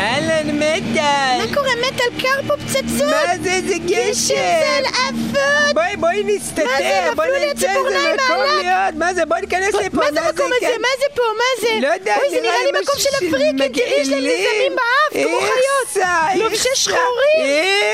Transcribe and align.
אהלן 0.00 0.58
מטאל! 0.58 1.38
מה 1.46 1.54
קורה? 1.54 1.70
מת 1.80 2.00
על 2.00 2.20
קר 2.22 2.40
פה 2.48 2.54
פצצות? 2.56 3.06
מה 3.06 3.36
זה? 3.42 3.60
זה 3.68 3.74
גשם! 3.86 4.82
עפות! 4.88 5.74
בואי, 5.74 5.96
בואי 5.96 6.22
נסתתר, 6.26 6.64
זה? 6.78 7.10
בואי 7.16 7.46
נמצא 7.48 7.68
איזה 7.70 8.14
מקום. 8.14 8.36
להיות. 8.60 8.94
מה 8.94 9.14
זה? 9.14 9.24
בואי 9.24 9.40
ניכנס 9.40 9.74
לפה. 9.74 9.96
מה 9.96 10.12
זה 10.12 10.20
המקום 10.20 10.46
הזה? 10.46 10.60
כאן? 10.60 10.80
מה 10.80 10.88
זה 11.00 11.06
פה? 11.14 11.22
מה 11.38 11.44
זה? 11.60 11.68
לא 11.82 11.88
יודע, 11.94 12.16
אוי, 12.16 12.30
זה 12.30 12.40
נראה 12.40 12.64
לי 12.64 12.80
מקום 12.82 12.94
של 12.98 13.08
הפריקים, 13.14 13.72
תראי, 13.74 14.00
יש 14.00 14.08
להם. 14.08 14.18
נזמים 14.18 14.72
באף, 14.76 15.24
כמו 15.24 15.38
חיות. 15.40 16.06
לובשי 16.36 16.68
שחורים. 16.74 17.44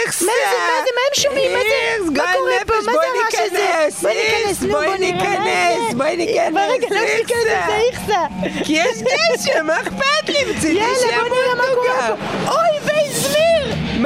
איכסה. 0.05 0.25
מה 0.25 0.33
זה? 0.51 0.57
מה 0.59 0.83
זה? 0.85 0.91
מה 0.95 1.01
הם 1.09 1.15
שומעים? 1.23 1.53
מה 1.53 1.59
זה? 1.59 1.67
איכס, 1.67 2.09
מה 2.17 2.33
קורה 2.39 2.53
פה? 2.67 2.75
מה 2.87 2.93
בואי 2.93 3.07
זה 3.07 3.39
הרעש 3.39 3.47
הזה? 3.47 3.97
בואי 4.03 4.15
ניכנס, 4.19 4.47
איכס, 4.47 4.63
בואי 4.63 4.87
בואי 4.87 4.99
ניכנס. 4.99 5.95
בואי 5.97 6.17
ניכנס, 6.17 6.49
אבל 6.53 6.61
רגע, 6.71 6.87
לא 6.91 7.01
ניכנס. 7.01 7.45
זה 7.67 7.77
איכסה. 7.77 8.21
כי 8.65 8.73
יש 8.73 8.99
גשם, 9.07 9.67
מה 9.67 9.81
אכפת 9.81 10.29
לי? 10.29 10.39
יאללה, 10.39 10.95
שיהיה 11.01 11.19
בוא 11.21 11.29
נראה 11.29 11.55
מה 11.55 11.65
קורה 11.75 11.96
מתוקה. 11.97 12.17
פה. 12.47 12.76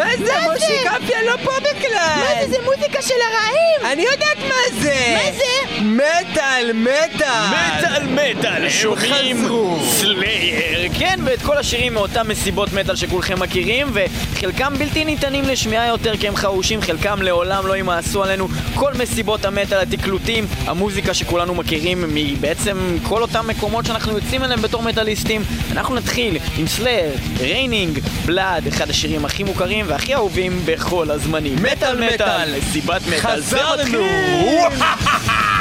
מה 0.04 0.16
זה? 0.18 0.24
זה? 0.24 0.32
מושיקפיה 0.52 1.22
לא 1.27 1.36
פה 1.45 1.50
בכלל. 1.60 2.16
מה 2.16 2.42
זה? 2.42 2.50
זה 2.50 2.56
מוזיקה 2.64 3.02
של 3.02 3.14
הרעים! 3.14 3.92
אני 3.92 4.02
יודעת 4.02 4.38
מה 4.48 4.80
זה! 4.82 5.16
מה 5.24 5.32
זה? 5.36 5.80
מטאל, 5.80 6.70
מטאל! 6.74 7.46
מטאל 7.50 8.06
מטאל, 8.06 8.68
שומעים. 8.68 9.48
סלייר, 9.84 10.88
כן, 10.98 11.20
ואת 11.24 11.42
כל 11.42 11.59
השירים 11.59 11.95
מאותן 11.95 12.26
מסיבות 12.26 12.73
מטאל 12.73 12.96
שכולכם 12.96 13.40
מכירים, 13.40 13.92
וחלקם 13.92 14.74
בלתי 14.78 15.04
ניתנים 15.04 15.45
לשמיעה 15.45 15.86
יותר 15.86 16.16
כי 16.16 16.28
הם 16.28 16.37
חרושים, 16.37 16.82
חלקם 16.82 17.23
לעולם 17.23 17.66
לא 17.66 17.76
ימאסו 17.76 18.24
עלינו. 18.24 18.48
כל 18.74 18.92
מסיבות 18.95 19.45
המטאל, 19.45 19.78
התקלוטים, 19.78 20.46
המוזיקה 20.66 21.14
שכולנו 21.14 21.54
מכירים 21.54 22.04
מבעצם 22.14 22.96
כל 23.02 23.23
אותם 23.23 23.46
מקומות 23.46 23.87
שאנחנו 23.87 24.12
יוצאים 24.12 24.45
אליהם 24.45 24.62
בתור 24.62 24.82
מטאליסטים. 24.82 25.42
אנחנו 25.73 25.95
נתחיל 25.95 26.38
עם 26.59 26.66
סלייר, 26.66 27.10
Raining 27.41 27.99
Blood, 28.26 28.66
אחד 28.66 28.90
השירים 28.90 29.24
הכי 29.24 29.45
מוכרים 29.45 29.87
והכי 29.91 30.15
אהובים 30.15 30.63
בכל 30.65 31.10
הזמנים. 31.10 31.57
מטאל 31.63 32.15
מטאל, 32.15 32.59
מסיבת 32.59 33.02
מטאל, 33.07 33.41
זה 33.41 33.59
חזרנו! 33.59 34.05
מתחיל! 34.05 34.87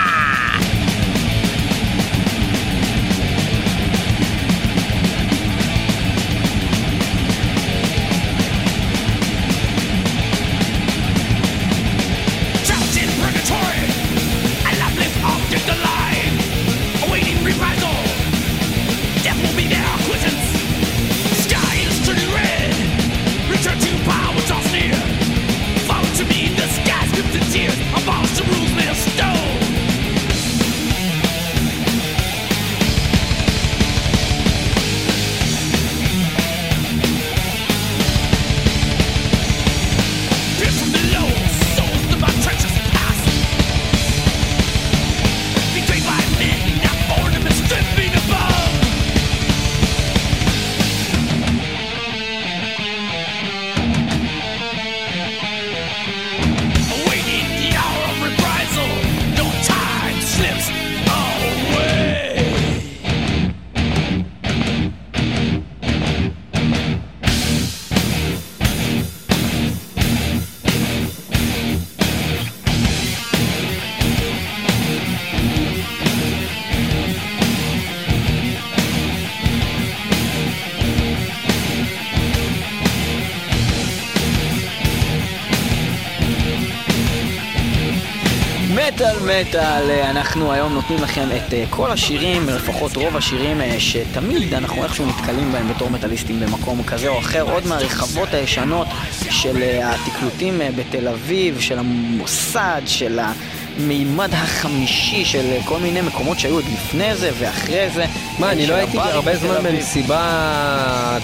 מטאל 89.29 89.89
אה, 89.89 90.09
אנחנו 90.09 90.53
היום 90.53 90.73
נותנים 90.73 91.03
לכם 91.03 91.27
את 91.35 91.53
אה, 91.53 91.63
כל 91.69 91.91
השירים, 91.91 92.49
לפחות 92.49 92.95
רוב 92.95 93.17
השירים 93.17 93.61
אה, 93.61 93.75
שתמיד 93.79 94.53
אנחנו 94.53 94.83
איכשהו 94.83 95.05
נתקלים 95.05 95.51
בהם 95.51 95.67
בתור 95.69 95.89
מטאליסטים 95.89 96.39
במקום 96.39 96.83
כזה 96.83 97.07
או 97.07 97.19
אחר, 97.19 97.41
עוד 97.41 97.67
מהרחבות 97.67 98.33
הישנות 98.33 98.87
של 99.29 99.63
התקלוטים 99.83 100.61
בתל 100.75 101.07
אביב, 101.07 101.59
של 101.59 101.79
המוסד, 101.79 102.81
של 102.85 103.19
המימד 103.19 104.29
החמישי 104.33 105.25
של 105.25 105.57
כל 105.65 105.79
מיני 105.79 106.01
מקומות 106.01 106.39
שהיו 106.39 106.53
עוד 106.53 106.65
לפני 106.73 107.15
זה 107.15 107.31
ואחרי 107.39 107.89
זה. 107.89 108.05
מה, 108.39 108.51
אני 108.51 108.67
לא 108.67 108.73
הייתי 108.73 108.97
הרבה 108.99 109.35
זמן. 109.35 109.63
במסיבה 109.63 111.17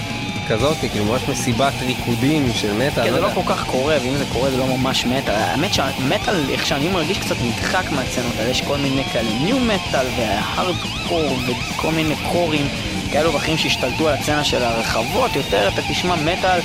כזאת, 0.50 0.78
כאילו 0.78 1.06
ממש 1.06 1.22
מסיבת 1.30 1.74
ריקודים 1.82 2.54
של 2.54 2.74
מטאל. 2.74 3.04
כן, 3.04 3.12
זה 3.12 3.20
לא 3.20 3.26
יודע. 3.26 3.42
כל 3.42 3.54
כך 3.54 3.66
קורה, 3.66 3.98
ואם 4.04 4.16
זה 4.18 4.26
קורה 4.34 4.52
זה 4.52 4.58
לא 4.58 4.68
ממש 4.78 5.06
מטאל. 5.06 5.34
האמת 5.36 5.74
שהמטאל, 5.74 6.50
איך 6.50 6.66
שאני 6.66 6.90
מרגיש, 6.90 7.18
קצת 7.18 7.36
נדחק 7.46 7.92
מהסצנות 7.92 8.34
האלה. 8.40 8.50
יש 8.50 8.62
כל 8.62 8.78
מיני 8.78 9.04
כאלה 9.04 9.30
ניו 9.44 9.60
מטאל 9.60 10.06
והארדקור 10.18 11.38
וכל 11.48 11.92
מיני 11.92 12.16
קורים 12.32 12.68
כאלו 13.12 13.34
ואחרים 13.34 13.58
שהשתלטו 13.58 14.08
על 14.10 14.14
הסצנה 14.14 14.44
של 14.44 14.64
הרחבות. 14.64 15.36
יותר 15.36 15.68
אתה 15.68 15.82
תשמע 15.90 16.16
מטאל 16.16 16.60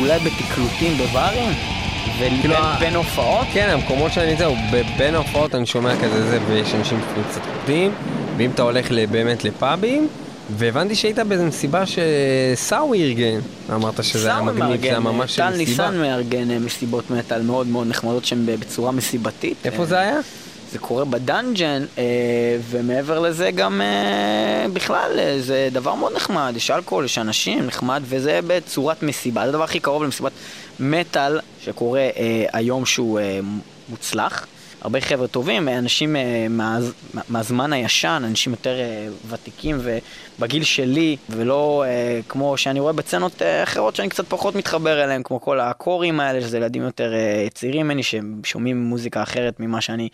אולי 0.00 0.18
בתקלוטים 0.18 0.98
בברים, 0.98 1.50
ובין 2.16 2.40
כאילו, 2.40 2.56
הופעות. 2.94 3.46
כן, 3.52 3.68
המקומות 3.70 4.12
שאני 4.12 4.36
זהו, 4.36 4.56
בין 4.96 5.14
ההופעות 5.14 5.54
אני 5.54 5.66
שומע 5.66 5.96
כזה 5.96 6.30
זה, 6.30 6.38
ויש 6.48 6.74
אנשים 6.74 7.00
קצת 7.30 7.40
קוטים, 7.60 7.90
ואם 8.36 8.50
אתה 8.50 8.62
הולך 8.62 8.86
באמת 9.10 9.44
לפאבים, 9.44 10.08
והבנתי 10.50 10.94
שהיית 10.94 11.18
באיזה 11.18 11.44
מסיבה 11.44 11.84
שסאווי 11.86 13.02
ארגן, 13.02 13.40
אמרת 13.74 14.04
שזה 14.04 14.28
היה 14.28 14.42
מגניב, 14.42 14.80
זה 14.80 14.86
היה 14.86 15.00
מארגן, 15.00 15.02
ממש 15.02 15.36
טל 15.36 15.48
מסיבה. 15.48 15.58
ניסן 15.70 16.00
מארגן 16.00 16.50
אה, 16.50 16.58
מסיבות 16.58 17.10
מטאל 17.10 17.42
מאוד 17.42 17.66
מאוד 17.66 17.86
נחמדות 17.86 18.24
שהן 18.24 18.46
בצורה 18.46 18.92
מסיבתית. 18.92 19.56
איפה 19.64 19.82
אה, 19.82 19.86
זה 19.86 19.98
היה? 19.98 20.20
זה 20.72 20.78
קורה 20.78 21.04
בדאנג'ן, 21.04 21.84
אה, 21.98 22.04
ומעבר 22.70 23.20
לזה 23.20 23.50
גם 23.50 23.80
בכלל 24.72 25.10
זה 25.40 25.68
דבר 25.72 25.94
מאוד 25.94 26.12
נחמד, 26.16 26.52
יש 26.56 26.70
אלכוהול, 26.70 27.04
יש 27.04 27.18
אנשים, 27.18 27.66
נחמד, 27.66 28.02
וזה 28.04 28.40
בצורת 28.46 29.02
מסיבה, 29.02 29.42
זה 29.42 29.48
הדבר 29.48 29.64
הכי 29.64 29.80
קרוב 29.80 30.02
למסיבת 30.02 30.32
מטאל 30.80 31.40
שקורה 31.64 32.08
היום 32.52 32.86
שהוא 32.86 33.20
מוצלח. 33.88 34.46
הרבה 34.84 35.00
חבר'ה 35.00 35.26
טובים, 35.26 35.68
אנשים 35.68 36.16
אה, 36.16 36.46
מה, 36.50 36.78
מהזמן 37.28 37.72
הישן, 37.72 38.22
אנשים 38.26 38.52
יותר 38.52 38.74
אה, 38.80 39.06
ותיקים 39.28 39.80
ובגיל 40.38 40.64
שלי, 40.64 41.16
ולא 41.30 41.84
אה, 41.86 42.20
כמו 42.28 42.56
שאני 42.56 42.80
רואה 42.80 42.92
בצנות 42.92 43.42
אחרות 43.62 43.96
שאני 43.96 44.08
קצת 44.08 44.28
פחות 44.28 44.54
מתחבר 44.54 45.04
אליהם, 45.04 45.22
כמו 45.22 45.40
כל 45.40 45.60
הקורים 45.60 46.20
האלה, 46.20 46.40
שזה 46.40 46.56
ילדים 46.56 46.82
יותר 46.82 47.12
צעירים 47.54 47.86
ממני, 47.86 48.02
ששומעים 48.02 48.84
מוזיקה 48.84 49.22
אחרת 49.22 49.60
ממה 49.60 49.80
שאני 49.80 50.08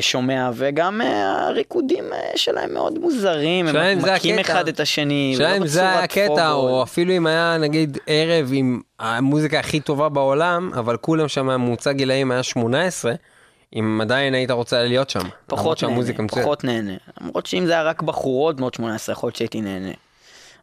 שומע, 0.00 0.50
וגם 0.54 1.00
הריקודים 1.00 2.04
שלהם 2.36 2.74
מאוד 2.74 2.98
מוזרים, 2.98 3.68
הם 3.68 3.98
מכים. 3.98 4.38
אחד 4.38 4.68
את 4.68 4.80
השני, 4.80 5.34
ולא 5.38 5.56
אם 5.56 5.66
זה 5.66 5.80
בצורת 5.80 6.04
הקטע. 6.04 6.52
או 6.52 6.82
אפילו 6.82 7.16
אם 7.16 7.26
היה 7.26 7.56
נגיד 7.60 7.98
ערב 8.06 8.50
עם 8.52 8.80
המוזיקה 9.00 9.58
הכי 9.58 9.80
טובה 9.80 10.08
בעולם, 10.08 10.70
אבל 10.74 10.96
כולם 10.96 11.28
שם 11.28 11.46
ממוצע 11.46 11.92
גילאים 11.92 12.30
היה 12.30 12.42
18, 12.42 13.12
אם 13.74 14.00
עדיין 14.00 14.34
היית 14.34 14.50
רוצה 14.50 14.82
להיות 14.82 15.10
שם. 15.10 15.20
פחות 15.46 15.82
נהנה. 15.82 15.94
פחות 16.42 16.64
נהנה. 16.64 16.92
למרות 17.20 17.46
שאם 17.46 17.66
זה 17.66 17.72
היה 17.72 17.82
רק 17.82 18.02
בחורות 18.02 18.56
בנות 18.56 18.74
18, 18.74 19.12
יכול 19.12 19.26
להיות 19.26 19.36
שהייתי 19.36 19.60
נהנה. 19.60 19.90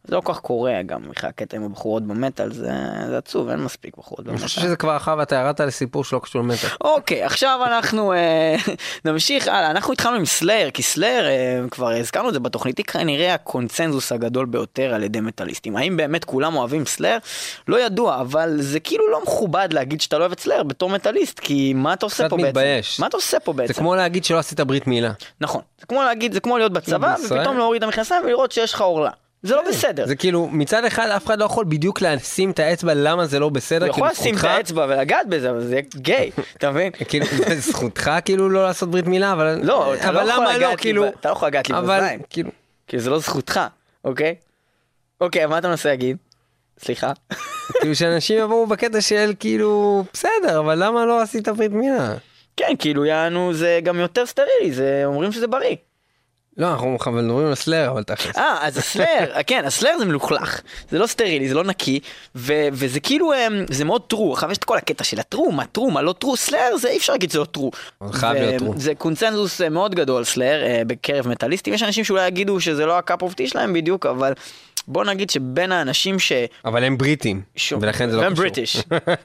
זה 0.04 0.16
לא 0.16 0.22
כל 0.22 0.34
כך 0.34 0.40
קורה 0.40 0.82
גם, 0.86 1.02
בכלל 1.10 1.30
הקטע 1.30 1.58
עם 1.58 1.64
הבחורות 1.64 2.04
במטאל, 2.04 2.54
זה, 2.54 2.72
זה 3.08 3.18
עצוב, 3.18 3.50
אין 3.50 3.60
מספיק 3.60 3.98
בחורות 3.98 4.20
אני 4.20 4.32
במטאל. 4.32 4.48
חושב 4.48 4.62
שזה 4.62 4.76
כבר 4.76 4.98
אחר 4.98 5.16
ואתה 5.18 5.36
ירדת 5.36 5.60
לסיפור 5.60 6.04
שלא 6.04 6.20
קשור 6.20 6.42
למטאל. 6.42 6.70
אוקיי, 6.82 7.24
עכשיו 7.24 7.60
אנחנו 7.66 8.14
אה, 8.14 8.56
נמשיך 9.06 9.48
הלאה. 9.48 9.72
אנחנו 9.72 9.94
התחלנו 9.94 10.16
עם 10.16 10.26
סלייר, 10.26 10.72
כי 10.72 10.84
סלייר, 10.84 11.28
אה, 11.28 11.60
כבר 11.72 11.90
הזכרנו 11.90 12.30
את 12.30 12.34
זה 12.34 12.40
בתוכנית, 12.40 12.78
היא 12.78 12.86
כנראה 12.86 13.34
הקונצנזוס 13.34 14.12
הגדול 14.12 14.46
ביותר 14.46 14.94
על 14.94 15.04
ידי 15.04 15.20
מטאליסטים. 15.20 15.78
האם 15.78 15.98
באמת 15.98 16.26
כולם 16.26 16.56
אוהבים 16.56 16.86
סלייר? 16.86 17.20
לא 17.68 17.86
ידוע, 17.86 18.22
אבל 18.22 18.56
זה 18.60 18.80
כאילו 18.80 19.12
לא 19.12 19.24
מכובד 19.24 19.70
להגיד 19.72 20.02
שאתה 20.02 20.18
לא 20.18 20.22
אוהב 20.24 20.32
את 20.32 20.40
סלייר 20.40 20.64
בתור 20.64 20.90
מטאליסט, 20.90 21.40
כי 21.40 21.74
מה 21.74 21.94
אתה 21.94 22.06
עושה 22.06 22.30
פה 22.30 22.38
בעצם? 22.38 22.48
מתבייש. 22.48 23.00
מה 23.00 23.08
אתה 23.08 23.18
עושה 23.18 23.40
פה 23.40 23.54
בעצם? 23.54 23.74
זה 23.74 23.80
כמו 23.80 23.96
להגיד 23.96 24.26
שלא 24.26 24.40
עשית 24.40 24.60
ברית 24.60 24.88
מילה. 24.88 25.12
נכון, 25.42 25.62
זה 25.80 25.86
כמו 25.86 26.04
להגיד, 26.04 26.34
זה 26.34 26.40
כמו 26.40 26.58
להיות 26.58 26.74
בצבא? 26.74 27.16
ופתאום 27.26 27.58
להוריד 27.58 27.84
את 27.84 27.88
המכנסיים 27.88 28.24
ולראות 28.26 28.52
שיש 28.52 28.74
לך 28.74 28.82
עורלה. 28.82 29.12
זה 29.44 29.56
לא 29.56 29.62
בסדר. 29.70 30.06
זה 30.06 30.16
כאילו, 30.16 30.48
מצד 30.48 30.86
אחד 30.86 31.08
אף 31.08 31.26
אחד 31.26 31.40
לא 31.40 31.46
יכול 31.46 31.66
בדיוק 31.66 32.02
לשים 32.02 32.52
את 32.52 32.60
האצבע 32.60 32.94
למה 32.94 33.26
זה 33.26 33.40
לא 33.40 33.50
בסדר, 33.50 33.86
הוא 33.86 33.90
יכול 33.90 34.08
לשים 34.08 34.38
את 34.38 34.44
האצבע 34.44 34.86
ולגעת 34.90 35.28
בזה, 35.28 35.50
אבל 35.50 35.62
זה 35.62 35.80
גיי, 35.96 36.32
אתה 36.58 36.72
מבין? 36.72 36.92
כאילו, 36.92 37.26
זכותך 37.58 38.12
כאילו 38.26 38.50
לא 38.50 38.64
לעשות 38.64 38.92
ברית 38.92 39.08
מילה, 39.08 39.32
אבל... 39.32 39.60
לא, 39.64 39.96
אתה 39.96 40.12
לא 40.12 40.20
יכול 40.20 40.46
לגעת 40.46 40.62
לא, 40.62 40.70
לי 40.70 40.78
כאילו... 40.78 41.06
לא 41.26 41.30
יכול 41.30 41.48
לגעת 41.48 41.70
לי 41.70 41.76
בזין. 41.88 42.22
כאילו... 42.30 42.50
כי 42.88 43.00
זה 43.00 43.10
לא 43.10 43.20
זכותך, 43.20 43.60
אוקיי? 44.06 44.36
אוקיי, 45.22 45.46
מה 45.46 45.58
אתה 45.58 45.68
מנסה 45.68 45.90
להגיד? 45.90 46.18
סליחה. 46.80 47.12
כאילו 47.80 47.96
שאנשים 47.96 48.40
יבואו 48.40 48.68
בקטע 48.68 49.02
של 49.02 49.34
כאילו, 49.40 50.04
בסדר, 50.14 50.60
אבל 50.60 50.84
למה 50.84 51.06
לא 51.06 51.22
עשית 51.22 51.48
ברית 51.48 51.72
מילה? 51.72 52.16
כן, 52.58 52.74
כאילו 52.80 53.06
יענו 53.06 53.54
זה 53.54 53.80
גם 53.84 54.00
יותר 54.00 54.26
סטרילי, 54.26 54.72
זה 54.72 55.02
אומרים 55.06 55.32
שזה 55.32 55.48
בריא. 55.48 55.76
לא, 56.58 56.72
אנחנו 56.72 57.12
מדברים 57.12 57.48
על 57.48 57.56
סלייר, 57.56 57.92
אבל 57.92 58.04
תכלס. 58.04 58.38
אה, 58.38 58.58
אז 58.62 58.78
הסלייר, 58.78 59.32
כן, 59.48 59.64
הסלייר 59.66 59.98
זה 60.00 60.06
מלוכלך, 60.06 60.62
זה 60.90 61.00
לא 61.00 61.08
סטרילי, 61.08 61.50
זה 61.50 61.56
לא 61.56 61.64
נקי, 61.64 62.00
ו- 62.36 62.68
וזה 62.72 63.00
כאילו, 63.00 63.34
אמ, 63.34 63.66
זה 63.70 63.86
מאוד 63.86 64.02
true, 64.02 64.34
עכשיו 64.34 64.52
יש 64.52 64.58
את 64.58 64.64
כל 64.64 64.78
הקטע 64.78 65.04
של 65.04 65.20
ה 65.20 65.25
true, 65.25 65.52
מה 65.52 65.66
true, 65.66 65.92
מה 65.92 66.02
לא 66.02 66.14
true, 66.14 66.38
סלייר 66.38 66.78
זה 66.78 66.90
אי 66.90 66.98
אפשר 66.98 67.14
להגיד 67.14 67.30
שזה 67.30 67.40
לא 67.40 67.46
true. 67.46 67.72
זה 68.08 68.14
חייב 68.14 68.36
להיות 68.36 68.62
true. 68.62 68.80
זה 68.80 68.96
קונצנזוס 68.96 69.62
אה, 69.62 69.70
מאוד 69.70 69.96
גדול, 69.96 70.24
סלייר, 70.24 70.64
אה, 70.64 70.82
בקרב 70.88 71.28
מטאליסטים, 71.28 71.74
יש 71.74 71.84
אנשים 71.84 72.04
שאולי 72.04 72.28
יגידו 72.28 72.60
שזה 72.60 72.86
לא 72.86 72.98
ה 72.98 73.04
cup 73.04 73.22
of 73.22 73.34
tea 73.34 73.48
שלהם 73.48 73.74
בדיוק, 73.74 74.06
אבל 74.06 74.34
בוא 74.88 75.06
נגיד 75.06 75.30
שבין 75.30 75.72
האנשים 75.72 76.20
ש... 76.20 76.32
אבל 76.66 76.84
הם 76.84 76.98
בריטים, 76.98 77.42
שום. 77.56 77.80
ולכן 77.82 78.10
זה 78.10 78.18
לא 78.18 78.22
קשור. 78.22 78.36
British, 78.36 78.78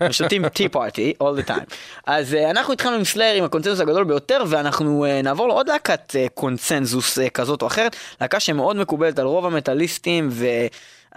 ושותים 0.09 0.49
tea 0.49 0.69
party 0.69 1.15
all 1.23 1.41
the 1.41 1.49
time. 1.49 1.75
אז 2.07 2.35
אה, 2.35 2.51
אנחנו 2.51 2.73
התחלנו 2.73 2.97
עם 2.97 3.05
סלייר 3.05 3.35
עם 3.37 3.45
הקונצנזוס 3.45 3.81
הגדול 3.81 4.05
ביותר, 4.05 4.45
ואנחנו 4.49 5.07
אה, 5.07 5.23
נעבור 5.25 5.49
לעוד 5.49 5.69
להקת 5.69 6.11
אה, 6.11 6.29
קונצנזוס 6.35 7.16
כזאת 7.35 7.63
או 7.63 7.67
אחרת, 7.67 7.97
להקה 8.21 8.41
שמאוד 8.41 8.77
מקובלת 8.77 9.19
על 9.19 9.27
רוב 9.27 9.47
המטאליסטים, 9.47 10.29
ואני 10.33 10.69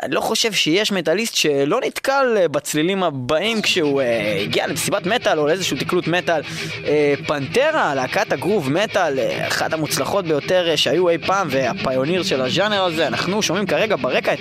לא 0.07 0.22
חושב 0.22 0.54
שיש 0.54 0.92
מטאליסט 0.92 1.36
שלא 1.36 1.80
נתקל 1.86 2.38
אה, 2.38 2.48
בצלילים 2.48 3.04
הבאים 3.04 3.62
כשהוא 3.62 4.01
אה, 4.01 4.06
הגיע 4.42 4.68
למסיבת 4.68 5.06
מטאל 5.06 5.40
או 5.40 5.48
לאיזשהו 5.48 5.78
תקלוט 5.78 6.07
מטאל. 6.07 6.42
אה, 6.42 6.88
פנטרה, 7.28 7.96
להקת 7.96 8.31
ה 8.34 8.39
groove 8.39 8.72
metal, 8.72 9.19
אה, 9.19 9.48
אחת 9.48 9.74
המוצלחות 9.74 10.25
ביותר 10.25 10.69
אה, 10.74 10.78
שהיו 10.78 11.10
אי 11.10 11.18
פעם, 11.18 11.48
וה 11.51 11.68
pioneer 11.68 12.24
של 12.24 12.42
הז'אנר 12.42 12.84
הזה, 12.84 13.07
אנחנו 13.07 13.42
שומעים 13.42 13.66
כרגע 13.66 13.96
ברקע 13.96 14.34
את 14.34 14.40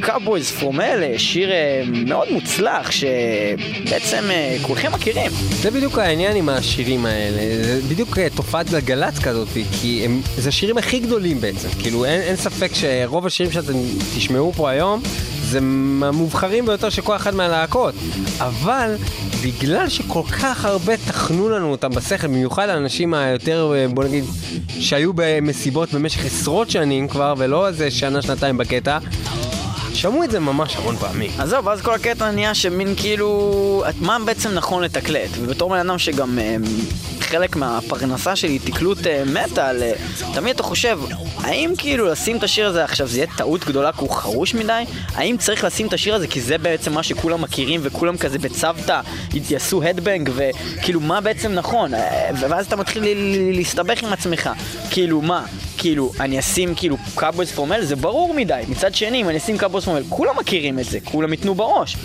Cowboys 0.00 0.50
from 0.50 0.80
Hell, 0.80 1.18
שיר 1.18 1.50
אה, 1.50 1.82
מאוד 2.06 2.28
מוצלח, 2.30 2.90
שבעצם 2.90 4.24
אה, 4.30 4.56
כולכם 4.62 4.92
מכירים. 4.92 5.30
זה 5.62 5.70
בדיוק 5.70 5.98
העניין 5.98 6.36
עם 6.36 6.48
השירים 6.48 7.06
האלה, 7.06 7.64
זה 7.64 7.80
בדיוק 7.88 8.18
אה, 8.18 8.26
תופעת 8.34 8.70
גלגלצ 8.70 9.18
כזאת, 9.18 9.48
כי 9.80 10.04
הם, 10.04 10.20
זה 10.36 10.48
השירים 10.48 10.78
הכי 10.78 10.98
גדולים 10.98 11.40
בעצם, 11.40 11.68
כאילו 11.78 12.04
אין, 12.04 12.20
אין 12.20 12.36
ספק 12.36 12.70
שרוב 12.74 13.26
השירים 13.26 13.52
שאתם 13.52 13.72
תשמעו 14.16 14.52
פה 14.52 14.70
היום, 14.70 14.87
זה 15.42 15.60
מהמובחרים 15.60 16.66
ביותר 16.66 16.90
של 16.90 17.02
כל 17.02 17.16
אחת 17.16 17.34
מהלהקות, 17.34 17.94
אבל 18.38 18.94
בגלל 19.44 19.88
שכל 19.88 20.22
כך 20.22 20.64
הרבה 20.64 20.96
טחנו 20.96 21.48
לנו 21.48 21.70
אותם 21.70 21.90
בשכל, 21.90 22.26
במיוחד 22.26 22.68
האנשים 22.68 23.14
היותר, 23.14 23.72
אה, 23.76 23.88
בוא 23.88 24.04
נגיד, 24.04 24.24
שהיו 24.80 25.12
במסיבות 25.14 25.92
במשך 25.92 26.24
עשרות 26.24 26.70
שנים 26.70 27.08
כבר, 27.08 27.34
ולא 27.38 27.68
איזה 27.68 27.90
שנה, 27.90 28.22
שנתיים 28.22 28.58
בקטע, 28.58 28.98
שמעו 29.98 30.24
את 30.24 30.30
זה 30.30 30.40
ממש 30.40 30.76
המון 30.76 30.96
פעמים. 30.96 31.30
עזוב, 31.38 31.66
ואז 31.66 31.80
כל 31.80 31.94
הקטע 31.94 32.30
נהיה 32.30 32.54
שמין 32.54 32.94
כאילו, 32.96 33.84
מה 34.00 34.18
בעצם 34.24 34.50
נכון 34.50 34.82
לתקלט? 34.82 35.30
ובתור 35.40 35.70
בן 35.70 35.78
אדם 35.78 35.98
שגם 35.98 36.38
אה, 36.38 36.56
חלק 37.20 37.56
מהפרנסה 37.56 38.36
שלי 38.36 38.58
תקלוט 38.58 39.06
אה, 39.06 39.22
מטאל, 39.26 39.82
אה, 39.82 39.92
תמיד 40.34 40.54
אתה 40.54 40.62
חושב, 40.62 41.00
האם 41.38 41.72
כאילו 41.78 42.06
לשים 42.06 42.36
את 42.36 42.42
השיר 42.42 42.66
הזה 42.66 42.84
עכשיו 42.84 43.06
זה 43.06 43.18
יהיה 43.18 43.26
טעות 43.36 43.64
גדולה 43.64 43.92
כי 43.92 44.00
הוא 44.00 44.10
חרוש 44.10 44.54
מדי? 44.54 44.82
האם 45.14 45.36
צריך 45.36 45.64
לשים 45.64 45.86
את 45.86 45.92
השיר 45.92 46.14
הזה 46.14 46.26
כי 46.26 46.40
זה 46.40 46.58
בעצם 46.58 46.92
מה 46.92 47.02
שכולם 47.02 47.42
מכירים 47.42 47.80
וכולם 47.82 48.16
כזה 48.16 48.38
בצוותא 48.38 49.00
יעשו 49.50 49.82
headbang 49.82 50.30
וכאילו 50.34 51.00
מה 51.00 51.20
בעצם 51.20 51.52
נכון? 51.52 51.94
אה, 51.94 52.30
ואז 52.40 52.66
אתה 52.66 52.76
מתחיל 52.76 53.04
להסתבך 53.52 54.02
עם 54.02 54.12
עצמך, 54.12 54.50
כאילו 54.90 55.22
מה? 55.22 55.44
כאילו, 55.78 56.12
אני 56.20 56.38
אשים 56.38 56.74
כאילו 56.74 56.96
Cowboys 57.14 57.52
from 57.52 57.66
Hell, 57.66 57.84
זה 57.84 57.96
ברור 57.96 58.34
מדי. 58.34 58.62
מצד 58.68 58.94
שני, 58.94 59.20
אם 59.20 59.28
אני 59.28 59.38
אשים 59.38 59.58
Cowboys 59.58 59.84
from 59.84 59.92
Hell, 59.92 60.02
כולם 60.08 60.36
מכירים 60.38 60.78
את 60.78 60.84
זה, 60.84 60.98
כולם 61.04 61.32
ייתנו 61.32 61.54
בראש. 61.54 61.96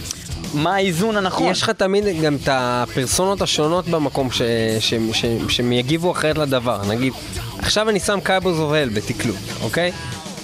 מה 0.54 0.76
האיזון 0.76 1.18
הנכון? 1.18 1.52
יש 1.52 1.62
לך 1.62 1.70
תמיד 1.70 2.22
גם 2.22 2.36
את 2.36 2.50
הפרסונות 2.52 3.42
השונות 3.42 3.88
במקום 3.88 4.32
ש, 4.32 4.42
ש, 4.80 4.94
ש, 5.14 5.26
שהם 5.50 5.72
יגיבו 5.72 6.12
אחרת 6.12 6.38
לדבר. 6.38 6.82
נגיד, 6.88 7.14
עכשיו 7.60 7.90
אני 7.90 8.00
שם 8.00 8.20
קאבוז 8.24 8.60
אובל 8.60 8.90
בתקלוט, 8.90 9.36
אוקיי? 9.62 9.92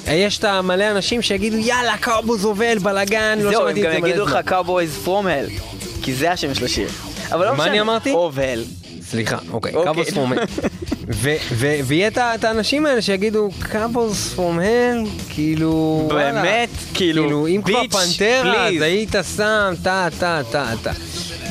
יש 0.08 0.38
את 0.38 0.44
המלא 0.44 0.92
אנשים 0.92 1.22
שיגידו 1.22 1.58
יאללה 1.58 1.98
קאבוז 1.98 2.46
אובל 2.46 2.78
בלאגן, 2.78 3.40
לא 3.42 3.52
זהו, 3.52 3.68
הם 3.68 3.76
שמעתי 3.76 3.82
את 3.82 3.86
גם 3.86 3.92
זה 3.92 4.00
מלא 4.00 4.08
יגידו 4.08 4.24
לך 4.24 4.32
זמן. 4.32 4.42
קאבויז 4.42 4.98
פורמל, 5.04 5.46
כי 6.02 6.14
זה 6.14 6.32
השם 6.32 6.54
של 6.54 6.66
השיר. 6.66 6.90
אבל 7.32 7.46
לא 7.46 7.52
מה 7.52 7.58
משנה. 7.58 7.68
אני 7.68 7.82
אמרתי? 7.82 8.12
אובל. 8.12 8.64
סליחה, 9.10 9.38
אוקיי, 9.52 9.74
אוקיי. 9.74 9.94
קאבוס 9.94 10.10
פורמל. 10.14 10.38
ויהיה 11.10 12.08
את 12.08 12.18
ה- 12.18 12.36
את 12.36 12.44
האנשים 12.44 12.86
האלה 12.86 13.02
שיגידו 13.02 13.50
קאבוס 13.60 14.34
פורמל, 14.34 14.98
כאילו... 15.30 16.08
וואלה." 16.12 16.42
באמת? 16.42 16.70
כאילו, 16.94 17.24
כאילו, 17.24 17.48
אם 17.48 17.62
כבר 17.66 17.82
ביץ', 17.82 17.92
פנטרה, 17.92 18.64
אז 18.66 18.70
פליז. 18.70 18.82
היית 18.82 19.16
שם 19.38 19.74
טה 19.84 20.08
טה 20.20 20.42
טה 20.52 20.72
טה. 20.84 20.92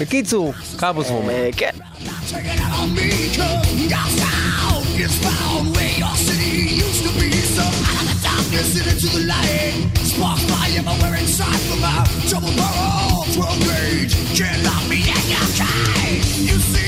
בקיצור, 0.01 0.53
קאבוס 0.77 1.07
פורמל. 1.09 1.31
אה, 1.31 1.49
כן. 1.57 1.71
Take 2.31 2.35
it 2.35 2.61
out 2.61 2.75
on 2.83 2.91
me, 2.99 3.11
cause 3.37 3.91
your 3.93 4.09
sound 4.21 4.87
is 5.07 5.15
found 5.27 5.65
where 5.75 5.95
your 6.03 6.17
city 6.29 6.55
used 6.85 7.03
to 7.07 7.13
be. 7.21 7.31
So 7.57 7.65
out 7.91 8.03
of 8.03 8.07
the 8.11 8.17
darkness 8.29 8.69
and 8.79 8.87
into 8.93 9.09
the 9.17 9.23
light. 9.33 9.77
Sparks 10.11 10.43
fly 10.49 10.67
everywhere 10.81 11.17
inside 11.25 11.61
from 11.69 11.81
my 11.87 11.97
double 12.31 12.55
barrel 12.61 13.25
12 13.33 13.67
gauge. 13.69 14.13
Can't 14.39 14.61
lock 14.69 14.83
me 14.93 14.99
in 15.17 15.25
your 15.35 15.49
cage. 15.61 16.29
You 16.49 16.57
see 16.73 16.88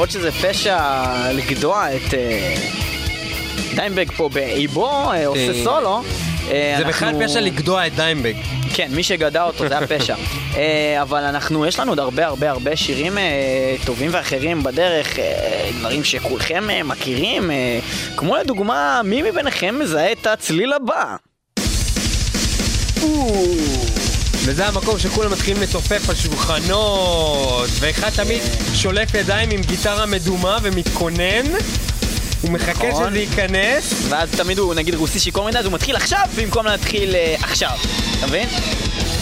למרות 0.00 0.10
שזה 0.10 0.32
פשע 0.32 0.78
לגדוע 1.32 1.96
את 1.96 2.14
אה, 2.14 2.54
דיימבג 3.74 4.10
פה 4.16 4.28
באיבו, 4.28 5.12
אה, 5.12 5.26
עושה 5.26 5.48
אה, 5.48 5.64
סולו. 5.64 6.02
אה, 6.50 6.74
זה 6.78 6.84
בכלל 6.84 7.26
פשע 7.26 7.40
לגדוע 7.40 7.86
את 7.86 7.94
דיימבג. 7.94 8.34
כן, 8.74 8.88
מי 8.90 9.02
שגדע 9.02 9.42
אותו 9.42 9.68
זה 9.68 9.78
הפשע. 9.78 10.14
אה, 10.56 11.02
אבל 11.02 11.24
אנחנו, 11.24 11.66
יש 11.66 11.78
לנו 11.78 11.92
עוד 11.92 11.98
הרבה 11.98 12.26
הרבה 12.26 12.50
הרבה 12.50 12.76
שירים 12.76 13.18
אה, 13.18 13.76
טובים 13.84 14.10
ואחרים 14.12 14.62
בדרך, 14.62 15.18
דברים 15.78 16.04
שכולכם 16.04 16.64
מכירים, 16.84 17.50
כמו 18.16 18.36
לדוגמה, 18.36 19.00
מי 19.04 19.22
מביניכם 19.22 19.78
מזהה 19.78 20.12
את 20.12 20.26
הצליל 20.26 20.72
הבא? 20.72 21.16
וזה 24.44 24.66
המקום 24.66 24.98
שכולם 24.98 25.32
מתחילים 25.32 25.62
לתופף 25.62 26.08
על 26.08 26.14
שולחנות, 26.14 27.68
ואחד 27.80 28.10
תמיד 28.10 28.42
שולף 28.74 29.14
ידיים 29.14 29.50
עם 29.50 29.60
גיטרה 29.60 30.06
מדומה 30.06 30.58
ומתכונן, 30.62 31.44
הוא 32.42 32.50
מחכה 32.50 32.88
נכון. 32.88 33.10
שזה 33.10 33.18
ייכנס, 33.18 33.94
ואז 34.08 34.30
תמיד 34.30 34.58
הוא 34.58 34.74
נגיד 34.74 34.94
רוסי 34.94 35.18
שיכור 35.18 35.46
מדי, 35.46 35.58
אז 35.58 35.64
הוא 35.64 35.72
מתחיל 35.72 35.96
עכשיו 35.96 36.24
במקום 36.36 36.66
להתחיל 36.66 37.14
אה, 37.14 37.34
עכשיו, 37.42 37.76
אתה 38.18 38.26
מבין? 38.26 38.48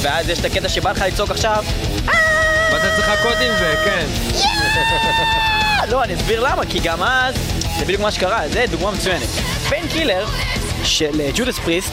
ואז 0.03 0.29
יש 0.29 0.39
את 0.39 0.45
הקטע 0.45 0.69
שבא 0.69 0.91
לך 0.91 1.05
לצעוק 1.07 1.31
עכשיו, 1.31 1.65
ואתה 2.73 2.97
צריך 2.97 3.09
לחכות 3.09 3.37
עם 3.37 3.53
זה, 3.59 3.75
כן. 3.85 4.07
אה, 5.81 5.87
לא, 5.87 6.05
אני 6.05 6.15
אסביר 6.15 6.41
למה, 6.41 6.67
כי 6.67 6.79
גם 6.79 7.03
אז, 7.03 7.35
זה 7.79 7.85
בדיוק 7.85 8.03
מה 8.03 8.11
שקרה, 8.11 8.49
זה 8.49 8.65
דוגמה 8.71 8.91
מצוינת. 8.91 9.29
פיין 9.69 9.89
קילר 9.89 10.27
של 10.85 11.21
אה, 11.21 11.31
ג'ודס 11.35 11.59
פריסט, 11.59 11.93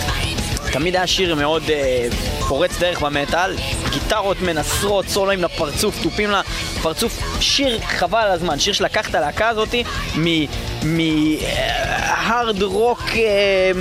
תמיד 0.72 0.96
היה 0.96 1.08
שיר 1.08 1.36
מאוד 1.36 1.64
אה, 1.70 2.08
פורץ 2.48 2.78
דרך 2.80 3.02
במטאל, 3.02 3.56
גיטרות 3.90 4.42
מנסרות, 4.42 5.08
סולואים 5.08 5.44
לפרצוף, 5.44 6.04
תופים 6.04 6.32
לפרצוף, 6.32 7.20
שיר 7.40 7.80
חבל 7.82 8.20
על 8.20 8.32
הזמן, 8.32 8.60
שיר 8.60 8.74
שלקח 8.74 9.10
את 9.10 9.16
הלהקה 9.16 9.50
הזאתי 9.50 9.84
מהארד 10.86 12.64
רוק 12.64 13.02
אה, 13.16 13.72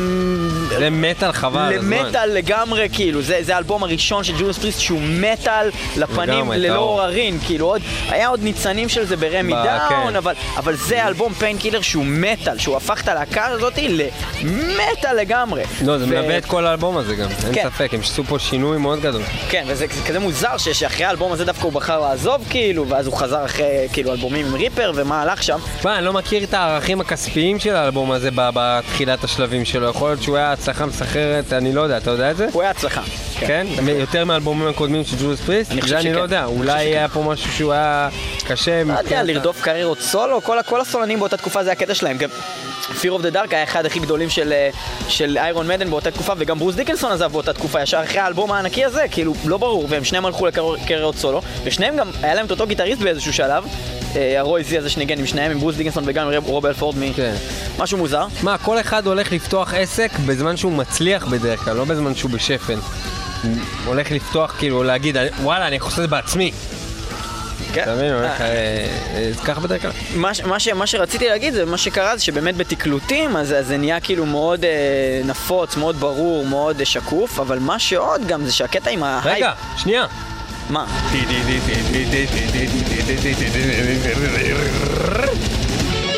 זה 0.79 0.89
מטאל 0.91 1.33
חבל. 1.33 1.73
למטאל 1.77 2.31
לגמרי, 2.31 2.89
כאילו, 2.93 3.23
זה, 3.23 3.39
זה 3.41 3.55
האלבום 3.55 3.83
הראשון 3.83 4.25
של 4.25 4.33
Judas 4.38 4.59
Priest 4.59 4.81
שהוא 4.81 5.01
מטאל 5.03 5.71
לפנים 5.97 6.53
ללא. 6.53 6.79
עוררין, 6.79 7.39
כאילו 7.47 7.67
עוד, 7.67 7.83
היה 8.09 8.29
עוד 8.29 8.43
ניצנים 8.43 8.89
של 8.89 9.05
זה 9.07 9.17
ב 9.16 9.25
Ram 9.25 9.52
It 9.52 9.69
Down, 9.69 10.11
כן. 10.11 10.17
אבל, 10.17 10.35
אבל 10.57 10.77
זה 10.77 11.05
האלבום 11.05 11.33
Painkiller 11.33 11.81
שהוא 11.81 12.05
מטאל, 12.07 12.59
שהוא 12.59 12.77
הפך 12.77 13.03
את 13.03 13.09
הלהקה 13.09 13.47
הזאת 13.47 13.79
למטאל 14.43 15.17
לגמרי. 15.21 15.63
לא, 15.85 15.99
זה 15.99 16.05
ו- 16.05 16.09
מלווה 16.09 16.39
את 16.39 16.45
כל 16.45 16.67
האלבום 16.67 16.97
הזה 16.97 17.15
גם, 17.15 17.29
אין 17.47 17.55
כן. 17.55 17.69
ספק, 17.69 17.95
הם 17.95 18.01
עשו 18.01 18.25
פה 18.25 18.39
שינוי 18.39 18.79
מאוד 18.79 19.01
גדול. 19.01 19.23
כן, 19.49 19.65
וזה 19.67 19.87
זה 19.95 20.03
כזה 20.07 20.19
מוזר 20.19 20.57
שאחרי 20.57 21.05
האלבום 21.05 21.33
הזה 21.33 21.45
דווקא 21.45 21.63
הוא 21.63 21.73
בחר 21.73 22.01
לעזוב, 22.01 22.45
כאילו, 22.51 22.89
ואז 22.89 23.07
הוא 23.07 23.17
חזר 23.17 23.45
אחרי, 23.45 23.67
כאילו, 23.93 24.13
אלבומים 24.13 24.47
עם 24.47 24.55
ריפר, 24.55 24.93
ומה 24.95 25.23
הלך 25.23 25.43
שם. 25.43 25.59
מה, 25.85 25.97
אני 25.97 26.05
לא 26.05 26.13
מכיר 26.13 26.45
את 26.45 26.55
הערכים 26.55 27.01
הכספיים 27.01 27.59
של 27.59 27.77
האלבום 27.77 28.13
הזה 28.13 28.31
בתחילת 28.35 29.25
השלבים 29.25 29.64
שלו, 29.64 29.88
יכול 29.88 30.11
להיות 30.11 30.23
שהוא 30.23 30.37
היה 30.37 30.53
הצלחה 30.53 30.87
מסחררת, 30.87 31.53
אני 31.53 31.73
לא 31.73 31.81
יודע, 31.81 31.97
אתה 31.97 32.11
יודע 32.11 32.31
את 32.31 32.37
זה? 32.37 32.47
הוא 32.53 32.62
היה 32.62 32.71
הצלחה. 32.71 33.03
כן? 33.41 33.67
יותר 33.87 34.25
מהאלבומים 34.25 34.69
הקודמים 34.69 35.05
של 35.05 35.17
ג'ודס 35.23 35.41
פריסט? 35.41 35.73
אני 35.73 35.81
חושב 35.81 35.95
זה 35.95 36.00
אני 36.00 36.09
שכן. 36.09 36.14
לא 36.14 36.21
יודע, 36.21 36.45
אולי 36.45 36.67
שכן. 36.67 36.76
היה 36.79 37.09
פה 37.09 37.23
משהו 37.23 37.53
שהוא 37.53 37.73
היה 37.73 38.09
קשה 38.47 38.85
לא 38.85 38.99
יודע, 38.99 39.23
לרדוף 39.23 39.62
קריירות 39.62 40.00
סולו, 40.00 40.41
כל 40.67 40.81
הסולנים 40.81 41.19
באותה 41.19 41.37
תקופה 41.37 41.64
זה 41.64 41.73
הקטע 41.73 41.95
שלהם. 41.95 42.17
Fear 42.91 43.21
of 43.21 43.23
the 43.23 43.35
Dark 43.35 43.50
היה 43.50 43.62
אחד 43.62 43.87
הכי 43.87 44.00
גדולים 44.00 44.31
של, 44.31 44.53
אה, 44.53 44.71
של 45.09 45.38
איירון 45.38 45.69
מדן 45.69 45.91
באותה 45.91 46.11
תקופה, 46.11 46.33
וגם 46.38 46.59
ברוס 46.59 46.75
דיקנסון 46.75 47.12
עזב 47.12 47.33
באותה 47.33 47.53
תקופה, 47.53 47.83
ישר 47.83 48.03
אחרי 48.05 48.19
האלבום 48.19 48.53
הענקי 48.53 48.85
הזה, 48.85 49.05
כאילו, 49.11 49.35
לא 49.45 49.57
ברור, 49.57 49.87
והם 49.88 50.05
שניהם 50.05 50.26
הלכו 50.26 50.47
לקריירות 50.47 51.17
סולו, 51.17 51.43
ושניהם 51.64 51.97
גם, 51.97 52.11
היה 52.23 52.35
להם 52.35 52.47
את 52.47 52.50
אותו 52.50 52.67
גיטריסט 52.67 53.00
באיזשהו 53.03 53.33
שלב, 53.33 53.64
אה, 54.17 54.41
הרוי 54.41 54.64
זי 54.64 54.79
הזה 54.79 54.91
שניגן 54.91 55.19
עם 55.19 55.26
שניהם, 55.26 55.50
עם 55.50 55.59
ברוס 55.59 55.76
דיקנסון 55.76 56.05
וגם 56.07 56.29
עם 56.29 56.43
רוב 56.43 56.67
אלפורד, 56.67 56.97
כן. 57.17 57.35
משהו 57.79 57.99
מוזר. 57.99 58.26
מה, 58.43 58.59
כל 58.59 58.81
אחד 58.81 59.07
הולך 59.07 59.33
לפתוח 59.33 59.75
עסק 59.75 60.11
בזמן 60.26 60.57
שהוא 60.57 60.73
מצליח 60.73 61.26
בדרך 61.26 61.61
כלל, 61.61 61.76
לא 61.76 61.85
בזמן 61.85 62.14
שהוא 62.14 62.31
בשפל. 62.31 62.79
הוא 63.43 63.53
הולך 63.85 64.11
לפתוח, 64.11 64.55
כאילו, 64.59 64.83
להגיד, 64.83 65.17
וואלה, 65.43 65.67
אני 65.67 65.76
יכול 65.76 65.88
לעשות 65.88 66.05
את 66.05 66.11
זה 66.11 66.17
בעצמי. 66.17 66.53
כן. 67.73 67.82
אתה 67.82 67.94
מבין? 67.94 68.14
זה 69.32 69.42
ככה 69.44 69.61
בדרך 69.61 69.82
כלל. 69.82 69.90
מה, 70.75 70.87
שרציתי 70.87 71.28
להגיד 71.28 71.54
זה 71.54 71.64
מה 71.64 71.78
שקרה 71.78 72.16
זה 72.16 72.25
שבאמת 72.25 72.56
בתקלוטים 72.56 73.37
אז, 73.37 73.52
אז 73.52 73.66
זה 73.66 73.76
נהיה 73.76 74.00
כאילו 74.00 74.26
מאוד 74.26 74.64
אה, 74.64 74.70
נפוץ, 75.25 75.76
מאוד 75.76 75.96
ברור, 75.96 76.46
מאוד 76.46 76.80
אה, 76.80 76.84
שקוף, 76.84 77.40
אבל 77.40 77.58
מה 77.58 77.78
שעוד 77.78 78.26
גם 78.26 78.44
זה 78.44 78.52
שהקטע 78.52 78.90
עם 78.90 79.02
ה 79.02 79.06
high 79.06 79.21
p... 79.21 79.37
רגע, 79.37 79.52
שנייה. 79.76 80.06
מה? 80.70 80.87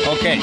אוקיי. 0.07 0.39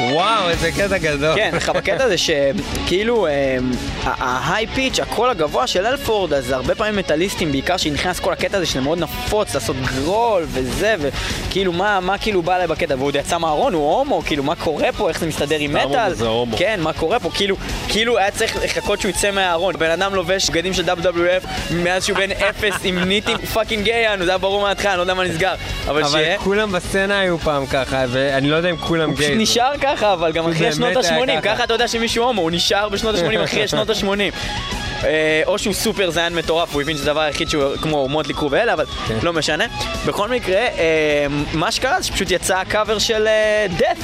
וואו, 0.00 0.48
איזה 0.50 0.72
קטע 0.72 0.98
גדול. 0.98 1.34
כן, 1.36 1.50
בקטע 1.74 2.08
זה 2.08 2.14
שכאילו 2.18 3.26
אה, 3.26 3.56
ה 4.04 4.66
high 4.66 4.80
pitch, 4.80 5.00
הקול 5.00 5.30
הגבוה 5.30 5.66
של 5.66 5.86
הלפורד, 5.86 6.32
אז 6.32 6.50
הרבה 6.50 6.74
פעמים 6.74 6.96
מטאליסטים, 6.96 7.52
בעיקר 7.52 7.76
שנכנס 7.76 8.20
כל 8.20 8.32
הקטע 8.32 8.56
הזה 8.56 8.66
שזה 8.66 8.80
מאוד 8.80 8.98
נפוץ, 8.98 9.54
לעשות 9.54 9.76
growl 9.76 10.44
וזה, 10.48 10.94
וכאילו 10.98 11.72
מה, 11.72 12.00
מה 12.00 12.18
כאילו 12.18 12.42
בא 12.42 12.56
אליי 12.56 12.66
בקטע, 12.66 12.94
והוא 12.94 13.06
עוד 13.06 13.14
יצא 13.14 13.38
מהארון, 13.38 13.72
הוא 13.74 13.92
הומו, 13.92 14.22
כאילו 14.26 14.42
מה 14.42 14.54
קורה 14.54 14.92
פה, 14.96 15.08
איך 15.08 15.20
זה 15.20 15.26
מסתדר 15.26 15.56
עם 15.58 15.72
מטאל. 15.72 16.12
כן, 16.56 16.80
מה 16.82 16.92
קורה 16.92 17.20
פה, 17.20 17.30
כאילו, 17.34 17.56
כאילו 17.88 18.18
היה 18.18 18.30
צריך 18.30 18.56
לחכות 18.64 19.00
שהוא 19.00 19.10
יצא 19.10 19.30
מהארון, 19.30 19.74
בן 19.78 19.90
אדם 19.90 20.14
לובש 20.14 20.50
בגדים 20.50 20.74
של 20.74 20.84
WWF 20.84 21.46
מאז 21.74 22.04
שהוא 22.04 22.18
בן 22.18 22.30
אפס 22.30 22.74
עם 22.84 22.98
ניטים 22.98 23.38
fucking 23.38 23.84
גייאן, 23.84 24.24
זה 24.24 24.30
היה 24.30 24.38
ברור 24.38 24.62
מההתחלה, 24.62 24.90
אני 24.90 24.96
לא 24.96 25.02
יודע 25.02 25.14
מה 25.14 25.24
נסגר, 25.24 25.54
אבל 25.88 26.00
אבל 26.02 26.10
שיהיה. 26.10 26.38
כולם 26.38 26.72
בסצנה 26.72 27.18
היו 27.20 27.38
פעם 27.38 27.66
ככה, 27.66 28.04
ואני 28.08 28.50
לא 28.50 28.56
יודע 28.56 28.70
אם 28.70 28.76
כולם 28.76 29.08
הוא 29.08 29.16
פשוט 29.16 29.26
gays. 29.26 29.40
נשאר 29.40 29.72
ככה, 29.86 30.12
אבל 30.12 30.32
גם 30.32 30.50
אחרי 30.50 30.72
שנות 30.72 30.92
באמת 30.94 31.04
היה 31.04 31.36
ה-80, 31.36 31.40
ככה. 31.40 31.64
אתה 31.64 31.74
יודע 31.74 31.88
שמישהו 31.88 32.24
הומו, 32.24 32.42
הוא 32.42 32.50
נשאר 32.50 32.88
בשנות 32.88 33.14
ה-80 33.14 33.44
אחרי 33.44 33.68
שנות 33.72 33.90
ה-80. 33.90 35.04
או 35.46 35.58
שהוא 35.58 35.74
סופר 35.74 36.10
זיין 36.10 36.34
מטורף, 36.34 36.72
הוא 36.74 36.82
הבין 36.82 36.96
שזה 36.96 37.10
הדבר 37.10 37.20
היחיד 37.20 37.50
שהוא 37.50 37.76
כמו 37.82 38.08
Mötley 38.08 38.34
Crüe 38.34 38.50
ואלה, 38.50 38.72
אבל 38.72 38.84
כן. 39.08 39.14
לא 39.22 39.32
משנה. 39.32 39.64
בכל 40.06 40.28
מקרה, 40.28 40.56
אה, 40.58 41.26
מה 41.52 41.72
שקרה 41.72 42.00
זה 42.00 42.06
שפשוט 42.06 42.30
יצא 42.30 42.58
הקאבר 42.58 42.98
של 42.98 43.26
דף. 43.76 43.98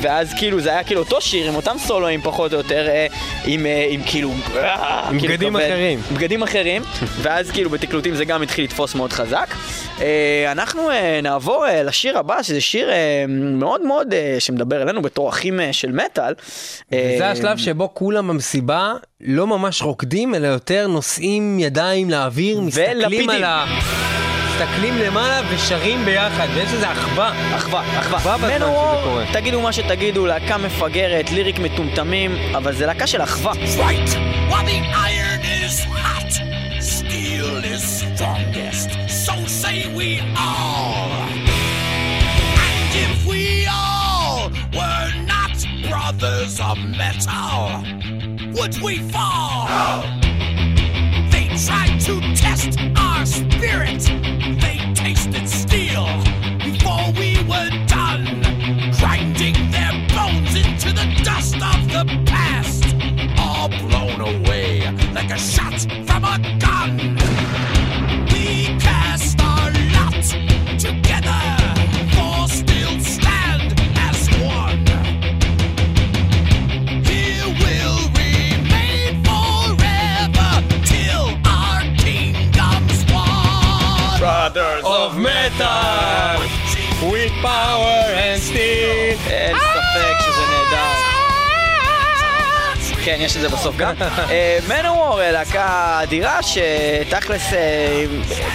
ואז 0.00 0.34
כאילו 0.34 0.60
זה 0.60 0.70
היה 0.70 0.84
כאילו 0.84 1.00
אותו 1.00 1.20
שיר 1.20 1.48
עם 1.48 1.54
אותם 1.54 1.76
סולואים 1.78 2.20
פחות 2.22 2.52
או 2.52 2.58
יותר, 2.58 2.88
אה, 2.88 3.06
עם, 3.44 3.66
אה, 3.66 3.86
עם 3.90 4.00
כאילו... 4.06 4.32
אה, 4.56 5.08
עם 5.08 5.18
כאילו 5.18 5.34
בגדים 5.34 5.52
כבד. 5.52 5.62
אחרים. 5.62 6.00
בגדים 6.12 6.42
אחרים, 6.42 6.82
ואז 7.22 7.50
כאילו 7.50 7.70
בתקלוטים 7.70 8.14
זה 8.14 8.24
גם 8.24 8.42
התחיל 8.42 8.64
לתפוס 8.64 8.94
מאוד 8.94 9.12
חזק. 9.12 9.54
אנחנו 10.52 10.90
נעבור 11.22 11.64
לשיר 11.84 12.18
הבא, 12.18 12.42
שזה 12.42 12.60
שיר 12.60 12.90
מאוד 13.28 13.80
מאוד 13.80 14.14
שמדבר 14.38 14.82
אלינו 14.82 15.02
בתור 15.02 15.28
אחים 15.28 15.60
של 15.72 15.92
מטאל. 15.92 16.34
זה 16.90 17.30
השלב 17.30 17.58
שבו 17.58 17.94
כולם 17.94 18.28
במסיבה 18.28 18.94
לא 19.20 19.46
ממש 19.46 19.82
רוקדים, 19.82 20.34
אלא 20.34 20.46
יותר 20.46 20.86
נושאים 20.86 21.58
ידיים 21.60 22.10
לאוויר, 22.10 22.60
מסתכלים 22.60 22.98
ולפידים. 22.98 23.30
על 23.30 23.44
ה... 23.44 24.15
מסתכלים 24.56 24.98
למעלה 24.98 25.40
ושרים 25.50 26.04
ביחד, 26.04 26.48
ויש 26.54 26.72
איזה 26.72 26.92
אחווה. 26.92 27.32
אחווה, 27.56 27.82
אחווה. 28.00 28.18
אחווה 28.18 28.36
בזמן 28.36 28.48
שזה 28.48 28.58
מנוור, 28.58 29.00
קורה. 29.04 29.24
תגידו 29.32 29.60
מה 29.60 29.72
שתגידו, 29.72 30.26
להקה 30.26 30.58
מפגרת, 30.58 31.30
ליריק 31.30 31.58
מטומטמים, 31.58 32.36
אבל 32.56 32.74
זה 32.74 32.86
להקה 32.86 33.06
של 33.06 33.22
אחווה. 33.22 33.52
Right! 33.52 34.10
While 34.50 34.64
the 34.66 34.80
iron 35.12 35.40
is 35.64 35.84
hot, 35.84 36.32
steel 36.80 37.64
is 37.74 37.82
strongest. 38.02 38.90
So 39.26 39.34
say 39.62 39.76
we 39.98 40.20
all. 40.46 41.10
And 42.66 42.90
if 43.06 43.26
we 43.30 43.44
all 43.80 44.50
were 44.78 45.08
not 45.32 45.56
brothers 45.88 46.54
of 46.70 46.78
metal, 47.02 47.84
would 48.56 48.74
we 48.84 48.94
fall? 49.12 49.66
Tried 49.68 50.55
to 52.06 52.20
test 52.36 52.78
our 52.96 53.26
spirit. 53.26 54.00
They 54.60 54.78
tasted 54.94 55.48
steel 55.48 56.06
before 56.58 57.10
we 57.18 57.42
were 57.48 57.68
done, 57.88 58.42
grinding 59.00 59.72
their 59.72 59.90
bones 60.14 60.54
into 60.54 60.92
the 60.92 61.20
dust 61.24 61.56
of 61.56 61.88
the 61.90 62.04
past, 62.24 62.94
all 63.36 63.68
blown 63.68 64.20
away 64.20 64.88
like 65.14 65.32
a 65.32 65.38
won. 84.56 84.80
Brothers 84.80 84.84
of 84.84 85.16
metal, 85.18 86.40
with 87.10 87.32
power 87.42 87.98
and 88.14 88.42
steel. 88.42 89.18
אין 89.30 89.56
ספק 89.56 90.16
שזה 90.20 90.24
נהדר. 90.24 90.25
כן, 93.06 93.16
יש 93.20 93.36
את 93.36 93.40
זה 93.40 93.48
בסוף 93.48 93.76
גם. 93.76 93.94
מנוור, 94.68 95.20
להקה 95.32 96.00
אדירה, 96.02 96.38
שתכלס 96.42 97.52
אה, 97.52 98.04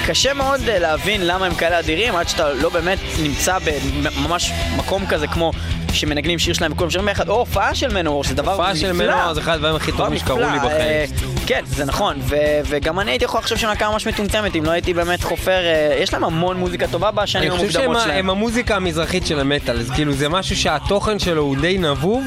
קשה 0.07 0.33
מאוד 0.33 0.69
אה, 0.69 0.79
להבין 0.79 1.27
למה 1.27 1.45
הם 1.45 1.53
כאלה 1.55 1.79
אדירים, 1.79 2.15
עד 2.15 2.27
שאתה 2.29 2.53
לא 2.53 2.69
באמת 2.69 2.99
נמצא 3.23 3.57
בממש 3.59 4.51
מקום 4.77 5.05
כזה 5.05 5.27
כמו 5.27 5.51
שמנגנים 5.93 6.39
שיר 6.39 6.53
שלהם 6.53 6.71
וכולם 6.71 6.89
שרים 6.89 7.05
ביחד, 7.05 7.29
או 7.29 7.33
הופעה 7.39 7.75
של 7.75 7.93
מנוור, 7.93 8.23
שזה 8.23 8.35
דבר 8.35 8.51
נפלא. 8.51 8.63
הופעה 8.63 8.75
של 8.75 8.91
מנוור 8.91 9.33
זה 9.33 9.41
אחד 9.41 9.53
הדברים 9.53 9.75
הכי 9.75 9.91
טובים 9.91 10.19
שקרו 10.19 10.39
לי 10.39 10.59
בחיים. 10.59 10.71
אה, 10.81 11.05
כן, 11.45 11.61
זה 11.65 11.85
נכון, 11.85 12.19
וגם 12.65 12.99
אני 12.99 13.11
הייתי 13.11 13.25
יכול 13.25 13.39
לחשוב 13.39 13.57
שהם 13.57 13.69
להקה 13.69 13.89
ממש 13.89 14.07
מטומטמת, 14.07 14.55
אם 14.55 14.65
לא 14.65 14.71
הייתי 14.71 14.93
באמת 14.93 15.23
חופר, 15.23 15.51
אה, 15.65 15.97
יש 16.01 16.13
להם 16.13 16.23
המון 16.23 16.57
מוזיקה 16.57 16.87
טובה 16.87 17.09
אני 17.09 17.15
בשנים 17.23 17.51
חושב 17.51 17.69
שהם 17.69 17.81
המוקדמות 17.81 17.97
ה- 17.97 18.03
שלהם. 18.03 18.17
הם 18.17 18.29
המוזיקה 18.29 18.75
המזרחית 18.75 19.25
של 19.27 19.39
המטאל, 19.39 19.83
כאילו 19.95 20.13
זה 20.13 20.29
משהו 20.29 20.55
שהתוכן 20.55 21.19
שלו 21.19 21.41
הוא 21.41 21.57
די 21.61 21.77
נבוב, 21.77 22.23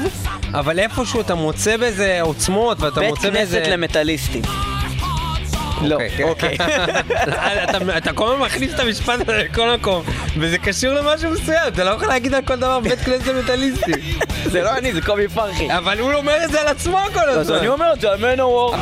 אבל 0.53 0.79
איפשהו 0.79 1.21
אתה 1.21 1.35
מוצא 1.35 1.77
בזה 1.77 2.14
עוצמות 2.21 2.81
ואתה 2.81 2.99
בית 2.99 3.09
מוצא 3.09 3.29
בזה... 3.29 3.39
כנסת 3.39 3.67
למטאליסטים. 3.67 4.41
לא, 5.81 5.97
אוקיי. 6.23 6.55
אתה- 7.23 7.97
אתה 7.97 8.13
כל 8.13 8.31
הזמן 8.33 8.45
מכניס 8.45 8.73
את 8.73 8.79
המשפט 8.79 9.13
הזה 9.21 9.37
לכל 9.37 9.69
מקום, 9.75 10.03
וזה 10.39 10.57
קשור 10.57 10.93
למשהו 10.93 11.31
מסוים, 11.31 11.59
אתה 11.67 11.83
לא 11.83 11.89
יכול 11.89 12.07
להגיד 12.07 12.33
על 12.33 12.41
כל 12.41 12.55
דבר 12.55 12.79
בית 12.79 12.99
כנסת 12.99 13.27
מטאליסטי. 13.43 13.91
זה 14.51 14.61
לא 14.61 14.77
אני, 14.77 14.93
זה 14.93 15.01
קובי 15.01 15.27
פרחי. 15.27 15.67
אבל 15.77 15.99
הוא 15.99 16.13
אומר 16.13 16.43
את 16.45 16.51
זה 16.51 16.61
על 16.61 16.67
עצמו 16.67 16.99
כל 17.13 17.19
אז 17.19 17.37
הזמן. 17.37 17.57
אני 17.57 17.67
אומר 17.67 17.93
את 17.93 18.01
זה 18.01 18.09
על 18.11 18.17
מנוור. 18.17 18.75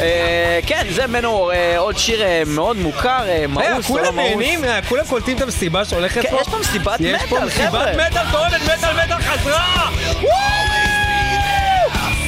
אה, 0.00 0.60
כן, 0.66 0.86
זה 0.90 1.06
מנוור, 1.06 1.52
אה, 1.52 1.78
עוד 1.78 1.98
שיר 1.98 2.22
אה, 2.22 2.42
מאוד 2.46 2.76
מוכר, 2.76 3.20
מאוס 3.48 3.66
או 3.66 3.70
לא 3.78 3.82
כולם 3.82 4.16
מאוס. 4.16 4.30
נהנים? 4.30 4.64
אה, 4.64 4.80
כולם 4.88 5.04
קולטים 5.04 5.36
את 5.36 5.42
המסיבה 5.42 5.84
שהולכת 5.84 6.22
כן, 6.22 6.30
פה? 6.30 6.40
יש 6.40 6.48
פה 6.48 6.58
מסיבת 6.58 7.00
יש 7.00 7.22
פה 7.22 7.36
מטאל, 7.36 7.46
מסיבת 7.46 7.68
חבר'ה. 7.68 7.92
מטאל 8.10 8.30
תורמת 8.32 8.60
מטאל 8.62 9.04
מטאל 9.04 9.18
חזרה! 9.22 9.90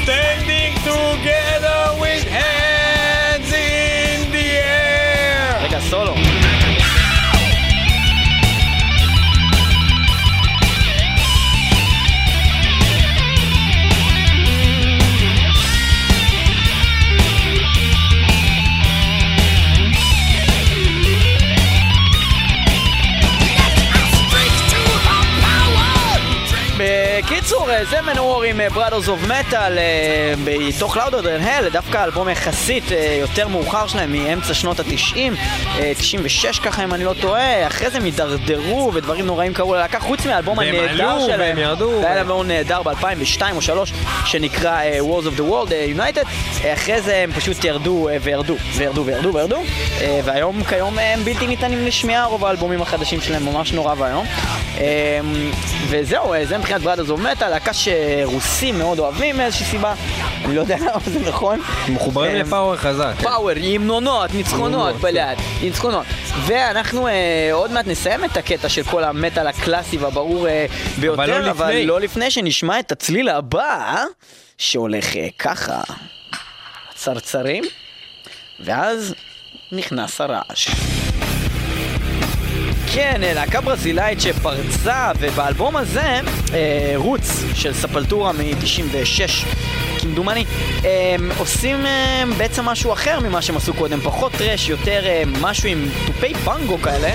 standing 0.06 0.72
together 0.84 2.00
with 2.00 2.22
hands 2.28 3.52
in 3.52 4.30
the 4.30 4.38
air. 4.38 5.58
Venga, 5.60 5.80
solo. 5.80 6.25
בקיצור, 27.46 27.70
אה, 27.70 27.84
זה 27.84 28.00
מנוור 28.02 28.42
עם 28.42 28.60
Brothers 28.60 29.06
of 29.06 29.30
Metal 29.30 29.54
אה, 29.54 30.34
בתוך 30.44 30.96
Louder 30.96 31.22
than 31.22 31.44
Hell, 31.44 31.70
דווקא 31.72 32.04
אלבום 32.04 32.28
יחסית 32.28 32.92
אה, 32.92 33.18
יותר 33.20 33.48
מאוחר 33.48 33.86
שלהם, 33.86 34.12
מאמצע 34.12 34.54
שנות 34.54 34.80
התשעים, 34.80 35.34
96 35.98 36.58
ככה 36.58 36.84
אם 36.84 36.94
אני 36.94 37.04
לא 37.04 37.14
טועה, 37.20 37.66
אחרי 37.66 37.90
זה 37.90 37.96
הם 37.96 38.04
הידרדרו 38.04 38.90
ודברים 38.94 39.26
נוראים 39.26 39.54
קרו 39.54 39.74
ללהקה, 39.74 40.00
חוץ 40.00 40.26
מהאלבום 40.26 40.58
הנהדר 40.58 41.20
שלהם, 41.26 41.40
והם 41.40 41.58
ירדו, 41.58 41.90
והיה 42.02 42.14
להם 42.14 42.26
אלבום 42.26 42.46
נהדר 42.46 42.82
ב-2002 42.82 43.42
או 43.42 43.56
2003, 43.56 43.92
שנקרא 44.24 44.70
אה, 44.70 44.98
Wars 45.00 45.24
of 45.24 45.38
the 45.38 45.42
World 45.42 45.72
אה, 45.72 45.86
United, 45.96 46.26
אה, 46.64 46.72
אחרי 46.72 47.00
זה 47.00 47.16
הם 47.16 47.32
פשוט 47.32 47.64
ירדו 47.64 48.08
אה, 48.08 48.16
וירדו, 48.22 48.56
וירדו 48.76 49.04
וירדו 49.06 49.34
וירדו, 49.34 49.62
אה, 50.00 50.20
והיום 50.24 50.64
כיום 50.64 50.98
אה, 50.98 51.14
הם 51.14 51.24
בלתי 51.24 51.46
ניתנים 51.46 51.86
לשמיעה, 51.86 52.24
רוב 52.24 52.44
האלבומים 52.44 52.82
החדשים 52.82 53.20
שלהם 53.20 53.44
ממש 53.44 53.72
נורא 53.72 53.94
ואיום. 53.98 54.26
אה, 54.78 55.20
וזהו, 55.88 56.34
אה, 56.34 56.46
זה 56.46 56.58
מבחינת 56.58 56.80
Brothers 56.82 57.10
of 57.10 57.20
Metal, 57.20 57.35
להקה 57.42 57.70
שרוסים 57.72 58.78
מאוד 58.78 58.98
אוהבים 58.98 59.36
מאיזושהי 59.36 59.66
סיבה, 59.66 59.94
אני 60.44 60.54
לא 60.54 60.60
יודע 60.60 60.76
למה 60.78 61.00
זה 61.06 61.20
נכון. 61.28 61.60
מחוברים 61.88 62.36
אה, 62.36 62.42
לפאוור 62.42 62.76
חזק. 62.76 63.14
כן. 63.18 63.24
פאוור, 63.24 63.50
המנונות, 63.74 64.34
ניצחונות, 64.34 64.96
בלעד, 64.96 65.38
ניצחונות. 65.62 66.06
ואנחנו 66.46 67.08
אה, 67.08 67.48
עוד 67.52 67.72
מעט 67.72 67.86
נסיים 67.86 68.24
את 68.24 68.36
הקטע 68.36 68.68
של 68.68 68.82
כל 68.82 69.04
המטאל 69.04 69.46
הקלאסי 69.46 69.96
והברור 69.96 70.48
אה, 70.48 70.66
ביותר, 71.00 71.40
לא 71.40 71.50
אבל 71.50 71.68
לפני. 71.68 71.86
לא 71.86 72.00
לפני 72.00 72.30
שנשמע 72.30 72.78
את 72.78 72.92
הצליל 72.92 73.28
הבא, 73.28 74.04
שהולך 74.58 75.16
אה, 75.16 75.28
ככה, 75.38 75.80
צרצרים, 76.94 77.64
ואז 78.60 79.14
נכנס 79.72 80.20
הרעש. 80.20 80.68
כן, 82.94 83.20
אה, 83.22 83.32
להקה 83.34 83.60
ברזילאית 83.60 84.20
שפרצה, 84.20 85.10
ובאלבום 85.18 85.76
הזה, 85.76 86.20
אה, 86.54 86.92
Roots 86.96 87.44
של 87.54 87.74
Sepultura 87.74 88.32
מ-96, 88.32 89.46
כמדומני, 89.98 90.44
אה, 90.84 91.16
עושים 91.38 91.86
אה, 91.86 92.22
בעצם 92.38 92.64
משהו 92.64 92.92
אחר 92.92 93.20
ממה 93.20 93.42
שהם 93.42 93.56
עשו 93.56 93.74
קודם, 93.74 94.00
פחות 94.00 94.32
thrash, 94.32 94.68
יותר 94.68 95.06
אה, 95.06 95.22
משהו 95.40 95.68
עם 95.68 95.88
תופי 96.06 96.34
בונגו 96.34 96.78
כאלה, 96.78 97.10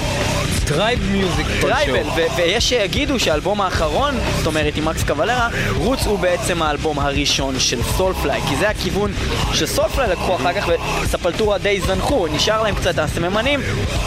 tribe 0.66 1.00
music 1.12 1.48
tribal, 1.62 2.10
ויש 2.36 2.70
שיגידו 2.70 3.20
שהאלבום 3.20 3.62
האחרון, 3.62 4.16
זאת 4.38 4.48
אומרת 4.48 4.78
עם 4.78 4.86
מקס 4.86 5.04
קוולרה, 5.04 5.50
Roots 5.76 6.06
הוא 6.06 6.20
בעצם 6.20 6.62
האלבום 6.62 7.00
הראשון 7.00 7.60
של 7.60 7.84
Soulfly, 7.84 8.42
כי 8.50 8.56
זה 8.56 8.70
הכיוון 8.70 9.12
ש 9.54 9.66
Soulfly 9.66 10.10
לקחו 10.10 10.36
אחר 10.36 10.54
כך 10.54 10.70
וספלטורה 11.02 11.58
די 11.58 11.82
זנחו, 11.82 12.28
נשאר 12.28 12.64
להם 12.64 12.76
קצת 12.76 13.00
הסממנים, 13.00 13.60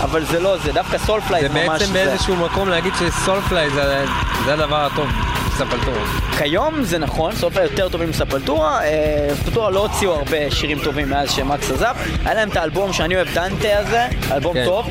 אבל 0.03 0.25
זה 0.25 0.41
לא 0.41 0.59
זה, 0.59 0.73
דווקא 0.73 0.99
סולפליי 0.99 1.49
זה 1.55 1.61
זה 1.61 1.69
בעצם 1.71 1.93
באיזשהו 1.93 2.37
מקום 2.37 2.69
להגיד 2.69 2.93
שסולפליי 2.99 3.71
זה 3.71 4.05
זה 4.45 4.53
הדבר 4.53 4.87
הטוב, 4.93 5.09
ספלטורה. 5.57 6.01
כיום 6.39 6.83
זה 6.83 6.99
נכון, 6.99 7.33
סולפליי 7.37 7.65
יותר 7.65 7.89
טובים 7.89 8.11
מספלטורה, 8.11 8.85
אה, 8.85 9.29
ספלטורה 9.43 9.71
לא 9.71 9.81
הוציאו 9.81 10.15
הרבה 10.15 10.51
שירים 10.51 10.79
טובים 10.85 11.11
מאז 11.11 11.31
שמקס 11.31 11.71
עזב, 11.71 11.95
היה 12.25 12.35
להם 12.35 12.49
את 12.49 12.57
האלבום 12.57 12.93
שאני 12.93 13.17
אוהב, 13.17 13.29
דנטה 13.35 13.79
הזה, 13.79 14.07
אלבום 14.33 14.55
כן. 14.55 14.65
טוב, 14.65 14.89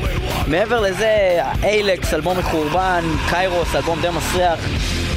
מעבר 0.48 0.80
לזה, 0.82 1.40
איילקס, 1.64 2.14
אלבום 2.14 2.40
מחורבן, 2.40 3.04
קיירוס, 3.30 3.76
אלבום 3.76 4.02
די 4.02 4.10
מסריח. 4.10 4.60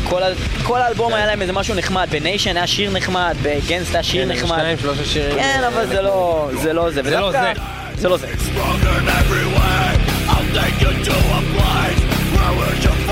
כל, 0.08 0.20
כל 0.62 0.80
האלבום 0.80 1.14
היה 1.14 1.26
להם 1.26 1.42
איזה 1.42 1.52
משהו 1.52 1.74
נחמד, 1.74 2.08
בניישן 2.10 2.56
היה 2.56 2.66
שיר 2.66 2.90
נחמד, 2.90 3.36
בגנסט 3.42 3.94
היה 3.94 4.02
שיר 4.02 4.24
כן, 4.24 4.32
נחמד. 4.32 4.58
שניים, 4.58 4.78
שלושה 4.78 5.04
שירים. 5.04 5.34
כן, 5.38 5.60
אבל 5.74 5.86
זה 5.86 6.02
לא 6.02 6.48
זה. 6.52 6.72
לא 6.72 6.90
זה, 6.90 7.02
זה 7.02 7.20
לא 7.20 7.32
זה. 7.32 7.52
זה 7.96 8.08
לא 8.08 8.16
זה. 8.16 8.26
think 10.56 10.80
you 10.80 11.04
do 11.04 11.12
applies? 11.12 12.00
Where 12.32 12.74
is 12.74 12.84
your 12.84 13.05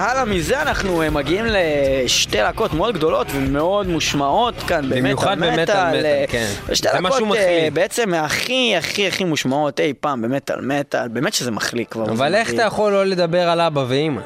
והלאה 0.00 0.24
מזה 0.24 0.62
אנחנו 0.62 1.02
אה, 1.02 1.10
מגיעים 1.10 1.44
לשתי 1.48 2.38
להקות 2.38 2.74
מאוד 2.74 2.94
גדולות 2.94 3.26
ומאוד 3.32 3.86
מושמעות 3.86 4.54
כאן 4.66 4.90
במיוחד 4.90 5.38
במטאל 5.38 5.56
במטאל, 5.56 5.88
מטאל, 5.88 6.06
אה, 6.06 6.24
כן. 6.28 6.46
שתי 6.74 6.88
להקות 6.92 7.22
אה. 7.36 7.68
בעצם 7.72 8.14
הכי 8.14 8.76
הכי 8.76 9.08
הכי 9.08 9.24
מושמעות 9.24 9.80
אי 9.80 9.92
פעם 10.00 10.22
במטאל 10.22 10.60
מטאל, 10.60 11.08
באמת 11.08 11.34
שזה 11.34 11.50
מחליק 11.50 11.88
כבר. 11.90 12.04
אבל 12.04 12.34
איך. 12.34 12.50
אתה 12.50 12.62
יכול 12.62 12.92
לא 12.92 13.06
לדבר 13.06 13.48
על 13.48 13.60
אבא 13.60 13.84
ואימא? 13.88 14.20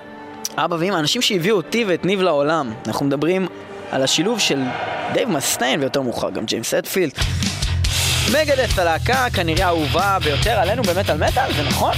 אבא 0.56 0.76
ואמא, 0.78 0.98
אנשים 0.98 1.22
שהביאו 1.22 1.56
אותי 1.56 1.84
ואת 1.88 2.04
ניב 2.04 2.22
לעולם. 2.22 2.72
אנחנו 2.86 3.06
מדברים 3.06 3.46
על 3.90 4.02
השילוב 4.02 4.38
של 4.38 4.62
דייב 5.12 5.28
מסטיין 5.28 5.80
ויותר 5.80 6.02
מאוחר 6.02 6.30
גם 6.30 6.44
ג'יימס 6.44 6.74
הטפילד. 6.74 7.12
Megadeth 8.32 8.78
הלהקה 8.78 9.26
כנראה 9.32 9.64
האהובה 9.66 10.18
ביותר 10.24 10.50
עלינו 10.50 10.82
באמת 10.82 11.10
על 11.10 11.18
מטאל, 11.28 11.52
זה 11.56 11.62
נכון? 11.62 11.94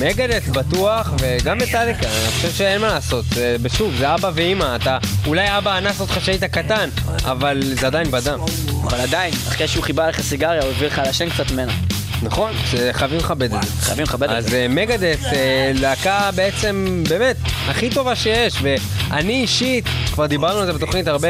Megadeth 0.00 0.48
בטוח, 0.48 1.10
וגם 1.20 1.58
מטאליקה, 1.58 2.00
אני 2.06 2.30
חושב 2.36 2.50
שאין 2.52 2.80
מה 2.80 2.88
לעשות. 2.88 3.24
זה- 3.34 3.56
ושוב, 3.62 3.94
זה 3.98 4.14
אבא 4.14 4.30
ואימא, 4.34 4.76
אתה... 4.76 4.98
אולי 5.26 5.58
אבא 5.58 5.78
אנס 5.78 6.00
אותך 6.00 6.12
כשהיית 6.12 6.44
קטן, 6.44 6.88
אבל 7.24 7.60
זה 7.64 7.86
עדיין 7.86 8.10
בדם. 8.10 8.38
אבל 8.84 9.00
עדיין, 9.00 9.34
אחרי 9.48 9.68
שהוא 9.68 9.84
כיבה 9.84 10.08
לך 10.08 10.20
סיגריה, 10.20 10.62
הוא 10.62 10.70
הביא 10.70 10.86
לך 10.86 10.98
לעשן 11.06 11.30
קצת 11.30 11.50
ממנה. 11.50 11.72
נכון, 12.22 12.52
שחייבים 12.70 13.18
לכבד 13.18 13.42
את 13.54 13.62
זה. 13.62 13.68
חייבים 13.84 14.04
לכבד 14.04 14.30
את 14.30 14.36
אז 14.36 14.46
זה. 14.48 14.56
אה, 14.62 14.66
Megadeth, 14.68 15.24
אה, 15.24 15.72
להקה 15.74 16.30
בעצם, 16.34 17.04
באמת, 17.08 17.36
הכי 17.68 17.90
טובה 17.90 18.16
שיש, 18.16 18.54
ואני 18.62 19.32
אישית, 19.40 19.84
כבר 20.12 20.26
דיברנו 20.26 20.58
על 20.60 20.66
זה 20.66 20.72
בתוכנית 20.72 21.08
הרבה, 21.08 21.28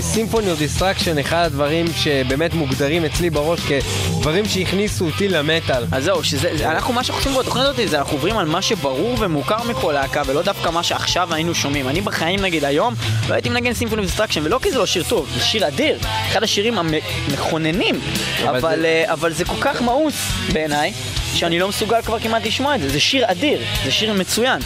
Symphony 0.00 0.50
of 0.50 0.54
Destruction, 0.54 1.18
אחד 1.18 1.44
הדברים 1.44 1.86
שבאמת 1.96 2.54
מוגדרים 2.54 3.04
אצלי 3.04 3.30
בראש 3.30 3.60
כדברים 3.60 4.44
שהכניסו 4.48 5.04
אותי 5.06 5.28
למטאל. 5.28 5.84
אז 5.92 6.04
זהו, 6.04 6.24
שזה, 6.24 6.48
זה- 6.56 6.70
אנחנו 6.70 6.94
מה 6.94 7.04
שאנחנו 7.04 7.20
עושים 7.30 7.40
בתוכנית 7.42 7.64
הזאת 7.66 7.88
זה 7.90 7.98
אנחנו 7.98 8.12
עוברים 8.12 8.38
על 8.38 8.46
מה 8.46 8.62
שברור 8.62 9.16
ומוכר 9.20 9.62
מכל 9.68 9.92
להקה 9.92 10.22
ולא 10.26 10.42
דווקא 10.42 10.68
מה 10.70 10.82
שעכשיו 10.82 11.34
היינו 11.34 11.54
שומעים. 11.54 11.88
אני 11.88 12.00
בחיים 12.00 12.40
נגיד 12.42 12.64
היום 12.64 12.94
לא 13.28 13.34
הייתי 13.34 13.48
מנגן 13.48 13.72
Symphony 13.74 14.02
of 14.02 14.08
Destruction 14.08 14.40
ולא 14.44 14.58
כי 14.62 14.70
זה 14.70 14.78
לא 14.78 14.86
שיר 14.86 15.02
טוב, 15.08 15.28
זה 15.34 15.44
שיר 15.44 15.68
אדיר, 15.68 15.98
אחד 16.30 16.42
השירים 16.42 16.74
המכוננים, 16.78 18.00
אבל 18.42 18.56
אבל, 18.58 18.76
זה- 18.80 18.84
אה, 19.06 19.12
אבל 19.12 19.32
זה 19.32 19.44
כל 19.44 19.56
כך 19.60 19.82
מאוס 20.06 20.32
בעיניי. 20.52 20.92
שאני 21.36 21.58
לא 21.58 21.68
מסוגל 21.68 22.02
כבר 22.02 22.18
כמעט 22.18 22.46
לשמוע 22.46 22.74
את 22.74 22.80
זה, 22.80 22.88
זה 22.88 23.00
שיר 23.00 23.30
אדיר, 23.30 23.60
זה 23.84 23.90
שיר 23.90 24.12
מצוין. 24.12 24.60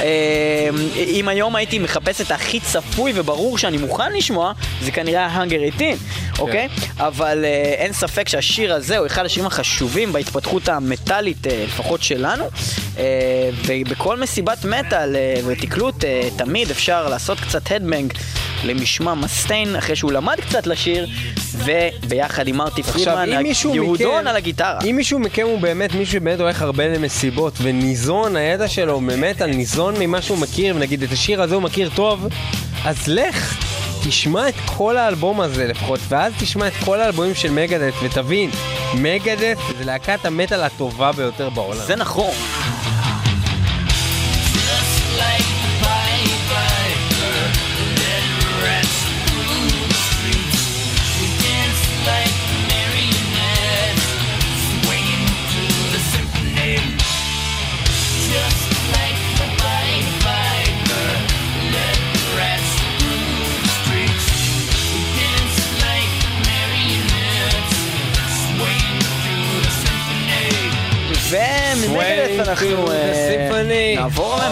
אה, 0.00 0.68
אם 1.06 1.28
היום 1.28 1.56
הייתי 1.56 1.78
מחפש 1.78 2.20
את 2.20 2.30
הכי 2.30 2.60
צפוי 2.60 3.12
וברור 3.14 3.58
שאני 3.58 3.76
מוכן 3.76 4.12
לשמוע, 4.12 4.52
זה 4.82 4.90
כנראה 4.90 5.26
ההאנגר 5.26 5.58
18, 5.78 6.24
אוקיי? 6.38 6.68
אבל 6.98 7.44
אה, 7.44 7.74
אין 7.76 7.92
ספק 7.92 8.28
שהשיר 8.28 8.74
הזה 8.74 8.98
הוא 8.98 9.06
אחד 9.06 9.24
השירים 9.24 9.46
החשובים 9.46 10.12
בהתפתחות 10.12 10.68
המטאלית, 10.68 11.46
אה, 11.46 11.64
לפחות 11.66 12.02
שלנו. 12.02 12.44
אה, 12.98 13.50
ובכל 13.66 14.20
מסיבת 14.20 14.64
מטאל 14.64 15.16
ותקלוט, 15.46 16.04
תמיד 16.36 16.70
אפשר 16.70 17.08
לעשות 17.08 17.40
קצת 17.40 17.72
הדבנג 17.72 18.12
למשמע 18.64 19.14
מסטיין, 19.14 19.76
אחרי 19.76 19.96
שהוא 19.96 20.12
למד 20.12 20.40
קצת 20.40 20.66
לשיר, 20.66 21.06
וביחד 21.54 22.48
עם 22.48 22.56
מרטי 22.56 22.82
פרידמן, 22.82 23.28
יהודון 23.74 24.18
מכם, 24.18 24.28
על 24.28 24.36
הגיטרה. 24.36 24.78
אם 24.90 24.96
מישהו 24.96 25.18
מכם 25.18 25.42
הוא 25.42 25.60
באמת 25.60 25.94
מישהו 25.94 26.13
שבאמת 26.14 26.40
הולך 26.40 26.62
הרבה 26.62 26.88
למסיבות 26.88 27.54
וניזון, 27.62 28.36
הידע 28.36 28.68
שלו 28.68 29.00
באמת 29.00 29.40
על 29.40 29.50
ניזון 29.50 29.94
ממה 29.98 30.22
שהוא 30.22 30.38
מכיר, 30.38 30.76
ונגיד 30.76 31.02
את 31.02 31.12
השיר 31.12 31.42
הזה 31.42 31.54
הוא 31.54 31.62
מכיר 31.62 31.90
טוב, 31.94 32.28
אז 32.84 33.08
לך, 33.08 33.58
תשמע 34.06 34.48
את 34.48 34.54
כל 34.66 34.96
האלבום 34.96 35.40
הזה 35.40 35.66
לפחות, 35.66 36.00
ואז 36.08 36.32
תשמע 36.38 36.66
את 36.66 36.72
כל 36.84 37.00
האלבומים 37.00 37.34
של 37.34 37.50
מגדס, 37.52 37.94
ותבין, 38.02 38.50
מגדס 38.94 39.58
זה 39.78 39.84
להקת 39.84 40.24
המטאל 40.24 40.60
הטובה 40.62 41.12
ביותר 41.12 41.50
בעולם. 41.50 41.80
זה 41.86 41.96
נכון. 41.96 42.34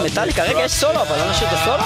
מטאליקה. 0.03 0.43
רגע, 0.43 0.59
יש 0.65 0.71
סולו, 0.71 1.01
אבל 1.01 1.17
לא 1.17 1.31
נשאיר 1.31 1.49
את 1.49 1.53
הסולו? 1.53 1.83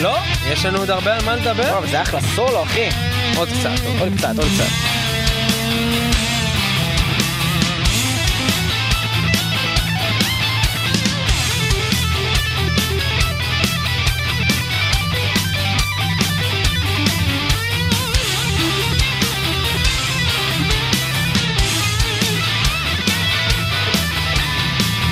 לא? 0.00 0.16
יש 0.46 0.64
לנו 0.64 0.78
עוד 0.78 0.90
הרבה 0.90 1.14
על 1.14 1.24
מה 1.24 1.36
לדבר. 1.36 1.62
וואו, 1.62 1.86
זה 1.86 2.02
אחלה 2.02 2.20
סולו, 2.34 2.62
אחי. 2.62 2.88
עוד 3.36 3.48
קצת, 3.48 3.70
עוד 4.00 4.12
קצת, 4.16 4.38
עוד 4.38 4.48
קצת. 4.54 4.98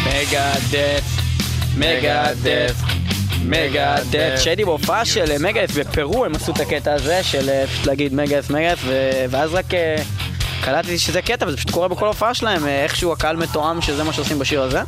Megadeth. 0.07 1.26
מגדף, 1.77 2.75
מגדף. 3.45 4.35
כשהייתי 4.37 4.65
בהופעה 4.65 5.05
של 5.05 5.31
אה, 5.31 5.39
מגדף 5.39 5.75
בפרו, 5.75 6.25
הם 6.25 6.35
עשו 6.35 6.53
את 6.53 6.61
הקטע 6.61 6.93
הזה 6.93 7.23
של 7.23 7.49
אה, 7.49 7.67
פשוט 7.67 7.87
להגיד 7.87 8.15
מגדף, 8.15 8.49
ו- 8.85 9.25
ואז 9.31 9.55
רק 9.55 9.75
אה, 9.75 9.97
קלטתי 10.65 10.99
שזה 10.99 11.23
קטע, 11.23 11.47
וזה 11.47 11.57
פשוט 11.57 11.71
קורה 11.71 11.89
בכל 11.89 12.07
הופעה 12.07 12.35
שלהם, 12.35 12.67
איכשהו 12.67 13.13
הקהל 13.13 13.37
מתואם 13.37 13.83
שזה 13.83 14.05
מה 14.05 14.13
שעושים 14.13 14.39
בשיר 14.39 14.63
הזה. 14.63 14.81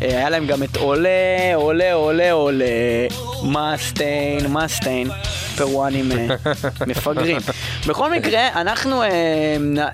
היה 0.00 0.30
להם 0.30 0.46
גם 0.46 0.62
את 0.62 0.76
עולה, 0.76 1.08
עולה, 1.54 1.92
עולה, 1.92 2.32
עולה, 2.32 2.64
מסטיין, 3.42 4.46
מסטיין, 4.46 5.10
פרואנים 5.60 6.12
אה, 6.12 6.26
מפגרים. 6.86 7.36
בכל 7.86 8.10
מקרה, 8.10 8.60
אנחנו, 8.60 9.02
אה, 9.02 9.08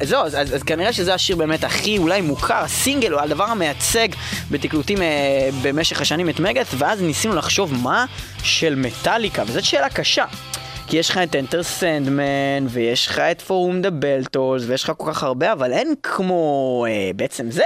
זהו, 0.02 0.24
אז, 0.24 0.35
אז, 0.35 0.55
אז 0.55 0.62
כנראה 0.62 0.92
שזה 0.92 1.14
השיר 1.14 1.37
באמת 1.37 1.64
הכי 1.64 1.98
אולי 1.98 2.20
מוכר, 2.20 2.55
הסינגל, 2.55 3.14
או 3.14 3.20
הדבר 3.20 3.44
המייצג 3.44 4.09
בתקלוטים 4.50 5.02
אה, 5.02 5.48
במשך 5.62 6.00
השנים 6.00 6.29
את 6.29 6.40
מגת, 6.40 6.66
ואז 6.79 7.02
ניסינו 7.02 7.35
לחשוב 7.35 7.74
מה 7.83 8.05
של 8.42 8.74
מטאליקה, 8.74 9.42
וזאת 9.46 9.64
שאלה 9.64 9.88
קשה. 9.88 10.24
כי 10.88 10.96
יש 10.96 11.11
לך 11.11 11.18
את 11.18 11.37
אנטר 11.37 11.62
סנדמן, 11.62 12.22
ויש 12.68 13.07
לך 13.07 13.18
את 13.18 13.40
פורום 13.42 13.83
דה 13.83 13.90
בלטולס, 13.90 14.62
ויש 14.66 14.85
לך 14.85 14.92
כל 14.96 15.12
כך 15.12 15.22
הרבה, 15.22 15.53
אבל 15.53 15.72
אין 15.72 15.94
כמו 16.03 16.85
אה, 16.88 17.11
בעצם 17.16 17.51
זה. 17.51 17.62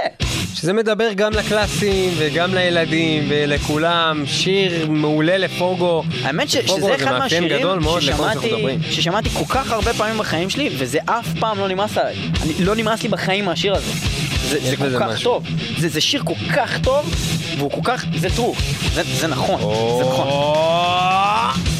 שזה 0.55 0.73
מדבר 0.73 1.13
גם 1.13 1.33
לקלאסים 1.33 2.13
וגם 2.17 2.53
לילדים 2.53 3.23
ולכולם, 3.29 4.23
שיר 4.25 4.87
מעולה 4.89 5.37
לפוגו. 5.37 6.03
האמת 6.23 6.49
ש- 6.49 6.57
פוגו 6.57 6.67
שזה 6.77 6.85
זה 6.85 6.95
אחד 6.95 7.17
מהשירים 7.17 7.59
גדול 7.59 7.79
ששמעתי. 8.01 8.53
ששמעתי 8.91 9.29
כל 9.29 9.45
כך 9.49 9.71
הרבה 9.71 9.93
פעמים 9.93 10.17
בחיים 10.17 10.49
שלי, 10.49 10.69
וזה 10.77 10.99
אף 11.05 11.27
פעם 11.39 11.59
לא 11.59 11.67
נמאס 11.67 11.97
עליי. 11.97 12.15
אני, 12.43 12.53
לא 12.65 12.75
נמאס 12.75 13.03
לי 13.03 13.09
בחיים 13.09 13.45
מהשיר 13.45 13.75
הזה. 13.75 13.91
זה, 14.49 14.59
זה 14.69 14.77
כל 14.77 14.99
כך 14.99 15.01
משהו. 15.01 15.23
טוב. 15.33 15.43
זה, 15.77 15.89
זה 15.89 16.01
שיר 16.01 16.23
כל 16.23 16.33
כך 16.55 16.79
טוב, 16.83 17.15
והוא 17.57 17.71
כל 17.71 17.81
כך... 17.83 18.05
זה 18.17 18.27
true. 18.27 18.61
זה, 18.93 19.01
זה 19.03 19.27
נכון. 19.27 19.59
זה 19.97 20.09
נכון. 20.09 21.70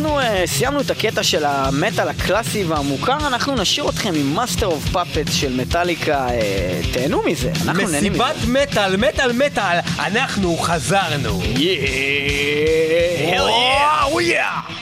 אנחנו 0.00 0.20
אה, 0.20 0.24
סיימנו 0.46 0.80
את 0.80 0.90
הקטע 0.90 1.22
של 1.22 1.44
המטאל 1.44 2.08
הקלאסי 2.08 2.64
והמוכר, 2.64 3.26
אנחנו 3.26 3.54
נשאיר 3.54 3.88
אתכם 3.88 4.14
עם 4.14 4.34
Master 4.34 4.66
of 4.66 4.88
Puppets 4.92 5.32
של 5.32 5.56
Metallica, 5.56 6.26
אה, 6.28 6.32
תהנו 6.92 7.22
מזה, 7.26 7.50
אנחנו 7.64 7.88
נהנים 7.88 8.12
מזה. 8.12 8.24
מסיבת 8.24 8.36
מטאל, 8.48 8.96
מטאל 8.96 9.32
מטאל, 9.32 9.78
אנחנו 9.98 10.56
חזרנו. 10.56 11.42
Hell 13.30 13.50
yeah! 14.20 14.79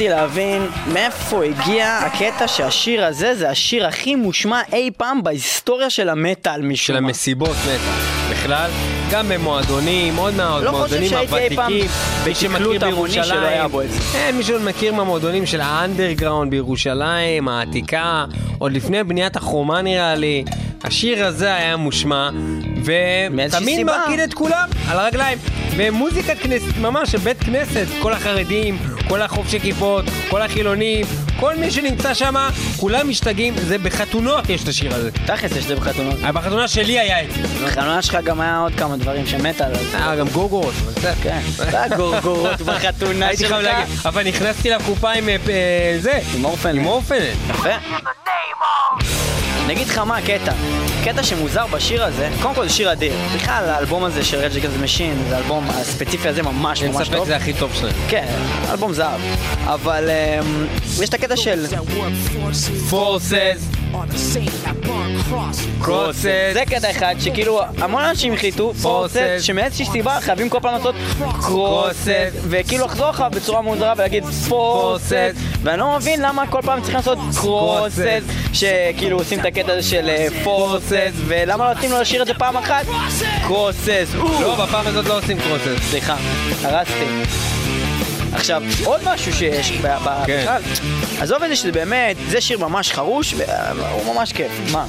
רציתי 0.00 0.14
להבין 0.14 0.66
מאיפה 0.92 1.44
הגיע 1.44 1.98
הקטע 2.06 2.48
שהשיר 2.48 3.04
הזה 3.04 3.34
זה 3.34 3.50
השיר 3.50 3.86
הכי 3.86 4.14
מושמע 4.14 4.60
אי 4.72 4.90
פעם 4.96 5.22
בהיסטוריה 5.22 5.90
של 5.90 6.08
המטאל 6.08 6.54
של 6.54 6.66
משום 6.66 6.96
מה. 6.96 7.08
המסיבות 7.08 7.56
מטאל. 7.62 8.30
בכלל, 8.30 8.70
גם 9.10 9.28
במועדונים, 9.28 10.16
עוד 10.16 10.34
לא 10.34 10.44
מהמועדונים 10.64 11.10
פעם 11.10 11.26
הוותיקים. 11.26 11.90
מי 12.26 12.34
שמכיר 12.34 12.78
בירושלים. 12.80 13.62
אין, 14.14 14.36
מי 14.36 14.42
שמכיר 14.42 14.94
מהמועדונים 14.94 15.46
של 15.46 15.60
האנדרגראונד 15.60 16.50
בירושלים, 16.50 17.48
העתיקה, 17.48 18.24
עוד 18.58 18.72
לפני 18.72 19.04
בניית 19.04 19.36
החומה 19.36 19.82
נראה 19.82 20.14
לי. 20.14 20.44
השיר 20.84 21.26
הזה 21.26 21.54
היה 21.54 21.76
מושמע, 21.76 22.30
ותמיד. 22.84 23.86
מרקיד 23.86 24.20
את 24.20 24.34
כולם 24.34 24.68
על 24.88 24.98
הרגליים. 24.98 25.38
ומוזיקת 25.76 26.38
כנסת, 26.38 26.76
ממש, 26.80 27.10
של 27.10 27.18
בית 27.18 27.40
כנסת, 27.40 27.86
כל 28.02 28.12
החרדים, 28.12 28.78
כל 29.08 29.22
החובשי 29.22 29.60
כיפות, 29.60 30.04
כל 30.30 30.42
החילונים, 30.42 31.06
כל 31.40 31.56
מי 31.56 31.70
שנמצא 31.70 32.14
שם, 32.14 32.34
כולם 32.76 33.08
משתגעים, 33.08 33.54
זה 33.56 33.78
בחתונות 33.78 34.48
יש 34.48 34.62
את 34.62 34.68
השיר 34.68 34.94
הזה. 34.94 35.10
תכלס 35.26 35.52
יש 35.52 35.58
את 35.62 35.68
זה 35.68 35.76
בחתונות. 35.76 36.14
אה, 36.24 36.32
בחתונה 36.32 36.68
שלי 36.68 36.98
היה 37.00 37.22
את 37.24 37.28
זה. 37.32 37.66
בחתונה 37.66 38.02
שלך 38.02 38.18
גם 38.24 38.40
היה 38.40 38.58
עוד 38.58 38.72
כמה 38.74 38.96
דברים 38.96 39.26
שמטאל. 39.26 39.72
אז- 39.72 39.94
היה 39.94 40.16
גם 40.16 40.28
גוגורות, 40.28 40.74
אבל 40.84 40.92
בסדר. 40.92 41.12
כן, 41.22 41.40
זה 41.56 41.82
הגורגורות 41.82 42.60
בחתונה 42.60 43.26
הייתי 43.26 43.46
חייב 43.48 43.60
שלך. 43.62 43.72
להגיד, 43.74 43.94
אבל 44.04 44.28
נכנסתי 44.28 44.70
לקופה 44.70 45.12
עם 45.12 45.28
אה, 45.28 45.36
אה, 45.48 45.96
זה, 46.00 46.18
עם 46.36 46.44
אורפנד. 46.44 46.74
עם 46.76 46.86
אורפנד. 46.86 47.22
יפה. 47.50 47.68
אני 49.70 49.76
אגיד 49.76 49.88
לך 49.88 49.98
מה 49.98 50.16
הקטע. 50.16 50.52
קטע 51.04 51.22
שמוזר 51.22 51.66
בשיר 51.66 52.04
הזה, 52.04 52.28
קודם 52.42 52.54
כל 52.54 52.68
זה 52.68 52.74
שיר 52.74 52.92
אדיר. 52.92 53.12
בכלל 53.34 53.64
האלבום 53.68 54.04
הזה 54.04 54.24
של 54.24 54.36
רג' 54.36 54.58
גז 54.58 54.76
משין, 54.82 55.22
זה 55.28 55.36
האלבום 55.36 55.64
הספציפי 55.70 56.28
הזה 56.28 56.42
ממש 56.42 56.82
אין 56.82 56.92
ממש 56.92 57.06
ספק 57.06 57.16
טוב. 57.16 57.26
זה 57.26 57.36
הכי 57.36 57.52
טוב 57.52 57.70
שלהם. 57.74 57.94
כן, 58.08 58.26
אלבום 58.70 58.92
זהב. 58.92 59.20
אבל 59.64 60.10
אמ, 60.10 60.66
יש 61.02 61.08
את 61.08 61.14
הקטע 61.14 61.36
של 61.36 61.66
Forces, 62.90 63.60
crosses, 65.82 66.22
זה 66.52 66.62
קטע 66.66 66.90
אחד 66.90 67.14
שכאילו 67.20 67.60
המון 67.78 68.04
אנשים 68.04 68.32
החליטו 68.32 68.72
Forces. 68.82 69.42
שמאיזושהי 69.42 69.86
סיבה 69.86 70.20
חייבים 70.20 70.48
כל 70.48 70.58
פעם 70.62 70.74
לעשות 70.74 70.94
קרוסט 71.40 72.08
וכאילו 72.48 72.86
לחזור 72.86 73.10
לך 73.10 73.24
בצורה 73.32 73.60
מוזרה 73.62 73.92
ולהגיד 73.96 74.24
Forces. 74.48 75.49
ואני 75.62 75.78
לא 75.78 75.96
מבין 75.96 76.22
למה 76.22 76.46
כל 76.46 76.62
פעם 76.62 76.80
צריכים 76.80 76.96
לעשות 76.96 77.18
Crosses. 77.32 78.54
שכאילו 78.54 79.18
עושים 79.18 79.40
את 79.40 79.44
הקטע 79.44 79.72
הזה 79.72 79.82
של 79.88 80.10
פורסט 80.44 80.92
ולמה 81.26 81.64
לא 81.64 81.74
נותנים 81.74 81.90
לו 81.90 82.00
לשיר 82.00 82.22
את 82.22 82.26
זה 82.26 82.34
פעם 82.34 82.56
אחת 82.56 82.86
קרוסט 83.46 83.88
לא, 84.14 84.64
בפעם 84.64 84.86
הזאת 84.86 85.06
לא 85.06 85.18
עושים 85.18 85.38
crosses. 85.38 85.82
סליחה, 85.90 86.16
הרסתי. 86.62 87.04
עכשיו, 88.32 88.62
עוד 88.84 89.00
משהו 89.04 89.32
שיש 89.32 89.72
כן. 90.26 90.40
בכלל, 90.42 90.62
עזוב 91.20 91.42
את 91.42 91.48
זה 91.48 91.56
שזה 91.56 91.72
באמת, 91.72 92.16
זה 92.28 92.40
שיר 92.40 92.58
ממש 92.58 92.92
חרוש, 92.92 93.34
והוא 93.76 94.14
ממש 94.14 94.32
כיף. 94.32 94.52
מה? 94.72 94.86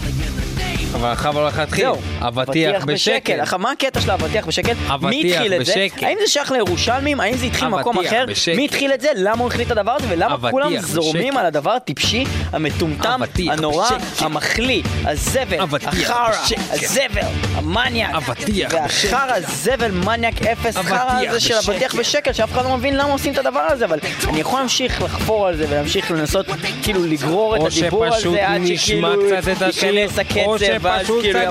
אבל 0.96 1.10
עכשיו 1.10 1.38
הולך 1.38 1.58
להתחיל. 1.58 1.86
זהו. 1.86 2.02
אבטיח 2.20 2.86
בשקל. 2.86 3.40
עכשיו, 3.40 3.60
מה 3.60 3.72
הקטע 3.72 4.02
של 4.02 4.10
האבטיח 4.10 4.46
בשקל? 4.46 4.74
מי 5.02 5.34
התחיל 5.34 5.54
את 5.54 5.66
זה? 5.66 5.74
בשקל. 5.74 6.06
האם 6.06 6.18
זה 6.22 6.28
שייך 6.28 6.52
לירושלמים? 6.52 7.20
האם 7.20 7.38
זה 7.38 7.46
התחיל 7.46 7.68
ממקום 7.68 7.98
אבטיח 7.98 8.14
אחר? 8.14 8.26
בשקל. 8.28 8.56
מי 8.56 8.66
התחיל 8.66 8.94
את 8.94 9.02
זה? 9.02 9.10
למה 9.16 9.40
הוא 9.40 9.48
החליט 9.48 9.68
את 9.68 9.78
הדבר 9.78 9.92
הזה? 9.92 10.08
ולמה 10.10 10.52
כולם 10.52 10.74
בשקל. 10.74 10.86
זורמים 10.86 11.38
על 11.38 11.46
הדבר 11.46 11.72
הטיפשי, 11.72 12.24
המטומטם, 12.54 13.22
הנורא, 13.52 13.90
בשקל. 13.90 14.26
המחליא, 14.26 14.84
הזבל, 15.06 15.58
החרא, 15.88 16.30
בשקל. 16.44 16.62
הזבל, 16.72 17.22
המניאק, 17.56 18.16
אבטיח 18.16 18.74
והחרא, 18.74 19.32
הזבל, 19.36 19.92
מניאק, 19.92 20.42
אפס, 20.42 20.78
חרא 20.78 21.20
הזה 21.28 21.40
של 21.40 21.58
בשקל. 21.58 21.72
אבטיח 21.72 21.96
בשקל, 21.96 22.34
שאף 22.34 22.52
אחד 22.52 22.66
לא 22.66 22.78
מבין 22.78 22.98
למה 22.98 23.12
עושים 23.12 23.34
את 23.34 23.38
הדבר 23.38 23.60
הזה, 23.60 23.86
אבל 23.86 24.00
אני 24.28 24.40
יכול 24.40 24.60
להמשיך 24.60 25.02
לחפור 25.02 25.48
על 25.48 25.58
זה 25.58 25.66
ולהמשיך 25.70 26.12
לנסות 26.12 26.46
כאילו 26.84 27.06
לגרור 27.06 27.56
את 27.56 27.62
הדיבור 27.72 28.06
הזה 28.06 28.48
עד 28.48 28.62
שכאילו 28.76 29.32
ייכנס 29.68 30.20
הקצב 30.20 30.81
ואז 30.82 31.08
כאילו 31.22 31.40
את 31.40 31.48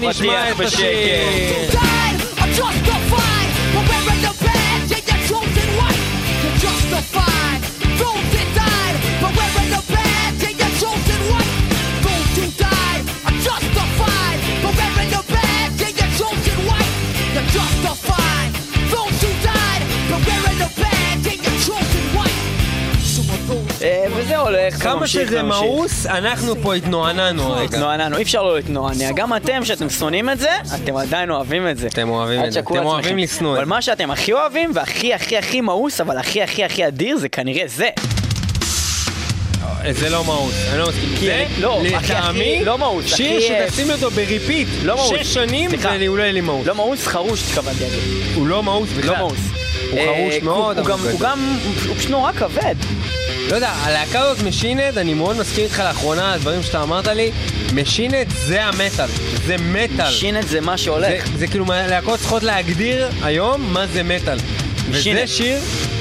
בשקט. 0.56 2.09
הולך, 24.50 24.76
זה 24.76 24.84
כמה 24.84 24.94
ממשיך 25.00 25.28
שזה 25.28 25.40
וממשיך. 25.40 25.60
מאוס, 25.62 26.06
אנחנו 26.06 26.54
פה 26.62 26.74
התנענענו 26.74 27.52
רגע. 27.52 27.64
התנענענו, 27.64 28.16
אי 28.16 28.22
אפשר 28.22 28.42
לא 28.42 28.56
להתנענע. 28.56 29.12
גם 29.14 29.36
אתם, 29.36 29.64
שאתם 29.64 29.90
שונאים 29.90 30.30
את 30.30 30.38
זה, 30.38 30.50
אתם 30.84 30.96
עדיין 30.96 31.30
אוהבים 31.30 31.68
את 31.68 31.78
זה. 31.78 31.86
אתם 31.86 32.08
אוהבים 32.08 32.44
את 32.44 32.52
זה. 32.52 32.60
אתם. 32.60 32.76
אוהבים 32.76 33.18
לשנוא 33.18 33.52
את 33.52 33.56
אבל 33.56 33.64
זה. 33.64 33.70
מה 33.70 33.82
שאתם 33.82 34.10
הכי 34.10 34.32
אוהבים, 34.32 34.70
והכי 34.74 35.14
הכי 35.14 35.36
הכי 35.38 35.60
מאוס, 35.60 36.00
אבל 36.00 36.18
הכי 36.18 36.42
הכי 36.42 36.64
הכי 36.64 36.86
אדיר, 36.86 37.16
זה 37.18 37.28
כנראה 37.28 37.62
זה. 37.66 37.88
זה 39.90 40.08
לא 40.10 40.24
מאוס, 40.24 40.54
אני 40.70 40.78
לא 40.78 40.88
מסכים. 40.88 41.08
כי 41.18 41.26
זה, 41.26 41.44
לא, 41.60 41.80
לטעמי, 41.84 42.64
לא 42.64 42.78
מאוס, 42.78 43.14
שיר 43.14 43.40
אה, 43.42 43.66
שתשים 43.68 43.90
אותו 43.90 44.10
ב 44.10 44.19
repeat 44.19 44.68
לא 44.84 44.96
מאוס. 44.96 45.10
שש 45.20 45.34
שנים. 45.34 45.70
והוא 46.00 46.16
לא 46.18 46.22
יהיה 46.22 46.32
לי 46.32 46.40
מאוס. 46.40 46.66
לא 46.66 46.74
מאוס, 46.74 47.06
חרוש 47.06 47.42
התכוונתי. 47.42 47.84
הוא 48.34 48.46
לא 48.46 48.62
מאוס 48.62 48.88
בכלל. 48.98 49.10
לא 49.12 49.18
מאוס. 49.18 49.38
הוא 49.90 49.98
אה, 49.98 50.04
חרוש 50.06 50.34
הוא- 50.34 50.44
מאוד, 50.44 50.78
הוא 50.78 50.86
אבל. 50.94 51.12
גם, 51.20 51.58
הוא 51.88 51.94
פשוט 51.96 52.10
נורא 52.10 52.32
כבד. 52.32 52.74
לא 53.50 53.54
יודע, 53.54 53.68
הלהקה 53.68 54.20
הזאת 54.20 54.42
Machine 54.42 54.75
Head, 54.75 54.98
אני 54.98 55.14
מאוד 55.14 55.36
מסכים 55.36 55.64
איתך 55.64 55.78
לאחרונה, 55.86 56.32
הדברים 56.32 56.62
שאתה 56.62 56.82
אמרת 56.82 57.06
לי, 57.08 57.30
Machine 57.74 58.07
Head 58.07 58.26
זה 58.46 58.64
המטאל, 58.64 59.06
זה 59.46 59.56
מטאל. 59.58 60.10
Machine 60.10 60.34
Head 60.34 60.48
זה 60.48 60.60
מה 60.60 60.72
זה, 60.72 60.78
שהולך. 60.82 61.28
זה 61.38 61.46
כאילו, 61.46 61.64
מה- 61.64 61.86
להקות 61.86 62.20
צריכות 62.20 62.42
להגדיר 62.42 63.08
היום 63.22 63.72
מה 63.72 63.86
זה 63.86 64.02
מטאל. 64.02 64.38
וזה. 64.90 65.26
שיר, 65.26 65.58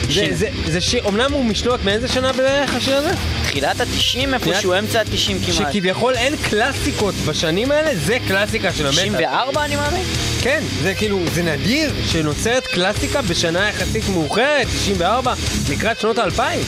זה. 0.09 0.27
זה, 0.35 0.47
זה 0.65 0.81
שיר, 0.81 1.07
אמנם 1.07 1.31
הוא 1.33 1.45
משנות 1.45 1.83
מאיזה 1.85 2.07
שנה 2.07 2.33
בערך 2.33 2.75
השיר 2.75 2.95
הזה? 2.97 3.09
תחילת 3.43 3.81
ה-90 3.81 3.87
תחילת- 3.93 4.47
איפשהו, 4.47 4.73
אמצע 4.79 4.99
ה-90 4.99 5.45
כמעט. 5.45 5.71
שכביכול 5.73 6.13
אין 6.15 6.35
קלאסיקות 6.49 7.15
בשנים 7.25 7.71
האלה, 7.71 7.91
זה 7.95 8.17
קלאסיקה 8.27 8.73
של 8.73 8.85
המטאל. 8.87 9.01
94 9.09 9.65
אני 9.65 9.75
מאמין? 9.75 10.03
כן, 10.41 10.63
זה 10.83 10.93
כאילו, 10.95 11.19
זה 11.33 11.43
נדיר 11.43 11.91
שנוצרת 12.11 12.67
קלאסיקה 12.67 13.21
בשנה 13.21 13.69
יחסית 13.69 14.03
מאוחרת, 14.09 14.67
94, 14.67 15.33
לקראת 15.69 15.99
שנות 15.99 16.17
האלפיים. 16.17 16.61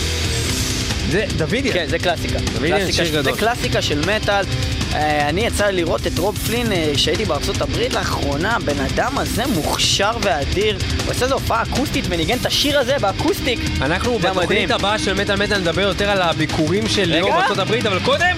זה 1.10 1.26
Davidian. 1.38 1.71
כן, 1.72 1.86
זה 1.90 2.00
קלאסיקה. 2.00 2.40
קלאסיקה 2.60 2.92
שיר 2.94 3.06
של- 3.06 3.12
זה 3.12 3.22
גדול. 3.22 3.38
קלאסיקה 3.38 3.82
של 3.82 4.00
מטאל. 4.00 4.46
אה, 4.94 5.30
אני 5.30 5.42
יצא 5.46 5.66
לי 5.68 5.82
לראות 5.82 6.08
את 6.08 6.18
רוב 6.20 6.38
פלין 6.38 6.72
אה, 6.72 6.92
כשהייתי 6.96 7.26
בארצות 7.26 7.62
הברית 7.62 7.94
לאחרונה, 7.94 8.56
הבן 8.56 8.80
אדם 8.80 9.18
הזה 9.18 9.44
מוכשר 9.48 10.12
ואדיר. 10.22 10.78
הוא 11.06 11.12
עושה 11.14 11.26
איזו 11.26 11.36
הופעה 11.36 11.62
אקוסטית 11.64 12.06
וניגן 12.10 12.38
את 12.38 12.46
השיר 12.46 12.80
הזה 12.80 12.98
באקוסטיק. 13.02 13.60
אנחנו 13.82 14.20
בתוכנית. 14.20 14.72
הבאה 14.72 15.00
של 15.00 15.14
מטאל 15.14 15.36
מטאל 15.36 15.58
נדבר 15.58 15.82
יותר 15.82 16.10
על 16.10 16.22
הביקורים 16.22 16.88
של 16.90 17.04
ליאור. 17.04 17.32
בארצות 17.32 17.58
הברית, 17.58 17.86
אבל 17.86 18.00
קודם... 18.00 18.36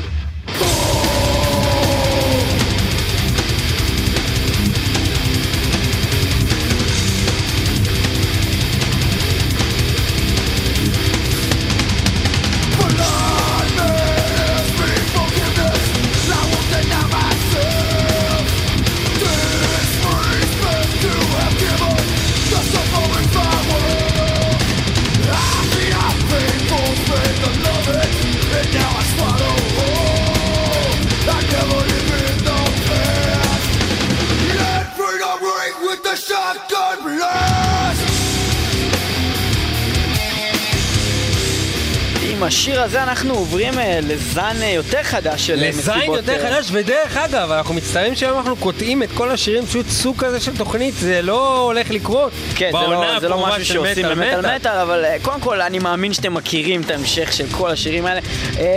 הזה 42.83 43.03
אנחנו 43.03 43.33
עוברים 43.33 43.79
אה, 43.79 43.99
לזן 44.03 44.55
אה, 44.61 44.69
יותר 44.69 45.03
חדש 45.03 45.47
של 45.47 45.63
אה, 45.63 45.67
לזין 45.69 45.93
מסיבות, 45.97 46.17
יותר 46.17 46.45
אה, 46.45 46.51
חדש, 46.55 46.67
ודרך 46.71 47.17
אגב, 47.17 47.51
אנחנו 47.51 47.73
מצטערים 47.75 48.15
שהיום 48.15 48.37
אנחנו 48.37 48.55
קוטעים 48.55 49.03
את 49.03 49.09
כל 49.13 49.31
השירים, 49.31 49.65
פשוט 49.65 49.89
סוג 49.89 50.17
כזה 50.17 50.39
של 50.39 50.57
תוכנית, 50.57 50.93
זה 50.93 51.21
לא 51.21 51.59
הולך 51.59 51.91
לקרות. 51.91 52.31
כן, 52.55 52.71
זה 52.71 52.87
לא, 52.87 53.19
זה 53.19 53.29
לא 53.29 53.47
משהו 53.47 53.65
שעושים 53.65 54.05
מטאל 54.05 54.15
במטאל 54.15 54.55
מטאל, 54.55 54.71
אבל 54.77 55.05
קודם 55.21 55.39
כל 55.41 55.61
אני 55.61 55.79
מאמין 55.79 56.13
שאתם 56.13 56.33
מכירים 56.33 56.81
את 56.81 56.91
ההמשך 56.91 57.33
של 57.33 57.45
כל 57.51 57.71
השירים 57.71 58.05
האלה. 58.05 58.21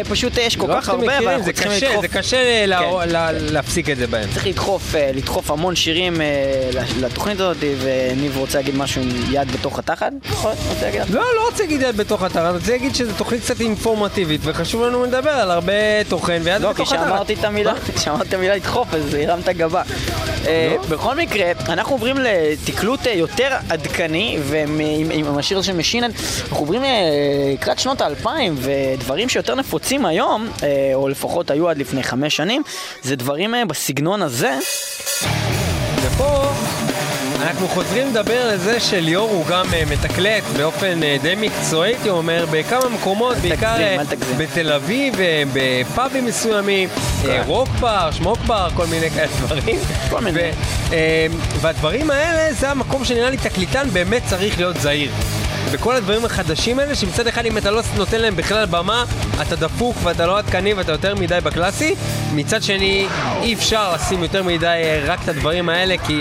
פשוט 0.08 0.32
יש 0.38 0.56
כל 0.56 0.66
לא 0.66 0.74
כך 0.80 0.88
הרבה, 0.88 1.06
ואנחנו 1.26 1.44
זה 1.44 1.52
צריכים 1.52 1.72
קשה, 1.72 1.86
לדחוף... 1.88 2.00
זה 2.02 2.08
קשה 2.08 2.66
לה- 2.66 2.78
כן. 2.78 3.08
לה- 3.08 3.32
להפסיק 3.32 3.90
את 3.90 3.96
זה 3.96 4.06
בהם. 4.06 4.28
צריך 4.34 4.46
לדחוף, 4.46 4.82
לדחוף 5.14 5.50
המון 5.50 5.76
שירים 5.76 6.20
לתוכנית 7.00 7.40
הזאת, 7.40 7.56
וניב 7.80 8.36
רוצה 8.36 8.58
להגיד 8.58 8.76
משהו 8.76 9.02
עם 9.02 9.08
יד 9.30 9.52
בתוך 9.52 9.78
התחת? 9.78 10.12
נכון? 10.30 10.52
רוצה 10.68 10.84
להגיד? 10.86 11.14
לא, 11.14 11.22
לא 11.36 11.46
רוצה 11.50 11.62
להגיד 11.62 11.82
יד 11.82 11.96
בתוך 11.96 12.24
אתר, 12.24 12.48
אני 12.48 12.56
רוצה 12.58 12.72
להגיד 12.72 12.94
שזו 12.94 13.12
תוכנית 13.16 13.40
קצת 13.42 13.60
אינפורמטיבית, 13.60 13.95
וחשוב 14.42 14.82
לנו 14.82 15.04
לדבר 15.04 15.30
על 15.30 15.50
הרבה 15.50 15.72
תוכן 16.08 16.40
ויד 16.44 16.62
לא, 16.62 16.72
בתוך 16.72 16.92
אתר. 16.92 17.02
כשאמרתי 17.02 17.34
את 17.34 17.44
המילה, 17.44 17.74
כשאמרתי 17.96 18.28
את 18.28 18.34
המילה 18.34 18.56
לדחוף, 18.56 18.94
אז 18.94 19.14
הרמת 19.14 19.48
גבה. 19.48 19.82
אה, 20.46 20.74
לא? 20.76 20.82
בכל 20.88 21.14
מקרה, 21.16 21.46
אנחנו 21.68 21.94
עוברים 21.94 22.16
לתקלוט 22.18 23.06
אה, 23.06 23.12
יותר 23.12 23.48
עדכני, 23.70 24.38
ועם 24.42 24.80
עם- 24.80 25.10
עם 25.12 25.38
השיר 25.38 25.62
של 25.62 25.72
משינן, 25.72 26.10
אנחנו 26.42 26.56
עוברים 26.56 26.84
אה, 26.84 26.90
לקראת 27.54 27.78
שנות 27.78 28.00
האלפיים, 28.00 28.56
ודברים 28.58 29.28
שיותר 29.28 29.54
נפוצים 29.54 30.06
היום, 30.06 30.48
או 30.94 31.08
לפחות 31.08 31.50
היו 31.50 31.68
עד 31.68 31.78
לפני 31.78 32.02
חמש 32.02 32.36
שנים, 32.36 32.62
זה 33.02 33.16
דברים 33.16 33.54
בסגנון 33.68 34.22
הזה. 34.22 34.54
אנחנו 37.46 37.68
חוזרים 37.68 38.08
לדבר 38.08 38.42
על 38.42 38.56
זה 38.56 38.80
שליאור 38.80 39.30
הוא 39.30 39.46
גם 39.46 39.66
אה, 39.74 39.82
מתקלט 39.90 40.42
באופן 40.56 41.02
אה, 41.02 41.16
די 41.22 41.34
מקצועי, 41.40 41.90
הייתי 41.94 42.10
אומר, 42.10 42.46
בכמה 42.50 42.88
מקומות, 42.88 43.36
בעיקר 43.36 43.76
אה. 43.80 43.96
בתל 44.38 44.72
אביב, 44.72 45.14
בפאבים 45.52 46.24
מסוימים, 46.24 46.88
רוק 47.46 47.68
בר, 47.68 48.10
שמוק 48.10 48.38
בר, 48.38 48.68
כל 48.74 48.86
מיני 48.86 49.10
כאלה 49.10 49.32
דברים. 49.40 49.78
כל 50.10 50.20
מיני. 50.20 50.50
והדברים 51.60 52.10
האלה, 52.10 52.52
זה 52.52 52.70
המקום 52.70 53.04
שנראה 53.04 53.30
לי 53.30 53.36
תקליטן 53.36 53.88
באמת 53.92 54.22
צריך 54.26 54.58
להיות 54.58 54.76
זהיר. 54.76 55.10
וכל 55.70 55.96
הדברים 55.96 56.24
החדשים 56.24 56.78
האלה, 56.78 56.94
שמצד 56.94 57.26
אחד 57.26 57.46
אם 57.46 57.58
אתה 57.58 57.70
לא 57.70 57.82
נותן 57.96 58.20
להם 58.20 58.36
בכלל 58.36 58.66
במה, 58.66 59.04
אתה 59.42 59.56
דפוק 59.56 59.96
ואתה 60.02 60.26
לא 60.26 60.38
עדכני 60.38 60.74
ואתה 60.74 60.92
יותר 60.92 61.14
מדי 61.14 61.38
בקלאסי, 61.44 61.94
מצד 62.34 62.62
שני 62.62 63.06
אי 63.42 63.54
אפשר 63.54 63.94
לשים 63.94 64.22
יותר 64.22 64.42
מדי 64.42 64.82
רק 65.04 65.18
את 65.24 65.28
הדברים 65.28 65.68
האלה, 65.68 65.94
כי 66.06 66.20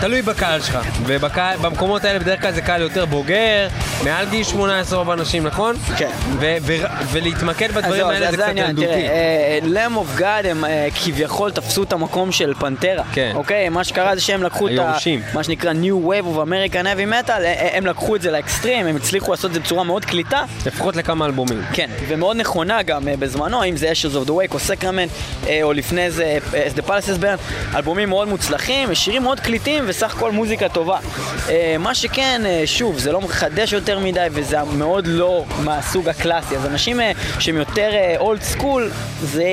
תלוי 0.00 0.22
בקהל 0.22 0.60
שלך. 0.60 0.78
ובמקומות 1.06 2.04
האלה 2.04 2.18
בדרך 2.18 2.40
כלל 2.40 2.52
זה 2.52 2.62
קהל 2.62 2.82
יותר 2.82 3.04
בוגר, 3.04 3.68
מעל 4.04 4.26
גיל 4.26 4.44
18 4.44 4.98
רוב 4.98 5.10
האנשים, 5.10 5.46
נכון? 5.46 5.76
כן. 5.96 6.10
ולהתמקד 7.12 7.72
בדברים 7.72 8.06
האלה 8.06 8.30
זה 8.30 8.36
קצת. 8.36 8.52
ילדותי. 8.56 8.86
Lamb 9.62 9.96
of 9.96 10.16
God 10.16 10.46
הם 10.46 10.64
אה, 10.64 10.88
כביכול 11.04 11.50
תפסו 11.50 11.82
את 11.82 11.92
המקום 11.92 12.32
של 12.32 12.54
פנטרה. 12.58 13.04
כן. 13.12 13.32
אוקיי? 13.34 13.68
מה 13.68 13.84
שקרה 13.84 14.14
זה 14.14 14.20
שהם 14.20 14.42
לקחו 14.42 14.68
את 14.68 14.78
ה... 14.78 14.96
מה 15.34 15.44
שנקרא 15.44 15.72
New 15.72 16.06
Wave 16.08 16.24
of 16.24 16.48
American 16.48 16.84
Heavy 16.84 17.12
Metal, 17.12 17.30
אה, 17.30 17.68
הם 17.72 17.86
לקחו 17.86 18.16
את 18.16 18.22
זה 18.22 18.30
לאקסטרים, 18.30 18.86
הם 18.86 18.96
הצליחו 18.96 19.30
לעשות 19.30 19.48
את 19.48 19.54
זה 19.54 19.60
בצורה 19.60 19.84
מאוד 19.84 20.04
קליטה. 20.04 20.44
לפחות 20.66 20.96
לכמה 20.96 21.26
אלבומים. 21.26 21.62
כן, 21.72 21.90
ומאוד 22.08 22.36
נכונה 22.36 22.82
גם 22.82 23.08
אה, 23.08 23.14
בזמנו, 23.18 23.64
אם 23.64 23.76
זה 23.76 23.92
Ashes 23.92 24.14
of 24.14 24.28
the 24.28 24.30
Wake 24.30 24.54
או 24.54 24.58
סקרמנט, 24.58 25.10
או 25.62 25.72
לפני 25.72 26.10
זה 26.10 26.38
אה, 26.54 26.66
the 26.76 26.88
Palaces 26.88 27.22
Burn, 27.22 27.76
אלבומים 27.76 28.08
מאוד 28.08 28.28
מוצלחים, 28.28 28.94
שירים 28.94 29.22
מאוד 29.22 29.40
קליטים 29.40 29.87
וסך 29.88 30.14
הכל 30.16 30.32
מוזיקה 30.32 30.68
טובה. 30.68 30.98
אה, 31.48 31.76
מה 31.78 31.94
שכן, 31.94 32.42
אה, 32.46 32.62
שוב, 32.66 32.98
זה 32.98 33.12
לא 33.12 33.20
מחדש 33.20 33.72
יותר 33.72 33.98
מדי 33.98 34.26
וזה 34.30 34.56
מאוד 34.64 35.06
לא 35.06 35.44
מהסוג 35.64 36.08
הקלאסי, 36.08 36.56
אז 36.56 36.66
אנשים 36.66 37.00
אה, 37.00 37.12
שהם 37.38 37.56
יותר 37.56 37.90
old 38.18 38.42
school, 38.42 38.90
זה 39.22 39.44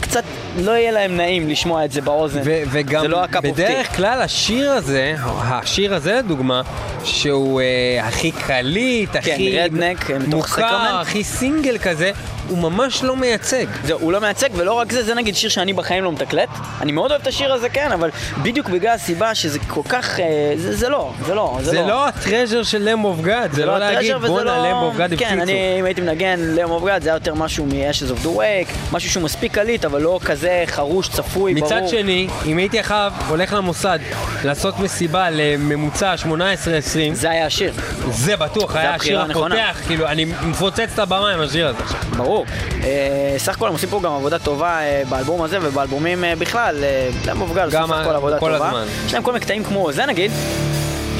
קצת 0.00 0.24
לא 0.58 0.70
יהיה 0.70 0.90
להם 0.90 1.16
נעים 1.16 1.48
לשמוע 1.48 1.84
את 1.84 1.92
זה 1.92 2.00
באוזן. 2.00 2.40
ו- 2.44 2.62
וגם 2.70 3.02
זה 3.02 3.08
לא. 3.08 3.26
בדרך 3.42 3.96
כלל 3.96 4.22
השיר 4.22 4.70
הזה, 4.70 5.14
השיר 5.24 5.94
הזה 5.94 6.12
לדוגמה, 6.14 6.62
שהוא 7.04 7.60
אה, 7.60 8.06
הכי 8.08 8.32
קליט, 8.32 9.16
הכי 9.16 9.58
Redneck, 9.58 10.10
מוכר. 10.26 11.00
הכי 11.00 11.24
סינגל 11.24 11.78
כזה, 11.78 12.12
הוא 12.52 12.58
ממש 12.58 13.02
לא 13.02 13.16
מייצג. 13.16 13.66
זהו, 13.84 13.98
הוא 14.00 14.12
לא 14.12 14.20
מייצג, 14.20 14.48
ולא 14.56 14.72
רק 14.72 14.92
זה, 14.92 15.02
זה 15.02 15.14
נגיד 15.14 15.36
שיר 15.36 15.50
שאני 15.50 15.72
בחיים 15.72 16.04
לא 16.04 16.12
מתקלט. 16.12 16.48
אני 16.80 16.92
מאוד 16.92 17.10
אוהב 17.10 17.22
את 17.22 17.26
השיר 17.26 17.52
הזה, 17.52 17.68
כן, 17.68 17.92
אבל 17.92 18.10
בדיוק 18.42 18.68
בגלל 18.68 18.94
הסיבה 18.94 19.34
שזה 19.34 19.58
כל 19.68 19.80
כך... 19.88 20.20
אה, 20.20 20.52
זה, 20.56 20.76
זה 20.76 20.88
לא, 20.88 21.12
זה 21.26 21.34
לא, 21.34 21.58
זה, 21.62 21.70
זה 21.70 21.82
לא 21.82 22.08
ה 22.08 22.14
treasure 22.14 22.62
של 22.62 22.82
Lamb 22.82 23.04
of 23.04 23.20
God, 23.20 23.52
זה 23.52 23.66
לא 23.66 23.78
להגיד 23.78 23.98
ה 23.98 24.00
treasure 24.00 24.16
וזה 24.18 24.26
בואנה 24.28 24.58
לא- 24.58 24.68
Lamb 24.70 24.82
of 24.82 24.96
God 24.96 25.14
כן. 25.18 25.40
אני, 25.40 25.76
אם 25.80 25.84
הייתי 25.84 26.00
מנגן 26.00 26.40
Lamb 26.40 26.70
of 26.70 26.84
God, 26.84 27.02
זה 27.02 27.08
היה 27.08 27.16
יותר 27.16 27.34
משהו 27.34 27.66
מ-Ashes 27.66 28.20
of 28.20 28.24
the 28.24 28.28
Wake, 28.38 28.72
משהו 28.92 29.10
שהוא 29.10 29.22
מספיק 29.22 29.52
קליט, 29.54 29.84
אבל 29.84 30.00
לא 30.02 30.20
כזה 30.24 30.64
חרוש, 30.66 31.08
צפוי, 31.08 31.54
ברור. 31.54 31.66
מצד 31.66 31.88
שני, 31.88 32.28
אם 32.46 32.56
הייתי 32.56 32.78
עכשיו 32.78 33.12
הולך 33.28 33.52
למוסד 33.52 33.98
לעשות 34.44 34.78
מסיבה 34.78 35.30
לממוצע 35.30 36.14
18-20, 36.24 36.26
זה 37.12 37.30
היה 37.30 37.46
השיר, 37.46 37.72
זה 38.10 38.36
בטוח 38.36 38.76
היה 38.76 38.94
השיר. 38.94 39.20
הפותח, 39.20 39.80
כאילו, 39.86 40.06
אני 40.06 40.24
מפוצץ 40.24 40.88
את 40.94 40.98
הבמה 40.98 41.30
עם 41.30 41.40
השיר 41.40 41.68
הזה 41.68 41.78
עכשיו. 41.82 42.00
ברור. 42.44 42.84
אה, 42.84 43.34
סך 43.38 43.56
הכל 43.56 43.66
הם 43.66 43.72
עושים 43.72 43.88
פה 43.88 44.00
גם 44.02 44.12
עבודה 44.12 44.38
טובה 44.38 44.80
אה, 44.80 45.02
באלבום 45.08 45.42
הזה 45.42 45.58
ובאלבומים 45.62 46.24
אה, 46.24 46.36
בכלל. 46.36 46.84
אוף 47.40 47.52
גאד 47.54 47.64
עושים 47.64 47.80
גם 47.80 47.88
סך 47.88 47.94
הכל 47.94 48.14
עבודה 48.14 48.38
טובה. 48.38 48.84
יש 49.06 49.14
להם 49.14 49.22
כל 49.22 49.32
מיני 49.32 49.44
קטעים 49.44 49.64
כמו 49.64 49.92
זה 49.92 50.06
נגיד, 50.06 50.30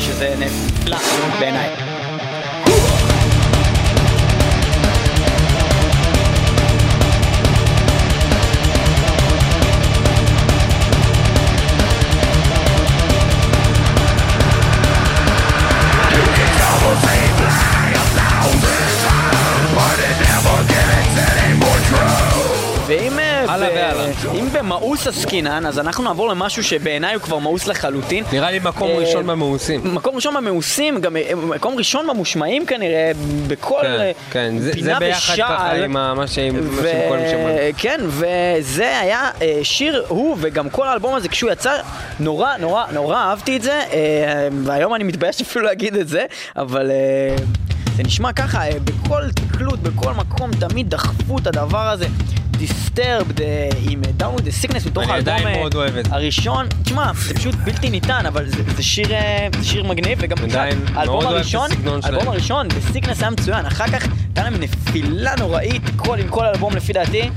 שזה 0.00 0.34
נפלא 0.38 0.96
בעיניי. 1.40 1.91
הלאה 23.62 23.94
ב- 23.94 23.96
והלאה. 23.96 24.12
אם 24.34 24.48
במאוס 24.52 25.06
עסקינן, 25.06 25.66
אז 25.66 25.78
אנחנו 25.78 26.04
נעבור 26.04 26.28
למשהו 26.28 26.64
שבעיניי 26.64 27.14
הוא 27.14 27.22
כבר 27.22 27.38
מאוס 27.38 27.66
לחלוטין. 27.66 28.24
נראה 28.32 28.50
לי 28.50 28.58
מקום 28.62 28.88
אה, 28.90 28.96
ראשון 28.98 29.26
במאוסים. 29.26 29.80
מקום 29.94 30.14
ראשון 30.16 30.34
במאוסים, 30.34 31.00
גם 31.00 31.16
אה, 31.16 31.34
מקום 31.34 31.74
ראשון 31.76 32.06
במושמעים 32.06 32.66
כנראה, 32.66 33.12
בכל 33.46 33.78
כן, 33.82 34.00
אה, 34.00 34.12
כן, 34.30 34.54
פינה 34.72 34.98
ושעל. 35.00 35.84
כן, 37.76 38.00
וזה 38.08 38.98
היה 38.98 39.30
אה, 39.42 39.60
שיר, 39.62 40.04
הוא 40.08 40.36
וגם 40.40 40.70
כל 40.70 40.88
האלבום 40.88 41.14
הזה, 41.14 41.28
כשהוא 41.28 41.50
יצא, 41.50 41.72
נורא 42.20 42.56
נורא 42.56 42.84
נורא 42.92 43.16
אהבתי 43.16 43.56
את 43.56 43.62
זה, 43.62 43.72
אה, 43.92 44.48
והיום 44.64 44.94
אני 44.94 45.04
מתבייש 45.04 45.40
אפילו 45.40 45.64
להגיד 45.64 45.96
את 45.96 46.08
זה, 46.08 46.24
אבל 46.56 46.90
אה, 46.90 47.36
זה 47.96 48.02
נשמע 48.02 48.32
ככה, 48.32 48.64
אה, 48.66 48.70
בכל 48.84 49.22
תקלוט, 49.34 49.78
בכל 49.80 50.12
מקום, 50.12 50.50
תמיד 50.60 50.90
דחפו 50.90 51.38
את 51.38 51.46
הדבר 51.46 51.88
הזה. 51.88 52.06
דיסטרבד 52.62 53.40
עם 53.88 54.02
אה, 54.04 54.10
Down 54.26 54.40
the 54.40 54.64
Sickness 54.64 54.86
מתוך 54.86 55.08
האלבום 55.08 55.46
אה. 55.46 56.00
הראשון, 56.10 56.66
תשמע, 56.82 57.12
זה 57.14 57.34
פשוט 57.34 57.54
בלתי 57.54 57.90
ניתן, 57.90 58.26
אבל 58.26 58.46
זה, 58.76 58.82
שיר, 58.82 59.12
אה, 59.12 59.48
שיר 59.62 59.84
מגניב, 59.84 60.18
וגם 60.20 60.36
האלבום 60.94 61.26
הראשון. 61.26 61.70
האלבום 62.02 62.28
הראשון, 62.28 62.68
בסיקנס 62.68 63.20
היה 63.20 63.30
מצוין, 63.30 63.66
אחר 63.66 63.86
כך 63.86 64.06
הייתה 64.22 64.42
להם 64.42 64.54
נפילה 64.60 65.34
נוראית, 65.38 65.82
כל 65.96 66.18
עם 66.18 66.28
כל 66.28 66.44
אלבום 66.44 66.76
לפי 66.76 66.92
דעתי, 66.92 67.30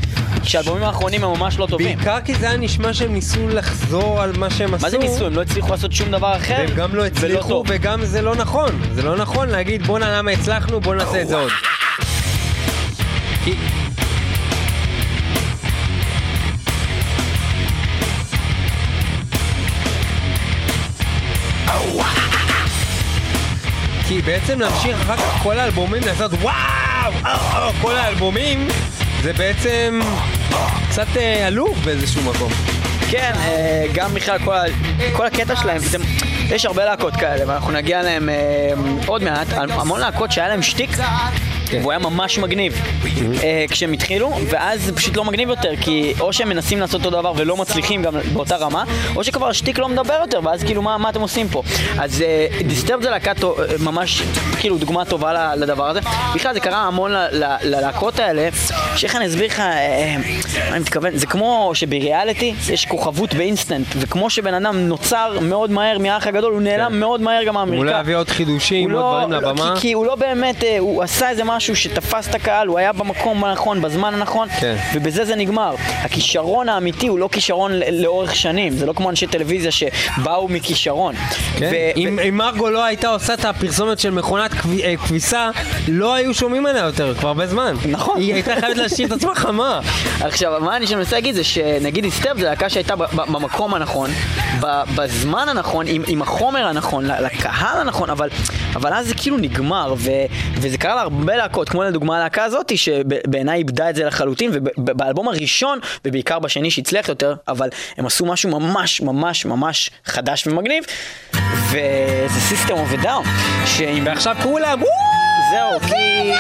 שהאלבומים 0.44 0.84
האחרונים 0.84 1.24
הם 1.24 1.30
ממש 1.30 1.58
לא 1.58 1.68
טובים. 1.70 1.98
בעיקר 1.98 2.18
כי 2.26 2.36
זה 2.36 2.50
היה 2.50 2.58
נשמע 2.58 2.94
שהם 2.94 3.14
ניסו 3.14 3.48
לחזור 3.48 4.22
על 4.22 4.32
מה 4.38 4.50
שהם 4.50 4.74
עשו. 4.74 4.84
מה 4.86 4.90
זה 4.90 4.98
ניסו? 4.98 5.26
הם 5.26 5.34
לא 5.34 5.42
הצליחו 5.42 5.70
לעשות 5.70 5.92
שום 5.92 6.12
דבר 6.12 6.36
אחר, 6.36 6.56
והם 6.58 6.76
גם 6.76 6.96
לא 6.96 7.06
הצליחו. 7.06 7.64
וגם 7.68 8.06
זה 8.06 8.22
לא 8.22 8.36
נכון. 8.36 8.82
זה 8.94 9.02
לא 9.02 9.18
נכון 9.18 9.50
להגיד 9.50 9.88
בואנה 9.88 10.18
למה 10.18 10.32
הצלחנו, 10.32 10.82
בוא 10.82 10.96
נעשה 10.96 11.22
את 11.22 11.28
זה 11.28 11.36
עוד. 11.36 11.52
כי... 24.08 24.22
בעצם 24.22 24.60
להמשיך 24.60 25.02
אחר 25.02 25.18
כך 25.18 25.44
כל 25.44 25.60
האלבומים 25.60 26.04
לעשות 26.06 26.32
וואו, 26.34 26.54
אה, 26.54 27.12
אה, 27.26 27.72
כל 27.82 27.96
האלבומים 27.96 28.68
זה 29.22 29.34
בעצם 29.34 30.00
קצת 30.90 31.08
אה, 31.18 31.48
עלוב 31.48 31.80
באיזשהו 31.86 32.22
מקום. 32.22 32.52
כן, 33.12 33.32
גם 33.94 34.14
בכלל 34.14 34.40
כל, 34.40 34.56
כל 35.14 35.26
הקטע 35.26 35.56
שלהם, 35.56 35.78
זה, 35.78 35.98
יש 36.50 36.66
הרבה 36.66 36.86
להקות 36.86 37.16
כאלה, 37.16 37.44
ואנחנו 37.48 37.72
נגיע 37.72 38.00
אליהם 38.00 38.30
עוד 39.06 39.24
מעט, 39.24 39.48
המון 39.52 40.00
להקות 40.00 40.32
שהיה 40.32 40.48
להם 40.48 40.62
שטיק. 40.62 40.90
והוא 41.72 41.92
היה 41.92 42.00
ממש 42.00 42.38
מגניב 42.40 42.82
אה, 43.44 43.66
כשהם 43.70 43.94
התחילו, 43.94 44.32
ואז 44.50 44.84
זה 44.84 44.96
פשוט 44.96 45.18
לא 45.18 45.26
מגניב 45.26 45.50
יותר, 45.50 45.72
כי 45.82 46.14
או 46.20 46.34
שהם 46.34 46.50
מנסים 46.50 46.80
לעשות 46.80 47.06
אותו 47.06 47.20
דבר 47.20 47.34
ולא 47.36 47.58
מצליחים 47.58 48.04
גם 48.04 48.14
באותה 48.34 48.56
רמה, 48.56 48.84
או 49.16 49.24
שכבר 49.24 49.48
השטיק 49.48 49.80
לא 49.80 49.90
מדבר 49.90 50.18
יותר, 50.22 50.40
ואז 50.44 50.64
כאילו 50.64 50.82
מה, 50.82 50.98
מה 50.98 51.10
אתם 51.10 51.22
עושים 51.22 51.50
פה? 51.50 51.64
אז 52.00 52.24
דיסטרב 52.68 53.02
זה 53.02 53.10
להקה 53.10 53.32
אה, 53.32 53.48
ממש, 53.80 54.22
כאילו 54.60 54.78
דוגמה 54.78 55.06
טובה 55.06 55.56
לדבר 55.56 55.90
הזה. 55.90 56.00
בכלל 56.36 56.54
זה 56.54 56.60
קרה 56.60 56.78
המון 56.78 57.12
ללהקות 57.64 58.20
האלה, 58.20 58.50
שאיך 58.96 59.16
אני 59.16 59.26
אסביר 59.28 59.46
לך, 59.48 59.60
אה, 59.60 60.16
מה 60.70 60.72
אני 60.72 60.80
מתכוון, 60.80 61.18
זה 61.18 61.28
כמו 61.28 61.72
שבריאליטי 61.74 62.54
יש 62.70 62.86
כוכבות 62.86 63.34
באינסטנט, 63.34 63.88
וכמו 63.98 64.30
שבן 64.30 64.54
אדם 64.54 64.78
נוצר 64.88 65.38
מאוד 65.42 65.72
מהר 65.72 65.98
מהאח 65.98 66.28
הגדול, 66.28 66.54
הוא 66.54 66.62
נעלם 66.62 66.92
כן. 66.92 67.00
מאוד 67.00 67.22
מהר 67.22 67.44
גם 67.44 67.54
מהמרקע. 67.54 67.78
אולי 67.78 67.92
להביא 67.92 68.16
עוד 68.16 68.30
חידושים, 68.30 68.92
הוא 68.92 69.00
עוד 69.00 69.06
לא- 69.06 69.28
דברים 69.28 69.44
לא, 69.44 69.52
לבמה. 69.52 69.74
כי, 69.76 69.82
כי 69.82 69.94
הוא 69.94 70.06
לא 70.06 70.16
באמת, 70.16 70.64
אה, 70.64 70.76
הוא 70.80 71.04
עשה 71.04 71.30
איזה 71.30 71.44
משהו 71.56 71.76
שתפס 71.76 72.28
את 72.30 72.36
הקהל, 72.36 72.68
הוא 72.68 72.80
היה 72.80 72.94
במקום 72.94 73.44
הנכון, 73.44 73.82
בזמן 73.82 74.14
הנכון, 74.14 74.48
כן. 74.60 74.76
ובזה 74.94 75.26
זה 75.26 75.36
נגמר. 75.36 75.76
הכישרון 76.04 76.70
האמיתי 76.70 77.08
הוא 77.08 77.20
לא 77.20 77.30
כישרון 77.32 77.72
לאורך 77.92 78.36
שנים, 78.36 78.74
זה 78.74 78.86
לא 78.86 78.94
כמו 78.94 79.10
אנשי 79.10 79.28
טלוויזיה 79.28 79.72
שבאו 79.72 80.48
מכישרון. 80.48 81.16
כן? 81.60 81.70
ו- 81.72 81.98
אם, 81.98 82.18
ו- 82.22 82.28
אם 82.30 82.38
מרגו 82.38 82.70
לא 82.70 82.84
הייתה 82.84 83.08
עושה 83.08 83.34
את 83.34 83.46
הפרסומת 83.46 84.00
של 84.00 84.10
מכונת 84.10 84.54
כב- 84.54 84.80
אה, 84.80 84.94
כביסה, 85.08 85.50
לא 85.88 86.14
היו 86.14 86.34
שומעים 86.34 86.66
עליה 86.66 86.84
יותר 86.84 87.14
כבר 87.16 87.28
הרבה 87.28 87.48
זמן. 87.48 87.76
נכון. 87.90 88.18
היא 88.20 88.34
הייתה 88.34 88.54
חייבת 88.60 88.78
להשאיר 88.78 89.08
את 89.08 89.12
עצמה 89.12 89.36
חמה. 89.36 89.80
עכשיו, 90.22 90.62
מה 90.62 90.78
אני 90.78 90.86
מנסה 90.96 91.16
להגיד 91.16 91.36
זה 91.36 91.44
שנגיד 91.44 92.04
היסטרב 92.04 92.38
זה 92.40 92.46
להקה 92.46 92.70
שהייתה 92.70 92.96
ב- 92.96 93.04
ב- 93.04 93.32
במקום 93.32 93.74
הנכון, 93.74 94.10
ב- 94.60 94.84
בזמן 94.96 95.50
הנכון, 95.50 95.86
עם, 95.90 96.04
עם 96.08 96.22
החומר 96.22 96.68
הנכון, 96.68 97.06
לקהל 97.06 97.78
הנכון, 97.82 98.10
אבל, 98.10 98.30
אבל 98.76 98.94
אז 98.94 99.08
זה 99.08 99.14
כאילו 99.16 99.38
נגמר, 99.38 99.94
ו, 99.98 100.12
וזה 100.54 100.78
קרה 100.78 100.96
להרבה 100.96 101.36
להקות, 101.46 101.70
כמו 101.70 101.84
לדוגמה 101.84 102.18
הלהקה 102.18 102.44
הזאת, 102.44 102.78
שבעיניי 102.78 103.58
איבדה 103.58 103.90
את 103.90 103.96
זה 103.96 104.06
לחלוטין, 104.06 104.52
ובאלבום 104.54 105.28
הראשון, 105.28 105.80
ובעיקר 106.06 106.40
בשני 106.40 106.72
שהצליח 106.72 107.10
יותר, 107.10 107.36
אבל 107.48 107.70
הם 107.98 108.06
עשו 108.06 108.26
משהו 108.26 108.60
ממש 108.60 109.02
ממש 109.02 109.46
ממש 109.46 109.90
חדש 110.06 110.48
ומגניב, 110.48 110.84
וזה 111.70 112.56
of 112.70 113.02
a 113.02 113.04
Down, 113.04 113.28
שעם... 113.66 114.06
ועכשיו 114.06 114.36
כולם, 114.44 114.82
וואו! 114.82 114.92
זהו, 115.52 115.90
כי... 115.90 116.32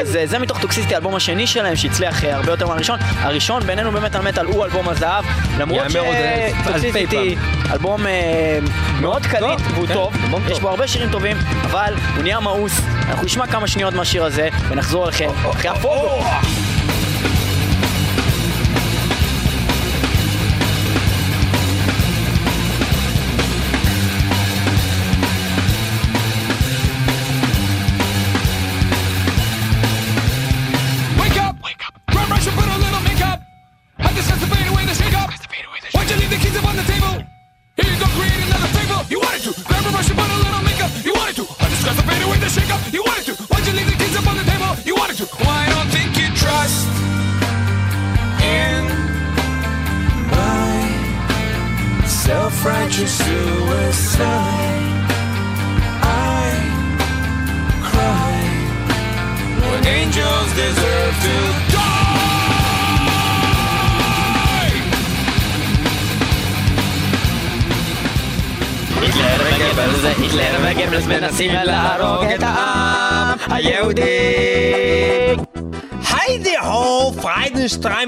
כזה. 0.00 0.20
אז 0.22 0.30
זה 0.30 0.38
מתוך 0.38 0.60
טוקסיסטי, 0.60 0.94
האלבום 0.94 1.14
השני 1.14 1.46
שלהם, 1.46 1.76
שהצליח 1.76 2.24
אה, 2.24 2.36
הרבה 2.36 2.52
יותר 2.52 2.66
מהראשון. 2.66 2.98
הראשון 3.00 3.62
בינינו 3.62 3.92
באמת 3.92 4.14
על 4.14 4.22
מטאל 4.22 4.46
הוא 4.46 4.64
אלבום 4.64 4.88
הזהב. 4.88 5.24
למרות 5.58 5.86
שטוקסיסטי 5.90 7.36
אלבום 7.72 8.06
אה, 8.06 8.58
מאוד 9.00 9.26
קליט 9.26 9.60
והוא 9.74 9.86
כן, 9.86 9.94
טוב. 9.94 10.14
יש. 10.48 10.60
בו 10.60 10.68
הרבה 10.68 10.88
שירים 10.88 11.10
טובים, 11.10 11.36
אבל 11.64 11.94
הוא 12.14 12.22
נהיה 12.22 12.40
מאוס. 12.40 12.80
אנחנו 13.08 13.24
נשמע 13.24 13.46
כמה 13.46 13.66
שניות 13.66 13.94
מהשיר 13.94 14.24
הזה, 14.24 14.48
ונחזור 14.68 15.04
אליכם 15.04 15.28
אחרי 15.50 15.70
הפוגו. 15.70 16.24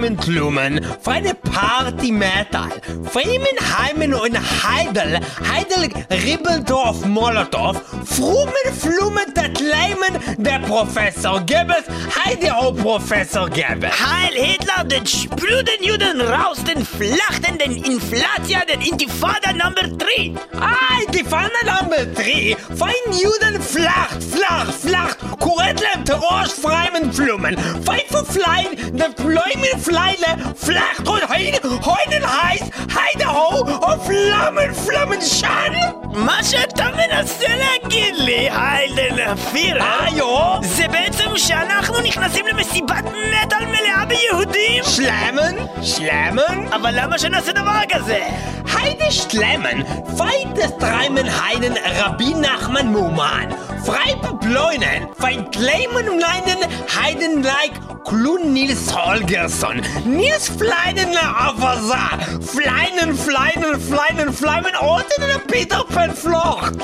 Freudenstreimen 0.07 0.17
Blumen, 0.17 0.81
Freude 1.03 1.35
Party 1.35 2.13
Metal, 2.13 2.71
Freeman 3.11 3.57
Heimen 3.77 4.15
und 4.15 4.37
Heidel, 4.37 5.21
Heidel 5.51 5.91
Ribbeldorf 6.11 7.05
Molotow, 7.07 7.75
Frumen 8.05 8.73
Flumen 8.79 9.33
dat 9.35 9.59
Leimen, 9.61 10.37
der 10.39 10.61
Professor 10.61 11.41
Goebbels, 11.41 11.87
Heide 12.25 12.57
ho, 12.57 12.73
Professor 12.73 13.49
Goebbels. 13.49 13.95
Heil 13.99 14.35
Hitler, 14.35 14.85
den 14.85 15.07
sprüden 15.07 15.83
Juden 15.83 16.21
raus, 16.21 16.63
den 16.63 16.85
Flachten, 16.85 17.59
den 17.59 17.77
Inflatia, 17.77 18.65
den 18.65 18.81
Intifada 18.83 19.53
Number 19.53 19.83
3. 19.83 20.35
Ah, 20.61 20.87
Pfanne 21.29 21.51
Nummer 21.65 22.07
3, 22.15 22.57
fein 22.77 22.93
Juden 23.11 23.61
flacht, 23.61 24.23
flach, 24.23 24.73
flacht, 24.73 25.19
Kuretlem 25.41 26.05
Terror 26.05 26.47
Freimen 26.47 27.11
Blumen, 27.11 27.57
Pfeife 27.85 28.25
Flein, 28.25 28.69
ne 28.93 29.11
Pläumen 29.11 29.81
Fleile, 29.96 30.32
flacht 30.56 31.08
und 31.08 31.30
heide, 31.30 31.60
heuden 31.64 32.24
heiß, 32.42 32.62
Heide 32.98 33.26
ho, 33.34 33.62
und 33.62 34.04
Flammen, 34.04 34.74
Flammen 34.76 35.22
Schan. 35.22 35.76
מה 36.14 36.44
שאתה 36.44 36.86
מנסה 36.98 37.48
להגיד 37.48 38.16
לי, 38.16 38.50
היידן 38.50 39.20
אפירה, 39.20 40.08
Ah, 40.08 40.12
jo, 40.20 40.66
זה 40.66 40.88
בעצם 40.88 41.38
שאנחנו 41.38 42.00
נכנסים 42.00 42.48
למסיבת 42.48 43.04
מטאל 43.06 43.66
מלאה 43.66 44.06
ביהודים? 44.06 44.84
Schlemmen, 44.84 45.84
Schlemmen, 45.84 46.76
אבל 46.76 46.92
למה 47.02 47.20
שנעשה 47.20 47.52
דבר 47.52 47.80
כזה? 47.89 48.20
Heide 48.66 49.12
Schlemmen, 49.12 49.86
feites 50.18 50.72
Treimen 50.80 51.28
Heiden 51.42 51.76
Rabbi 52.00 52.30
Nachman 52.46 52.88
Muman, 52.96 53.48
Freipe 53.86 54.30
Bläunen, 54.44 55.02
feit 55.22 55.52
Kleimen 55.52 56.06
und 56.12 56.20
Leinen 56.28 56.60
Heiden 56.96 57.44
like 57.44 57.76
Klun 58.06 58.54
Nils 58.54 58.82
Holgersson, 59.77 60.16
Nils 60.16 60.49
Fleinen 60.49 61.16
Avasa, 61.16 62.18
Fleinen, 62.41 63.14
Fleinen, 63.14 63.81
Fleinen, 63.81 64.33
Fleimen, 64.33 64.74
Orten 64.77 65.20
der 65.29 65.39
Peter 65.39 65.85
Pan 65.85 66.14
Flocht. 66.14 66.77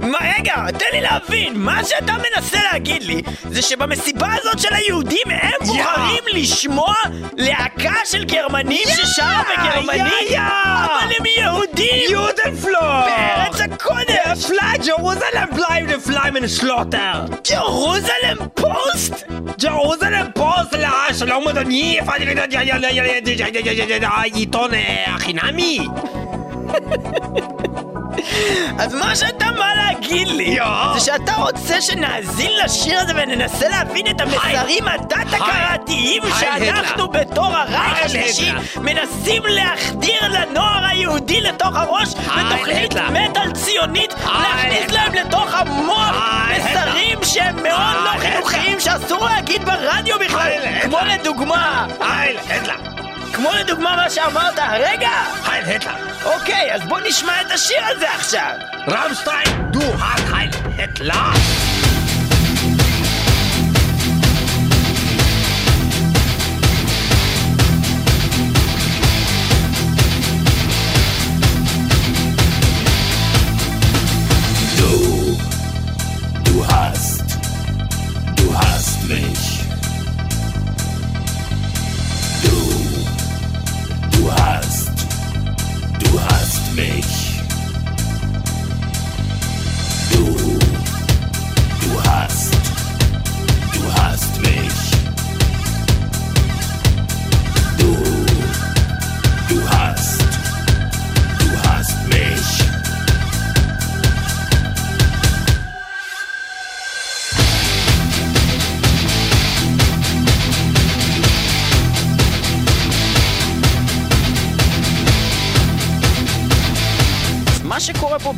מה, 0.00 0.18
רגע, 0.38 0.54
תן 0.78 0.84
לי 0.92 1.00
להבין, 1.00 1.52
מה 1.58 1.84
שאתה 1.84 2.12
מנסה 2.12 2.58
להגיד 2.72 3.02
לי 3.02 3.22
זה 3.50 3.62
שבמסיבה 3.62 4.28
הזאת 4.40 4.58
של 4.58 4.74
היהודים 4.74 5.26
הם 5.30 5.66
בוחרים 5.66 6.24
לשמוע 6.32 6.94
להקה 7.36 7.94
של 8.04 8.24
גרמנים 8.24 8.88
ששרה 8.88 9.42
בגרמנית? 9.52 10.30
יא, 10.30 10.36
יא. 10.36 10.40
אבל 10.40 11.12
הם 11.18 11.26
יהודים! 11.36 12.10
Judenfloh! 12.10 12.80
בארץ 12.80 13.60
הקודש! 13.60 14.44
Fly 14.44 14.78
Jerusalem 14.82 15.48
bleibende 15.56 15.98
Fleimen 16.08 16.60
Schlotter! 16.60 17.50
ג'רוזלם 17.50 18.36
פוסט? 18.54 19.24
ג'רוזלם 19.62 19.99
Posez-le, 20.00 20.32
pose 20.32 20.80
là 20.80 21.08
Je 21.10 21.24
l'ai 21.24 21.52
donné 21.52 22.00
Il 24.34 24.50
tonne, 24.50 24.76
Hinami 25.28 25.80
אז 28.78 28.94
מה 28.94 29.16
שאתה 29.16 29.46
בא 29.56 29.66
להגיד 29.76 30.28
לי 30.28 30.56
זה 30.94 31.00
שאתה 31.00 31.34
רוצה 31.34 31.80
שנאזין 31.80 32.50
לשיר 32.64 33.00
הזה 33.00 33.12
וננסה 33.16 33.68
להבין 33.68 34.06
את 34.06 34.20
המסרים 34.20 34.88
התת-הכרתיים 34.88 36.22
שאנחנו 36.40 37.08
בתור 37.08 37.56
הרייך 37.56 38.04
השלישי 38.04 38.52
מנסים 38.76 39.42
להחדיר 39.46 40.28
לנוער 40.28 40.84
היהודי 40.84 41.40
לתוך 41.40 41.76
הראש 41.76 42.08
בתוכנית 42.14 42.94
מטאל 42.94 43.52
ציונית 43.52 44.14
להכניס 44.24 44.92
להם 44.92 45.14
לתוך 45.14 45.54
המוח 45.54 46.16
מסרים 46.56 47.18
שהם 47.24 47.56
מאוד 47.62 47.96
לא 48.04 48.10
חינוכיים 48.18 48.80
שאסור 48.80 49.24
להגיד 49.24 49.64
ברדיו 49.64 50.18
בכלל 50.18 50.52
כמו 50.82 50.98
לדוגמה 51.06 51.86
הייל 52.00 52.36
היטלר! 52.48 52.99
כמו 53.32 53.50
לדוגמה 53.60 53.96
מה 53.96 54.10
שאמרת 54.10 54.58
הרגע 54.58 55.10
הייל 55.46 55.64
היטלר! 55.64 55.92
אוקיי 56.24 56.74
אז 56.74 56.82
בוא 56.88 57.00
נשמע 57.08 57.40
את 57.40 57.50
השיר 57.50 57.84
הזה 57.84 58.14
עכשיו 58.14 58.54
רמשטיין, 58.88 59.70
דו 59.70 59.80
האט 59.98 60.22
הייל 60.32 60.50
היטלר! 60.78 61.14
Du, 74.78 75.36
du 76.44 76.64
hast, 76.70 77.24
du 78.36 78.46
hast 78.58 78.98
mich. 79.08 79.49
Me. 86.74 87.09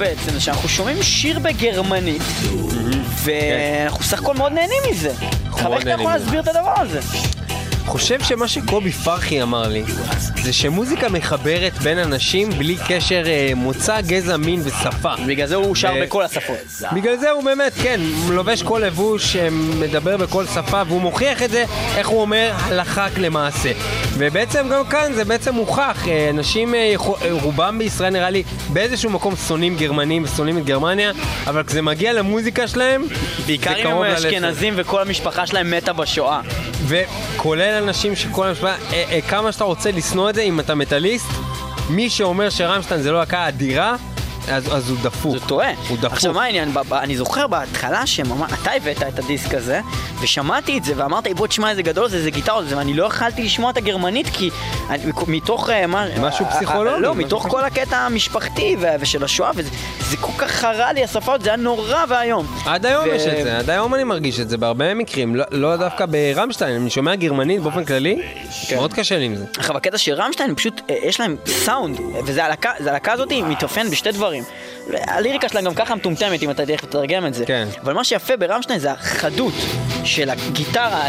בעצם 0.03 0.31
זה 0.31 0.41
שאנחנו 0.41 0.69
שומעים 0.69 1.03
שיר 1.03 1.39
בגרמנית 1.39 2.23
ואנחנו 3.25 4.05
סך 4.05 4.21
הכל 4.21 4.35
מאוד 4.35 4.53
נהנים 4.53 4.83
מזה. 4.91 5.15
חבר 5.51 5.75
מאוד 5.75 5.81
אתה 5.81 5.91
יכול. 5.91 6.13
להסביר 6.13 6.41
את 6.41 6.49
הדבר 6.49 6.75
הזה? 6.77 7.01
חושב 7.87 8.23
שמה 8.23 8.49
שקובי 8.49 8.93
פרחי 8.93 9.43
אמר 9.43 9.69
לי, 9.69 9.85
זה 10.43 10.53
שמוזיקה 10.53 11.09
מחברת 11.09 11.73
בין 11.79 11.99
אנשים 11.99 12.51
בלי 12.51 12.77
קשר 12.89 13.23
אה, 13.27 13.53
מוצא, 13.57 14.01
גזע, 14.01 14.37
מין 14.37 14.61
ושפה. 14.65 15.15
בגלל 15.27 15.47
זה 15.47 15.55
הוא 15.55 15.75
שר 15.75 15.93
ו- 15.97 16.03
בכל 16.03 16.23
השפות. 16.23 16.57
בגלל 16.93 17.17
זה 17.17 17.31
הוא 17.31 17.45
באמת, 17.45 17.73
כן, 17.83 18.01
לובש 18.29 18.63
כל 18.63 18.83
לבוש, 18.87 19.37
אה, 19.37 19.49
מדבר 19.51 20.17
בכל 20.17 20.47
שפה, 20.47 20.83
והוא 20.89 21.01
מוכיח 21.01 21.43
את 21.43 21.51
זה, 21.51 21.65
איך 21.97 22.09
הוא 22.09 22.21
אומר, 22.21 22.53
הלכה 22.59 23.07
למעשה. 23.19 23.73
ובעצם 24.19 24.69
גם 24.73 24.87
כאן 24.87 25.13
זה 25.13 25.25
בעצם 25.25 25.55
מוכח, 25.55 26.09
אה, 26.09 26.31
אנשים, 26.31 26.75
אה, 26.75 26.95
אה, 27.25 27.33
רובם 27.33 27.79
בישראל 27.79 28.13
נראה 28.13 28.31
לי, 28.31 28.43
באיזשהו 28.73 29.11
מקום 29.11 29.37
שונאים 29.37 29.77
גרמנים 29.77 30.25
ושונאים 30.25 30.59
את 30.59 30.65
גרמניה, 30.65 31.13
אבל 31.47 31.63
כשזה 31.63 31.83
מגיע 31.83 32.13
למוזיקה 32.13 32.69
שלהם, 32.69 33.05
בעיקר 33.47 33.75
אם 33.77 33.87
הם. 33.87 34.03
אשכנזים 34.03 34.75
וכל 34.77 35.03
המשפחה 35.03 35.47
שלהם 35.47 35.71
מתה 35.71 35.93
בשואה. 35.93 36.41
וכולל 36.87 37.83
אנשים 37.83 38.17
שכל 38.17 38.47
המשפחה, 38.47 38.75
אה, 38.93 39.05
אה, 39.11 39.21
כמה 39.21 39.53
שאתה 39.53 39.65
רוצה 39.65 39.91
לשנוא 39.91 40.31
את 40.31 40.35
זה, 40.35 40.43
אם 40.43 40.61
אתה 40.61 40.75
מטאליסט, 40.75 41.31
מי 41.91 42.11
שאומר 42.11 42.51
שרמשטיין 42.51 43.03
זה 43.03 43.13
לא 43.13 43.19
להקה 43.19 43.49
אדירה, 43.49 43.97
אז, 44.49 44.77
אז 44.77 44.91
הוא 44.91 44.99
דפוק. 45.03 45.33
זה 45.39 45.47
טועה. 45.47 45.71
הוא 45.89 45.99
דפוק. 45.99 46.13
עכשיו 46.13 46.33
מה 46.33 46.45
העניין? 46.45 46.73
אני 46.93 47.17
זוכר 47.17 47.47
בהתחלה 47.47 48.07
שאתה 48.07 48.71
הבאת 48.77 49.03
את 49.03 49.19
הדיסק 49.19 49.55
הזה, 49.55 49.81
ושמעתי 50.21 50.79
את 50.79 50.85
זה, 50.85 50.93
ואמרת 50.97 51.27
בוא 51.37 51.47
תשמע 51.47 51.71
איזה 51.71 51.83
גדול 51.83 52.09
זה, 52.09 52.17
איזה 52.17 52.31
גיטרות 52.31 52.69
זה, 52.69 52.77
ואני 52.77 52.95
לא 52.95 53.05
יכלתי 53.05 53.43
לשמוע 53.43 53.71
את 53.71 53.77
הגרמנית, 53.77 54.27
כי 54.33 54.51
אני, 54.91 55.03
מתוך... 55.27 55.71
אה, 55.71 55.87
מה, 55.87 56.07
משהו 56.21 56.45
אה, 56.45 56.51
פסיכולוגי, 56.51 56.95
אה, 56.95 57.01
לא, 57.01 57.15
משהו 57.15 57.27
מתוך 57.27 57.47
כל 57.51 57.65
הקטע 57.65 57.97
המשפחתי 57.97 58.77
ושל 59.01 59.25
השואה, 59.25 59.51
וזה 59.55 59.71
זה 60.11 60.17
כל 60.17 60.33
כך 60.39 60.51
חרה 60.51 60.93
לי 60.93 61.05
השפה 61.05 61.35
זה 61.41 61.49
היה 61.49 61.57
נורא 61.57 62.05
ואיום. 62.09 62.47
עד 62.67 62.87
היום 62.87 63.05
יש 63.15 63.23
את 63.27 63.45
זה, 63.45 63.59
עד 63.59 63.71
היום 63.71 63.95
אני 63.95 64.05
מרגיש 64.05 64.41
את 64.41 64.49
זה 64.49 64.57
בהרבה 64.57 64.95
מקרים, 64.95 65.37
לא, 65.37 65.45
לא 65.51 65.77
דווקא 65.77 66.07
ברמשטיין, 66.07 66.81
אני 66.81 66.91
שומע 66.91 67.15
גרמנית 67.15 67.63
באופן 67.63 67.85
כללי, 67.85 68.23
כן. 68.69 68.77
מאוד 68.77 68.93
קשה 68.93 69.19
לי 69.19 69.25
עם 69.25 69.37
זה. 69.37 69.45
עכשיו 69.57 69.77
הקטע 69.77 69.99
של 69.99 70.15
רמשטיין 70.15 70.55
פשוט 70.55 70.81
יש 70.89 71.21
להם 71.21 71.37
סאונד 71.47 72.01
וזה 72.27 72.45
הלהקה, 72.45 72.71
זה 72.79 72.91
הלהקה 72.91 73.13
הזאת 73.13 73.33
מתאפיין 73.33 73.91
בשתי 73.91 74.13
דברים. 74.13 74.32
הליריקה 75.07 75.49
שלהם 75.49 75.65
גם 75.65 75.75
ככה 75.75 75.95
מטומטמת 75.95 76.43
אם 76.43 76.51
אתה 76.51 76.67
תלך 76.67 76.85
לתרגם 76.85 77.27
את 77.27 77.35
זה. 77.35 77.47
כן. 77.47 77.69
אבל 77.85 77.93
מה 77.93 78.05
שיפה 78.05 78.37
ברמשטיין 78.37 78.79
זה 78.79 78.93
החדות 78.93 79.53
של 80.05 80.31
הגיטרה, 80.31 81.03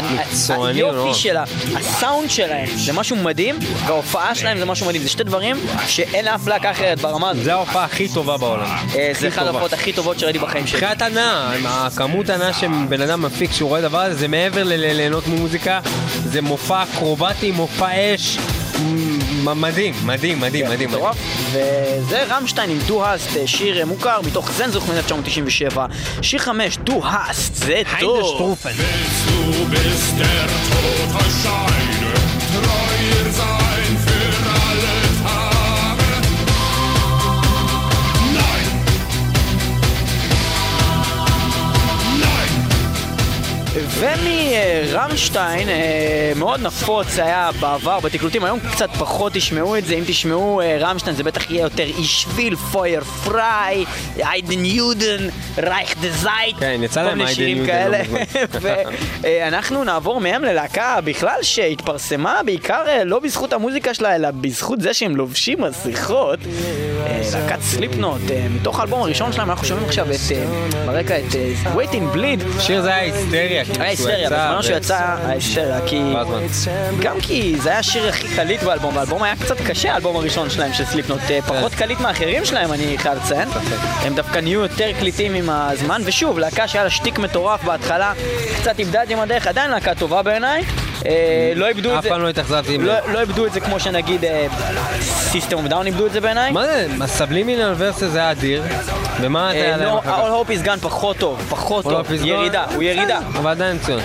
היופי. 0.50 1.14
שלה, 1.14 1.44
הסאונד 1.76 2.30
שלהם 2.30 2.68
זה 2.76 2.92
משהו 2.92 3.16
מדהים, 3.16 3.58
וההופעה 3.86 4.34
שלהם 4.34 4.58
זה 4.58 4.64
משהו 4.64 4.86
מדהים. 4.86 5.02
זה 5.02 5.08
שתי 5.08 5.24
דברים 5.24 5.56
שאין 5.86 6.24
לאף 6.24 6.46
להקה 6.48 6.70
אחרת 6.70 7.00
ברמה 7.00 7.30
הזאת. 7.30 7.44
זה 7.44 7.52
ההופעה 7.52 7.84
הכי 7.84 8.08
טובה 8.14 8.36
בעולם. 8.36 8.64
אה, 8.96 9.12
זה 9.20 9.28
אחת. 9.28 9.38
ההופעות 9.42 9.72
הכי 9.72 9.92
טובות 9.92 10.18
שראיתי 10.18 10.38
בחיים 10.38 10.66
שלי. 10.66 10.78
מבחינת 10.80 11.02
הנאה, 11.02 11.52
הכמות 11.86 12.28
הנאה 12.30 12.52
שבן 12.52 13.00
אדם 13.00 13.22
מפיק 13.22 13.50
כשהוא 13.50 13.68
רואה 13.68 13.80
דבר 13.80 13.98
הזה, 14.00 14.14
זה 14.18 14.28
מעבר 14.28 14.62
ל- 14.64 14.68
ל- 14.72 14.92
ליהנות 14.96 15.26
ממוזיקה, 15.26 15.80
זה 16.24 16.40
מופע 16.40 16.82
אקרובטי, 16.82 17.50
מופע 17.50 17.88
אש, 18.14 18.38
מדהים, 19.44 19.94
מדהים, 20.04 20.40
מדהים, 20.40 20.66
מדהים. 20.66 20.88
מטורף. 20.88 21.16
וזה 21.52 22.24
רמשטיין 22.28 22.70
עם 22.70 22.78
דו 22.86 23.04
האסט, 23.04 23.30
ז'יר 23.46 23.78
אה, 23.78 23.84
מוכר 23.84 24.20
מתוך 24.20 24.50
זנזוך 24.52 24.88
מ-1997. 24.88 25.78
שיר 26.22 26.40
חמש, 26.40 26.76
דו 26.76 27.00
האסט, 27.04 27.54
זה 27.54 27.82
טוב. 28.00 28.34
שטרופן. 28.34 28.70
Du 28.70 29.66
bist 29.72 30.18
der 30.18 30.48
Tod 30.70 31.10
erscheine, 31.22 32.12
treuer 32.54 33.26
sein 33.40 33.92
für 34.04 34.13
ומרמשטיין, 43.98 45.68
אה, 45.68 46.32
מאוד 46.36 46.60
נפוץ 46.60 47.18
היה 47.18 47.50
בעבר 47.60 48.00
בתקלוטים, 48.00 48.44
היום 48.44 48.60
קצת 48.72 48.90
פחות 48.90 49.32
תשמעו 49.32 49.76
את 49.76 49.84
זה, 49.84 49.94
אם 49.94 50.02
תשמעו 50.06 50.60
אה, 50.60 50.76
רמשטיין 50.80 51.16
זה 51.16 51.22
בטח 51.22 51.50
יהיה 51.50 51.62
יותר 51.62 51.84
אישוויל, 51.84 52.56
פויר 52.56 53.04
פריי, 53.04 53.84
איידן 54.22 54.64
יודן, 54.64 55.28
רייך 55.58 55.94
דה 56.00 56.10
זייט, 56.10 56.56
כן, 56.60 56.80
יצא 56.82 57.02
להם 57.02 57.20
איידן 57.20 57.42
יודן 57.42 58.02
ואנחנו 59.20 59.84
נעבור 59.84 60.20
מהם 60.20 60.44
ללהקה 60.44 60.98
בכלל 61.04 61.38
שהתפרסמה 61.42 62.40
בעיקר 62.46 62.82
אה, 62.88 63.04
לא 63.04 63.18
בזכות 63.18 63.52
המוזיקה 63.52 63.94
שלה, 63.94 64.16
אלא 64.16 64.30
בזכות 64.30 64.80
זה 64.80 64.94
שהם 64.94 65.16
לובשים 65.16 65.58
מסכות. 65.60 66.38
להקת 67.34 67.62
Slipknot, 67.62 68.20
מתוך 68.50 68.80
האלבום 68.80 69.02
הראשון 69.02 69.32
שלהם 69.32 69.50
אנחנו 69.50 69.66
שומעים 69.66 69.88
עכשיו 69.88 70.06
את, 70.10 70.36
ברקע 70.86 71.18
את 71.18 71.32
Wait 71.74 71.98
and 71.98 72.16
Bleed. 72.16 72.58
השיר 72.58 72.82
זה 72.82 72.94
היה 72.94 73.14
היסטריה. 73.14 73.64
היה 73.84 73.90
היסטריה, 73.90 74.30
בזמן 74.30 74.62
שהוא 74.62 74.76
יצא 74.76 74.94
היה 74.94 75.34
היסטריה, 75.34 75.80
כי... 75.86 76.00
גם 77.02 77.20
כי 77.20 77.56
זה 77.58 77.70
היה 77.70 77.78
השיר 77.78 78.08
הכי 78.08 78.28
קליט 78.28 78.62
באלבום, 78.62 78.96
והאלבום 78.96 79.22
היה 79.22 79.36
קצת 79.36 79.56
קשה, 79.66 79.92
האלבום 79.92 80.16
הראשון 80.16 80.50
שלהם 80.50 80.72
של 80.72 80.84
Slipknot, 80.84 81.20
אה, 81.30 81.42
פחות 81.42 81.74
קליט 81.74 82.00
מהאחרים 82.00 82.44
שלהם, 82.44 82.72
אני 82.72 82.98
חייב 82.98 83.18
לציין. 83.24 83.48
הם 84.02 84.14
דווקא 84.14 84.38
נהיו 84.38 84.60
יותר 84.60 84.90
קליטים 84.98 85.34
עם 85.34 85.50
הזמן, 85.50 86.02
ושוב, 86.04 86.38
להקה 86.38 86.68
שהיה 86.68 86.84
לה 86.84 86.90
שטיק 86.90 87.18
מטורף 87.18 87.64
בהתחלה, 87.64 88.12
קצת 88.60 88.78
איבדה 88.78 89.02
את 89.02 89.08
זה 89.08 89.14
עם 89.14 89.20
הדרך, 89.20 89.46
עדיין 89.46 89.70
להקה 89.70 89.94
טובה 89.94 90.22
בעיניי. 90.22 90.64
אה, 91.06 91.52
לא 91.56 91.68
איבדו 91.68 91.92
את 91.92 91.98
אף 91.98 92.02
זה, 92.02 92.08
פעם 92.08 92.22
לא 92.22 92.28
התאכזבתי 92.28 92.78
לא 92.78 92.92
לא 93.12 93.20
איבדו 93.20 93.46
את 93.46 93.52
זה 93.52 93.60
כמו 93.60 93.80
שנגיד 93.80 94.24
System 95.00 95.56
of 95.56 95.66
a 95.66 95.70
Down 95.70 95.86
איבדו 95.86 96.06
את 96.06 96.12
זה 96.12 96.20
בעיניי. 96.20 96.52
מה 96.52 96.66
זה, 96.66 96.86
ה 97.00 97.07
Subliminal 97.07 97.74
Verses 97.76 98.02
זה 98.04 98.18
היה 98.18 98.30
אדיר, 98.30 98.62
ומה 99.20 99.50
אתה 99.50 99.58
אה, 99.58 99.64
היה 99.64 99.76
להם 99.76 99.88
לא, 99.88 99.98
אחר? 99.98 100.42
All 100.42 100.46
Hope 100.46 100.50
is 100.50 100.66
Gone 100.66 100.80
פחות 100.80 101.16
טוב, 101.16 101.46
פחות 101.48 101.84
טוב? 101.84 102.12
ירידה, 102.12 102.64
הוא 102.74 102.82
ירידה. 102.82 103.18
אבל 103.18 103.50
עדיין 103.50 103.76
מצוין. 103.76 104.00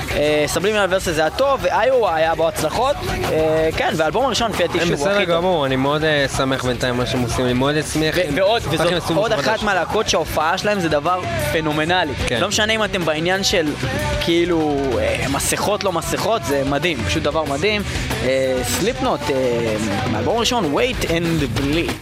סבלימינל 0.47 0.85
ורסס 0.89 1.09
זה 1.09 1.21
היה 1.21 1.29
טוב, 1.29 1.59
ואיואה 1.63 2.15
היה 2.15 2.35
בו 2.35 2.47
הצלחות. 2.47 2.95
אה, 3.31 3.69
כן, 3.77 3.93
והאלבום 3.95 4.25
הראשון 4.25 4.51
לפי 4.51 4.63
שוב 4.79 4.89
הוא 4.89 4.93
בסדר 4.93 5.15
הכי 5.15 5.25
טוב. 5.25 5.35
גמור, 5.35 5.65
אני 5.65 5.75
מאוד 5.75 6.03
אה, 6.03 6.25
שמח 6.37 6.65
בינתיים 6.65 6.97
מה 6.97 7.05
שהם 7.05 7.21
עושים, 7.21 7.45
אני 7.45 7.53
מאוד 7.53 7.75
אשמח. 7.75 8.15
וזאת 8.69 9.03
עוד 9.15 9.31
אחת. 9.31 9.63
מהלהקות 9.63 10.09
שההופעה 10.09 10.57
שלהם 10.57 10.79
זה 10.79 10.89
דבר 10.89 11.21
פנומנלי. 11.51 12.13
כן. 12.27 12.41
לא 12.41 12.47
משנה 12.47 12.73
אם 12.73 12.83
אתם 12.83 13.05
בעניין 13.05 13.43
של 13.43 13.67
כאילו 14.21 14.77
אה, 14.99 15.25
מסכות 15.29 15.83
לא 15.83 15.91
מסכות, 15.91 16.43
זה 16.45 16.63
מדהים, 16.65 16.88
פשוט 17.06 17.22
דבר 17.22 17.44
מדהים. 17.44 17.82
סליפנוט, 18.62 19.20
מהאלבום 20.12 20.36
הראשון, 20.36 20.74
wait 20.74 21.04
and 21.04 21.58
bleed. 21.58 21.92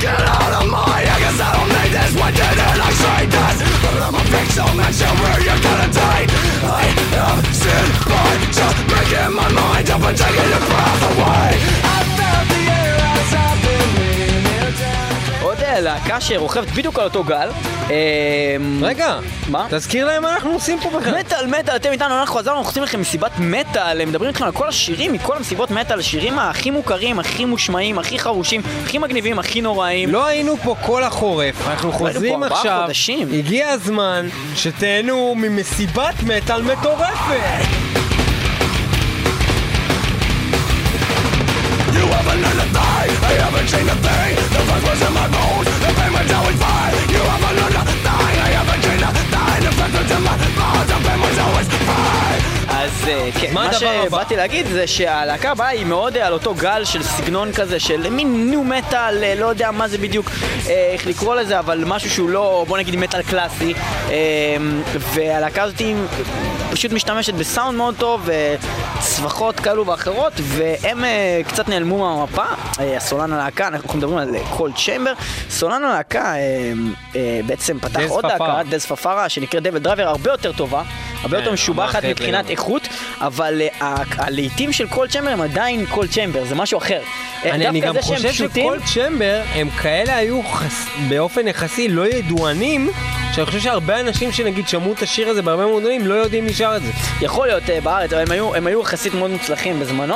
Get 0.00 0.20
out 0.38 0.52
of 0.60 0.66
my 0.70 1.00
I 1.14 1.16
guess 1.22 1.40
I 1.40 1.48
don't 1.56 1.70
need 1.76 1.92
this 1.96 2.12
Why 2.20 2.30
didn't 2.30 2.80
I 2.88 2.92
say 3.02 3.22
this? 3.34 3.56
But 3.82 3.96
I'm 4.06 4.14
a 4.14 4.24
pixel 4.32 4.70
man, 4.76 4.92
so 4.92 5.08
where 5.20 5.40
you 5.46 5.56
gonna 5.66 5.88
take? 6.00 6.30
I 6.80 6.84
have 7.16 7.46
seen 7.60 7.88
by 8.10 8.32
just 8.58 8.78
breaking 8.90 9.32
my 9.40 9.48
mind 9.58 9.88
up 9.94 10.02
and 10.08 10.16
taking 10.22 10.48
your 10.52 10.62
breath 10.68 11.02
away 11.10 11.99
להקה 15.79 16.21
שרוכבת 16.21 16.67
בדיוק 16.71 16.99
על 16.99 17.05
אותו 17.05 17.23
גל. 17.23 17.49
אה, 17.89 17.95
רגע, 18.81 19.19
מה? 19.49 19.67
תזכיר 19.69 20.05
להם 20.05 20.21
מה 20.21 20.33
אנחנו 20.33 20.51
עושים 20.51 20.79
פה 20.79 20.89
בכלל. 20.99 21.19
מטאל, 21.19 21.47
מטאל, 21.47 21.75
אתם 21.75 21.91
איתנו, 21.91 22.19
אנחנו 22.19 22.35
חזרנו, 22.35 22.57
אנחנו 22.57 22.69
עושים 22.69 22.83
לכם 22.83 23.01
מסיבת 23.01 23.31
מטאל, 23.39 24.01
הם 24.01 24.09
מדברים 24.09 24.29
איתכם 24.29 24.45
על 24.45 24.51
כל 24.51 24.67
השירים 24.67 25.13
מכל 25.13 25.37
המסיבות 25.37 25.71
מטאל, 25.71 25.99
השירים 25.99 26.39
הכי 26.39 26.71
מוכרים, 26.71 27.19
הכי 27.19 27.45
מושמעים, 27.45 27.99
הכי 27.99 28.19
חרושים, 28.19 28.61
הכי 28.85 28.97
מגניבים, 28.97 29.39
הכי 29.39 29.61
נוראים. 29.61 30.09
לא 30.09 30.25
היינו 30.25 30.57
פה 30.57 30.75
כל 30.81 31.03
החורף, 31.03 31.67
אנחנו 31.67 31.91
חוזרים 31.91 32.43
עכשיו, 32.43 32.81
חודשים. 32.85 33.27
הגיע 33.33 33.69
הזמן 33.69 34.27
שתהנו 34.55 35.33
ממסיבת 35.37 36.15
מטאל 36.23 36.61
מטורפת! 36.61 38.00
Haven't 42.21 42.41
learned 42.41 42.61
I 43.23 43.33
haven't 43.41 43.67
seen 43.67 43.89
a 43.89 43.97
thing. 44.05 44.35
The 44.53 44.61
funk 44.69 44.83
was 44.85 45.01
in 45.01 45.13
my 45.13 45.27
bones. 45.33 45.67
The 45.81 45.89
pain 45.97 46.11
You 47.09 47.21
haven't 47.31 47.55
learned 47.57 47.77
I 48.45 48.49
haven't 48.57 48.81
seen 48.85 49.01
a 49.01 49.11
thing. 49.33 49.59
The 49.65 49.71
was 49.97 50.11
in 50.15 50.21
my 50.21 50.35
bones. 50.57 50.87
The 50.91 50.97
pain 51.05 51.19
was 51.25 51.37
always 51.39 51.67
fine 51.89 52.60
אז 52.91 53.07
אה, 53.07 53.29
כן, 53.41 53.53
מה 53.53 53.67
מה? 53.67 53.73
שבאתי 53.73 54.35
להגיד 54.35 54.65
זה 54.67 54.87
שהלהקה 54.87 55.51
הבאה 55.51 55.67
היא 55.67 55.85
מאוד 55.85 56.17
אה, 56.17 56.27
על 56.27 56.33
אותו 56.33 56.53
גל 56.53 56.85
של 56.85 57.03
סגנון 57.03 57.53
כזה 57.53 57.79
של 57.79 58.09
מין 58.09 58.49
ניו 58.49 58.63
מטאל, 58.63 59.23
אה, 59.23 59.35
לא 59.35 59.45
יודע 59.45 59.71
מה 59.71 59.87
זה 59.87 59.97
בדיוק, 59.97 60.29
איך 60.67 61.07
לקרוא 61.07 61.35
לזה, 61.35 61.59
אבל 61.59 61.83
משהו 61.87 62.09
שהוא 62.09 62.29
לא, 62.29 62.65
בוא 62.67 62.77
נגיד 62.77 62.95
מטאל 62.95 63.21
קלאסי. 63.21 63.73
והלהקה 64.97 65.63
הזאת 65.63 65.81
פשוט 66.71 66.91
משתמשת 66.91 67.33
בסאונד 67.33 67.77
מאוד 67.77 67.95
טוב, 67.97 68.29
אה, 68.29 68.55
צווחות 68.99 69.59
כאלו 69.59 69.85
ואחרות, 69.85 70.33
והם 70.37 71.03
קצת 71.47 71.69
נעלמו 71.69 71.97
מהמפה. 71.97 72.45
הסולן 72.97 73.33
הלהקה, 73.33 73.67
אנחנו 73.67 73.97
מדברים 73.97 74.17
על 74.17 74.35
Coal 74.49 74.75
Chamber, 74.75 75.13
סולן 75.49 75.83
הלהקה 75.83 76.33
בעצם 77.45 77.79
פתח 77.79 77.99
עוד. 78.09 78.25
להקה, 78.25 78.61
Dez 78.69 78.85
Fafara, 78.85 79.29
שנקראת 79.29 79.63
DevilDriver, 79.63 80.07
הרבה 80.07 80.31
יותר 80.31 80.51
טובה, 80.51 80.83
הרבה 81.23 81.37
כן, 81.37 81.43
יותר 81.43 81.53
משובחת 81.53 81.89
אחרת 81.99 82.03
מבחינת. 82.03 82.49
איכות, 82.49 82.87
אבל 83.21 83.61
אה, 83.81 83.95
הלהיטים 84.17 84.73
של 84.73 84.87
Coal 84.87 85.07
Chamber 85.07 85.29
הם 85.29 85.41
עדיין 85.41 85.85
Coal 85.85 86.07
Chamber, 86.07 86.45
זה 86.45 86.55
משהו 86.55 86.77
אחר. 86.77 86.99
אה, 87.45 87.51
אני, 87.51 87.79
גם 87.81 88.01
חושב 88.01 88.31
שכל 88.33 88.77
צ'מבר 88.93 89.41
הם 89.53 89.69
כאלה 89.69 90.15
היו. 90.17 90.41
באופן 91.09 91.47
יחסי 91.47 91.87
לא 91.87 92.07
ידוענים, 92.07 92.89
שאני 93.35 93.45
חושב 93.45 93.59
שהרבה 93.59 93.99
אנשים 93.99 94.31
שנגיד 94.31 94.67
שמעו 94.67 94.93
את 94.93 95.01
השיר 95.01 95.29
הזה 95.29 95.41
בהרבה 95.41 95.65
מועדונים 95.65 96.07
לא 96.07 96.13
יודעים 96.13 96.45
מי 96.45 96.53
שר 96.53 96.73
את 96.77 96.81
זה. 96.81 96.91
יכול 97.21 97.47
להיות 97.47 97.69
אה, 97.69 97.81
בארץ, 97.81 98.13
אבל 98.13 98.21
הם 98.21 98.31
היו, 98.31 98.55
הם 98.55 98.67
היו 98.67 98.81
יחסית 98.81 99.13
מאוד 99.13 99.31
מוצלחים 99.31 99.79
בזמנו. 99.79 100.15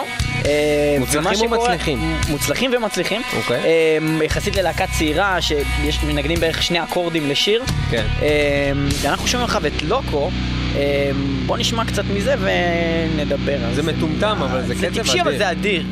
מוצלחים 1.00 1.22
ומה 1.22 1.30
או 1.32 1.36
שקורה- 1.36 1.70
מצליחים? 1.70 2.16
מוצלחים 2.30 2.72
ומצליחים. 2.74 3.22
אוקיי. 3.38 3.58
אה, 3.66 4.26
יחסית 4.26 4.56
ללהקה 4.56 4.86
צעירה, 4.98 5.42
שיש 5.42 6.04
מנגנים 6.04 6.40
בערך 6.40 6.64
שני 6.64 6.84
אקורדים 6.84 7.30
לשיר. 7.30 7.64
כן. 7.92 8.06
אה, 8.22 8.72
אנחנו 9.10 9.28
שומעים 9.28 9.46
עכשיו 9.46 9.66
את 9.68 9.82
לוקו. 9.82 10.30
אה, 10.76 11.12
בוא 11.46 11.58
נשמע 11.58 11.86
קצת 11.86 12.04
מזה 12.16 12.36
ונדבר 12.40 13.66
על 13.66 13.74
זה 13.74 13.84
מטומטם, 13.84 14.38
אבל 14.42 14.62
זה 14.62 14.68
זה 14.68 14.76
קצב 14.76 14.94
טיפשי, 14.94 15.22
אבל 15.22 15.30
אדיר. 15.30 15.38
זה 15.38 15.52
אדיר. 15.52 15.86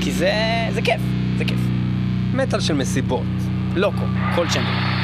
כי 0.00 0.12
זה, 0.12 0.32
זה 0.72 0.82
כיף, 0.82 1.00
זה 1.38 1.44
כיף. 1.44 1.60
מטאל 2.34 2.60
של 2.60 2.74
מסיבות. 2.74 3.22
לוקו, 3.74 4.04
כל 4.34 4.46
צ'מבר. 4.48 4.95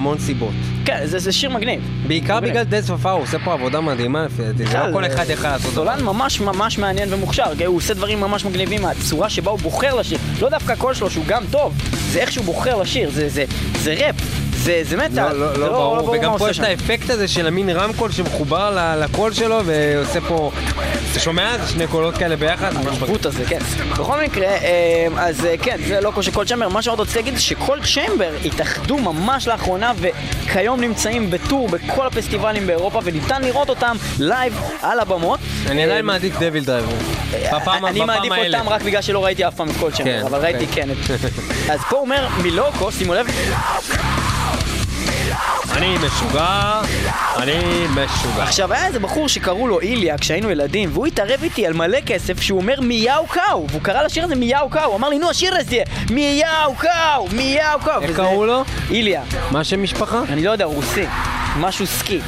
מהמון 0.00 0.18
סיבות. 0.18 0.52
כן, 0.84 1.00
זה 1.04 1.18
זה 1.18 1.32
שיר 1.32 1.50
מגניב. 1.50 1.80
בעיקר 2.06 2.40
בגלל 2.40 2.62
דד 2.64 2.80
סופר, 2.80 3.10
הוא 3.10 3.22
עושה 3.22 3.38
פה 3.44 3.52
עבודה 3.52 3.80
מדהימה 3.80 4.24
לפי 4.24 4.42
דעתי, 4.42 4.66
זה 4.66 4.78
לא 4.78 4.92
כל 4.92 5.06
אחד 5.06 5.24
יכול 5.30 5.44
לעשות 5.50 5.72
דבר. 5.72 5.84
סולן 5.84 6.04
ממש 6.04 6.40
ממש 6.40 6.78
מעניין 6.78 7.14
ומוכשר, 7.14 7.44
הוא 7.66 7.76
עושה 7.76 7.94
דברים 7.94 8.20
ממש 8.20 8.44
מגניבים, 8.44 8.84
הצורה 8.84 9.30
שבה 9.30 9.50
הוא 9.50 9.58
בוחר 9.58 9.94
לשיר, 9.94 10.18
לא 10.40 10.48
דווקא 10.48 10.72
הקול 10.72 10.94
שלו 10.94 11.10
שהוא 11.10 11.24
גם 11.28 11.42
טוב, 11.50 11.72
זה 12.12 12.18
איך 12.20 12.32
שהוא 12.32 12.44
בוחר 12.44 12.76
לשיר, 12.76 13.10
זה- 13.10 13.28
זה 13.28 13.44
זה 13.80 13.94
ראפ, 13.98 14.14
זה 14.56 14.80
זה 14.82 14.96
מטאל, 14.96 15.32
לא, 15.32 15.40
לא, 15.40 15.52
זה 15.54 15.58
לא 15.60 15.68
ברור, 15.72 16.08
וגם 16.10 16.32
פה 16.38 16.50
יש. 16.50 16.58
את 16.60 16.64
האפקט 16.64 17.10
הזה 17.10 17.28
של 17.28 17.46
המין 17.46 17.70
רמקול 17.70 18.10
שמחובר 18.12 18.96
לקול 19.00 19.32
שלו 19.32 19.58
ועושה 19.64 20.20
פה... 20.20 20.50
אתה 21.12 21.20
שומע? 21.20 21.58
זה 21.58 21.68
שני 21.72 21.86
קולות 21.86 22.16
כאלה 22.16 22.36
ביחד? 22.36 22.76
העיוות 22.76 23.26
הזה, 23.26 23.44
כן. 23.48 23.58
בכל 23.90 24.20
מקרה, 24.20 24.46
אה, 24.46 25.06
אז 25.16 25.44
אה, 25.46 25.54
כן, 25.62 25.76
זה 25.86 26.00
לא 26.00 26.12
של 26.22 26.30
כל 26.30 26.44
צ'מבר. 26.44 26.68
מה 26.68 26.82
שעוד 26.82 27.00
רציתי 27.00 27.18
להגיד 27.18 27.34
זה 27.34 27.40
שכל 27.40 27.78
צ'מבר 27.94 28.30
התאחדו 28.44 28.98
ממש 28.98 29.48
לאחרונה 29.48 29.92
וכיום 30.00 30.80
נמצאים 30.80 31.30
בטור 31.30 31.68
בכל 31.68 32.06
הפסטיבלים 32.06 32.66
באירופה 32.66 33.00
וניתן 33.04 33.42
לראות 33.42 33.68
אותם 33.68 33.96
live 34.18 34.60
על 34.82 35.00
הבמות. 35.00 35.40
אני 35.66 35.80
אה, 35.80 35.84
עדיין 35.84 36.04
מעדיף 36.06 36.38
DevilDriver. 36.38 36.92
בפעם 37.52 37.86
אני 37.86 38.04
מעדיף. 38.04 38.32
אותם 38.54 38.68
רק 38.68 38.82
בגלל 38.82 39.02
שלא 39.02 39.24
ראיתי 39.24 39.48
אף 39.48 39.54
פעם 39.54 39.68
את 39.70 39.74
כן, 39.74 39.90
Chamber, 39.90 40.26
אבל 40.26 40.38
ראיתי. 40.38 40.66
כן. 40.66 40.88
את- 40.90 41.10
אז 41.72 41.80
פה 41.90 41.96
אומר 41.96 42.28
me 42.42 42.56
loco, 42.56 42.92
שימו 42.92 43.14
לב, 43.14 43.26
אני 45.78 45.96
משוגע, 46.06 46.80
אני 47.36 47.54
משוגע. 47.90 48.42
עכשיו 48.42 48.72
היה 48.72 48.86
איזה 48.86 48.98
בחור 48.98 49.28
שקראו 49.28 49.68
לו 49.68 49.80
איליה 49.80 50.18
כשהיינו 50.18 50.50
ילדים 50.50 50.90
והוא 50.92 51.06
התערב 51.06 51.40
איתי 51.42 51.66
על 51.66 51.72
מלא 51.72 51.98
כסף 52.06 52.40
שהוא 52.40 52.60
אומר 52.60 52.80
מיהו 52.80 53.26
קאו 53.26 53.66
והוא 53.70 53.82
קרא 53.82 54.02
לשיר 54.02 54.24
הזה 54.24 54.34
מיהו 54.34 54.70
קאו 54.70 54.84
הוא 54.84 54.96
אמר 54.96 55.08
לי 55.08 55.18
נו 55.18 55.30
השיר 55.30 55.54
הזה 55.56 55.78
מיהו 56.10 56.74
קאו 56.78 57.28
מיהו 57.32 57.80
קאו 57.84 57.92
איך 58.02 58.10
וזה- 58.10 58.16
קראו 58.16 58.46
לו? 58.46 58.64
איליה 58.90 59.22
מה 59.50 59.64
שם 59.64 59.82
משפחה? 59.82 60.20
אני 60.28 60.44
לא 60.44 60.50
יודע 60.50 60.64
רוסי 60.64 61.04
משהו 61.60 61.86
סקי 61.86 62.20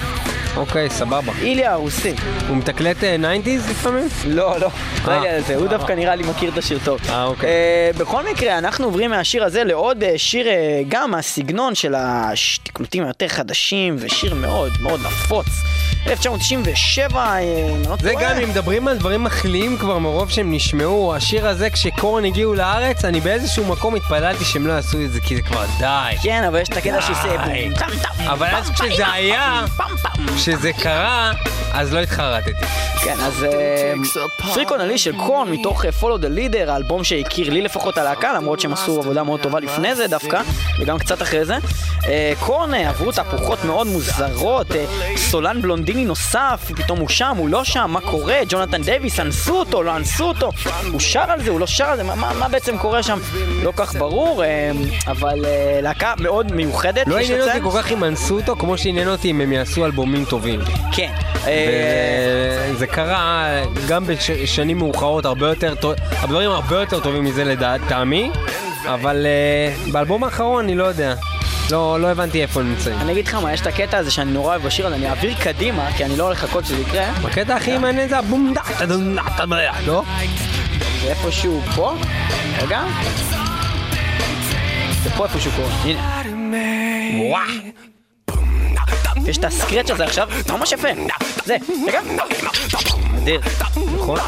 אוקיי, 0.57 0.91
סבבה. 0.91 1.33
איליה 1.43 1.73
הרוסי 1.73 2.15
הוא 2.49 2.57
מתקלט 2.57 2.97
90's 2.97 3.71
לפעמים? 3.71 4.09
לא 4.27 4.59
לא 4.61 4.69
לא 5.07 5.13
אה. 5.13 5.17
יודע 5.17 5.37
על 5.37 5.43
זה 5.43 5.57
הוא 5.57 5.69
דווקא 5.69 5.93
נראה 5.93 6.15
לי 6.15 6.25
מכיר 6.31 6.51
את 6.53 6.59
השיר 6.59 6.79
טוב 6.85 7.01
אה, 7.09 7.25
אוקיי. 7.25 7.51
אה, 7.51 7.91
בכל 7.99 8.23
מקרה 8.31 8.59
אנחנו 8.59 8.85
עוברים 8.85 9.11
מהשיר 9.11 9.45
הזה 9.45 9.65
לעוד 9.65 10.03
אה, 10.03 10.13
שיר 10.17 10.47
אה, 10.49 10.83
גם 10.89 11.11
מהסגנון 11.11 11.75
של 11.75 11.95
התקלוטים 11.97 13.05
היותר 13.05 13.29
חדשים 13.29 13.97
ושיר 13.99 14.35
מאוד 14.35 14.73
מאוד 14.83 15.01
נפוץ 15.01 15.47
1997 16.07 17.21
אה, 17.21 17.39
אם 17.41 17.83
לא 17.89 17.97
זה 18.01 18.13
טועה. 18.13 18.25
גם, 18.25 18.41
אם 18.43 18.49
מדברים 18.49 18.89
על 18.89 18.99
דברים 18.99 19.25
מחליאים 19.25 19.77
כבר 19.79 19.99
מרוב 19.99 20.31
שהם 20.31 20.53
נשמעו, 20.53 21.15
השיר 21.15 21.47
הזה 21.47 21.71
כשקורן 21.71 22.25
הגיעו 22.25 22.55
לארץ, 22.55 23.05
אני 23.05 23.21
באיזשהו 23.21 23.65
מקום 23.65 23.95
התפללתי 23.95 24.45
שהם 24.45 24.67
לא 24.67 24.73
עשו 24.73 24.99
את 25.05 25.13
זה, 25.13 25.21
כי 25.21 25.37
זה 25.37 25.43
כבר 25.43 25.65
די. 25.79 26.17
כן, 26.23 26.45
אבל 26.45 26.61
יש 26.61 26.69
את 26.69 26.77
הקטע 26.77 27.01
שעושה. 27.01 27.37
בום, 27.37 27.73
אבל 28.27 28.47
אז 28.47 28.71
כשזה 28.71 29.13
היה. 29.13 29.65
כשזה 30.37 30.73
קרה, 30.73 31.33
אז 31.73 31.95
לא 31.95 31.99
התחרטתי. 32.01 32.53
כן, 33.05 33.15
אז 33.21 33.47
פריקון 34.55 34.81
עלי 34.81 34.99
של 34.99 35.17
קורן 35.17 35.51
מתוך 35.51 35.85
אה, 35.85 35.91
Follow 36.01 36.23
the 36.23 36.37
Leader, 36.39 36.71
האלבום 36.71 37.05
שהכיר 37.05 37.51
לי 37.51 37.63
לפחות 37.63 37.99
הלהקה, 37.99 38.33
למרות 38.35 38.61
שהם 38.61 38.73
עשו 38.73 38.99
עבודה 39.01 39.23
מאוד 39.23 39.41
טובה 39.41 39.61
לפני 39.61 39.95
זה 39.95 40.07
דווקא, 40.07 40.41
וגם 40.81 40.99
קצת 40.99 41.23
אחרי 41.23 41.45
זה. 41.45 41.57
אה, 42.09 42.33
קורן 42.41 42.75
אה, 42.75 42.89
עברו 42.89 43.13
תהפוכות 43.13 43.65
מאוד 43.65 43.87
מוזרות, 43.87 44.73
אה, 44.73 44.85
סולן 45.17 45.63
בלונדיני 45.63 46.05
נוסף, 46.05 46.71
פתאום 46.77 46.99
הוא 47.01 47.09
שם, 47.09 47.35
הוא 47.37 47.49
לא 47.49 47.65
שם, 47.65 47.91
מה 47.93 48.01
קורה? 48.01 48.37
ג'ונתן 48.49 48.83
דייוויס, 48.83 49.21
אנסו 49.21 49.59
אותו, 49.59 49.83
לא 49.83 49.97
אנסו 49.97 50.25
אותו, 50.29 50.51
הוא 50.93 51.01
שר 51.01 51.21
על 51.29 51.43
זה, 51.43 51.51
הוא 51.51 51.61
לא 51.61 51.67
שר 51.67 51.85
על 51.85 51.97
זה, 51.97 52.03
מה- 52.03 52.49
בעצם 52.49 52.79
קורה 52.79 53.03
שם? 53.03 53.19
לא 53.63 53.73
כך 53.77 53.95
ברור, 53.95 54.45
אה, 54.45 54.71
אבל 55.07 55.45
אה, 55.45 55.79
להקה 55.83 56.15
מאוד 56.19 56.53
מיוחדת, 56.53 57.07
לא 57.07 57.21
יש 57.21 57.31
עניין 57.31 57.49
אותי. 57.49 57.61
כל 57.63 57.83
כך 57.83 57.93
אם 57.93 58.05
אנסו 58.05 58.37
אותו, 58.41 58.57
כמו 58.57 58.79
שעניין 58.79 59.09
אותי 59.09 59.31
אם 59.31 59.41
הם 59.41 59.53
יעשו 59.53 59.85
אלבומים 59.85 60.25
טובים. 60.25 60.61
כן. 60.93 61.13
וזה 62.75 62.87
קרה 62.87 63.47
גם 63.89 64.05
בשנים 64.07 64.79
מאוחרות 64.79 65.25
הרבה 65.25 65.49
יותר 65.49 65.75
טוב, 65.75 65.95
הדברים 66.13 66.51
הרבה 66.51 66.81
יותר 66.81 67.01
טובים 67.01 67.25
מזה 67.25 67.45
לדעתי, 67.45 68.31
אבל 68.87 69.27
אה, 69.27 69.93
באלבום 69.93 70.25
האחרון 70.25 70.65
אני 70.65 70.75
לא 70.75 70.85
יודע. 70.85 71.15
לא, 71.71 72.01
לא 72.01 72.07
הבנתי 72.07 72.43
איפה 72.43 72.61
הם 72.61 72.71
נמצאים. 72.71 72.99
אני 73.01 73.13
אגיד 73.13 73.27
לך 73.27 73.35
מה, 73.35 73.53
יש 73.53 73.61
את 73.61 73.67
הקטע 73.67 73.99
הזה 73.99 74.11
שאני 74.11 74.33
נורא 74.33 74.49
אוהב 74.49 74.63
בשיר 74.63 74.87
הזה, 74.87 74.97
אני 74.97 75.09
אעביר 75.09 75.35
קדימה, 75.43 75.93
כי 75.97 76.05
אני 76.05 76.17
לא 76.17 76.25
הולך 76.25 76.45
לחכות 76.45 76.65
שזה 76.65 76.81
יקרה. 76.81 77.05
הקטע 77.25 77.55
הכי 77.55 77.79
מעניין 77.79 78.09
זה 78.09 78.19
הבום 78.19 78.55
דק, 78.55 78.79
טדום, 78.79 79.17
דק, 79.17 79.23
טדום, 79.37 79.53
לא? 79.87 80.03
זה 81.03 81.09
איפשהו 81.11 81.61
פה, 81.77 81.95
רגע. 82.63 82.83
זה 85.03 85.11
פה 85.11 85.25
איפשהו 85.25 85.51
קורה, 85.57 85.69
הנה. 85.69 86.23
וואו. 87.29 87.90
יש 89.27 89.39
את 89.39 89.45
הסקרץ' 89.45 89.91
הזה 89.91 90.05
עכשיו, 90.05 90.29
ממש 90.49 90.73
יפה. 90.73 90.89
זה, 91.45 91.57
רגע. 91.87 92.01
אדיר, 93.23 93.41
נכון? 93.95 94.19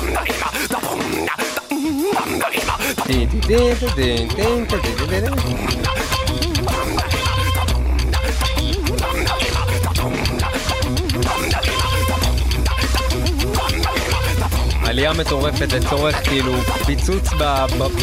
עלייה 14.85 15.13
מטורפת 15.13 15.73
לצורך 15.73 16.29
כאילו 16.29 16.53
פיצוץ 16.87 17.29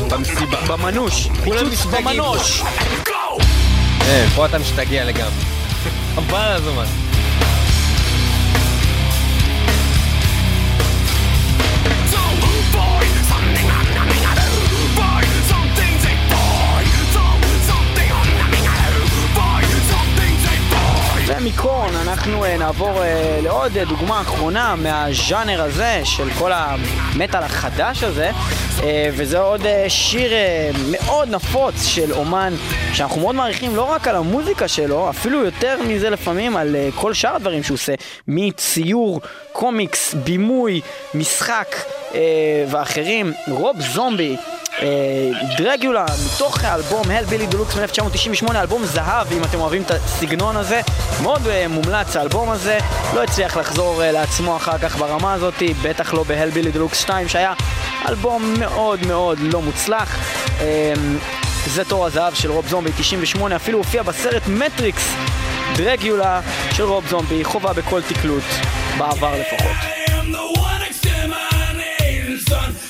במסיבה. 0.09 0.61
במנוש, 0.67 1.27
פיצוץ. 1.43 1.85
במנוש. 1.85 2.61
כן, 3.99 4.27
פה 4.35 4.45
אתה 4.45 4.59
משתגע 4.59 5.05
לגמרי. 5.05 5.58
חבל 6.27 6.79
על 6.79 7.08
ומקורן 21.59 21.95
אנחנו 21.95 22.45
אה, 22.45 22.57
נעבור 22.57 23.03
אה, 23.03 23.39
לעוד 23.43 23.77
אה, 23.77 23.85
דוגמה 23.85 24.21
אחרונה 24.21 24.75
מהז'אנר 24.75 25.61
הזה 25.61 26.01
של 26.03 26.29
כל 26.39 26.51
המטאל 26.53 27.43
החדש 27.43 28.03
הזה 28.03 28.31
וזה 29.13 29.39
עוד 29.39 29.61
שיר 29.87 30.31
מאוד 30.91 31.29
נפוץ 31.29 31.85
של 31.85 32.13
אומן 32.13 32.53
שאנחנו 32.93 33.21
מאוד 33.21 33.35
מעריכים 33.35 33.75
לא 33.75 33.83
רק 33.83 34.07
על 34.07 34.15
המוזיקה 34.15 34.67
שלו, 34.67 35.09
אפילו 35.09 35.45
יותר 35.45 35.77
מזה 35.87 36.09
לפעמים 36.09 36.57
על 36.57 36.75
כל 36.95 37.13
שאר 37.13 37.35
הדברים 37.35 37.63
שהוא 37.63 37.75
עושה 37.75 37.93
מציור, 38.27 39.21
קומיקס, 39.51 40.13
בימוי, 40.13 40.81
משחק 41.13 41.75
ואחרים, 42.69 43.33
רוב 43.47 43.81
זומבי 43.81 44.35
דרגולה 45.57 46.05
מתוך 46.25 46.63
האלבום 46.63 47.11
הל 47.11 47.25
בילי 47.25 47.45
דלוקס 47.45 47.75
מ-1998, 47.75 48.51
אלבום 48.55 48.85
זהב 48.85 49.31
אם 49.31 49.43
אתם 49.43 49.59
אוהבים 49.59 49.81
את 49.81 49.91
הסגנון 49.91 50.57
הזה, 50.57 50.81
מאוד 51.23 51.47
אה, 51.47 51.67
מומלץ 51.67 52.15
האלבום 52.15 52.49
הזה, 52.49 52.77
לא 53.13 53.23
הצליח 53.23 53.57
לחזור 53.57 54.03
אה, 54.03 54.11
לעצמו 54.11 54.57
אחר 54.57 54.77
כך 54.77 54.97
ברמה 54.97 55.33
הזאת, 55.33 55.53
בטח 55.83 56.13
לא 56.13 56.23
בהל 56.23 56.49
בילי 56.49 56.71
דלוקס 56.71 56.99
2 56.99 57.27
שהיה 57.27 57.53
אלבום 58.07 58.53
מאוד 58.59 58.99
מאוד 59.07 59.39
לא 59.39 59.61
מוצלח. 59.61 60.17
אה, 60.61 60.93
זה 61.65 61.85
תור 61.85 62.05
הזהב 62.05 62.33
של 62.33 62.51
רוב 62.51 62.67
זומבי 62.67 62.91
98, 62.97 63.55
אפילו 63.55 63.77
הופיע 63.77 64.03
בסרט 64.03 64.43
מטריקס 64.47 65.13
דרגולה 65.75 66.41
של 66.71 66.83
רוב 66.83 67.07
זומבי, 67.07 67.43
חובה 67.43 67.73
בכל 67.73 68.01
תקלוט, 68.01 68.43
בעבר 68.97 69.33
לפחות. 69.39 69.99
I 72.61 72.88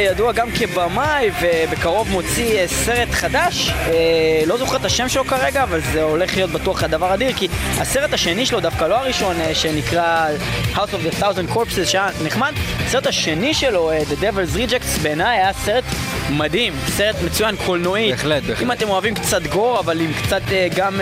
ידוע 0.00 0.32
גם 0.32 0.48
כבמאי 0.50 1.30
ובקרוב 1.40 2.10
מוציא 2.10 2.58
אה, 2.58 2.68
סרט 2.68 3.08
חדש. 3.10 3.70
אה, 3.70 4.42
לא 4.46 4.56
זוכר 4.56 4.76
את 4.76 4.84
השם 4.84 5.08
שלו 5.08 5.24
כרגע 5.24 5.62
אבל 5.62 5.80
זה 5.92 6.02
הולך 6.02 6.36
להיות 6.36 6.50
בטוח 6.50 6.82
הדבר 6.82 7.14
אדיר 7.14 7.32
כי 7.32 7.48
הסרט 7.78 8.12
השני 8.12 8.46
שלו 8.46 8.60
דווקא 8.60 8.84
לא 8.84 8.94
הראשון 8.94 9.40
אה, 9.40 9.54
שנקרא 9.54 10.28
House 10.74 10.78
of 10.78 11.12
the 11.12 11.22
Thousand 11.22 11.54
Corpses 11.54 11.84
שהיה 11.84 12.08
נחמד. 12.24 12.52
הסרט 12.86 13.06
השני 13.06 13.54
שלו, 13.54 13.92
The 13.92 14.22
Devil's 14.22 14.56
Rejects 14.56 15.02
בעיניי 15.02 15.38
היה 15.38 15.52
סרט 15.52 15.84
מדהים 16.30 16.72
סרט 16.86 17.16
מצוין 17.24 17.56
קולנועי 17.66 18.10
בהחלט, 18.10 18.42
בהחלט. 18.42 18.62
אם 18.62 18.72
אתם 18.72 18.88
אוהבים 18.88 19.14
קצת 19.14 19.42
גור 19.42 19.80
אבל 19.80 20.00
עם 20.00 20.12
קצת 20.12 20.42
אה, 20.52 20.68
גם 20.76 21.00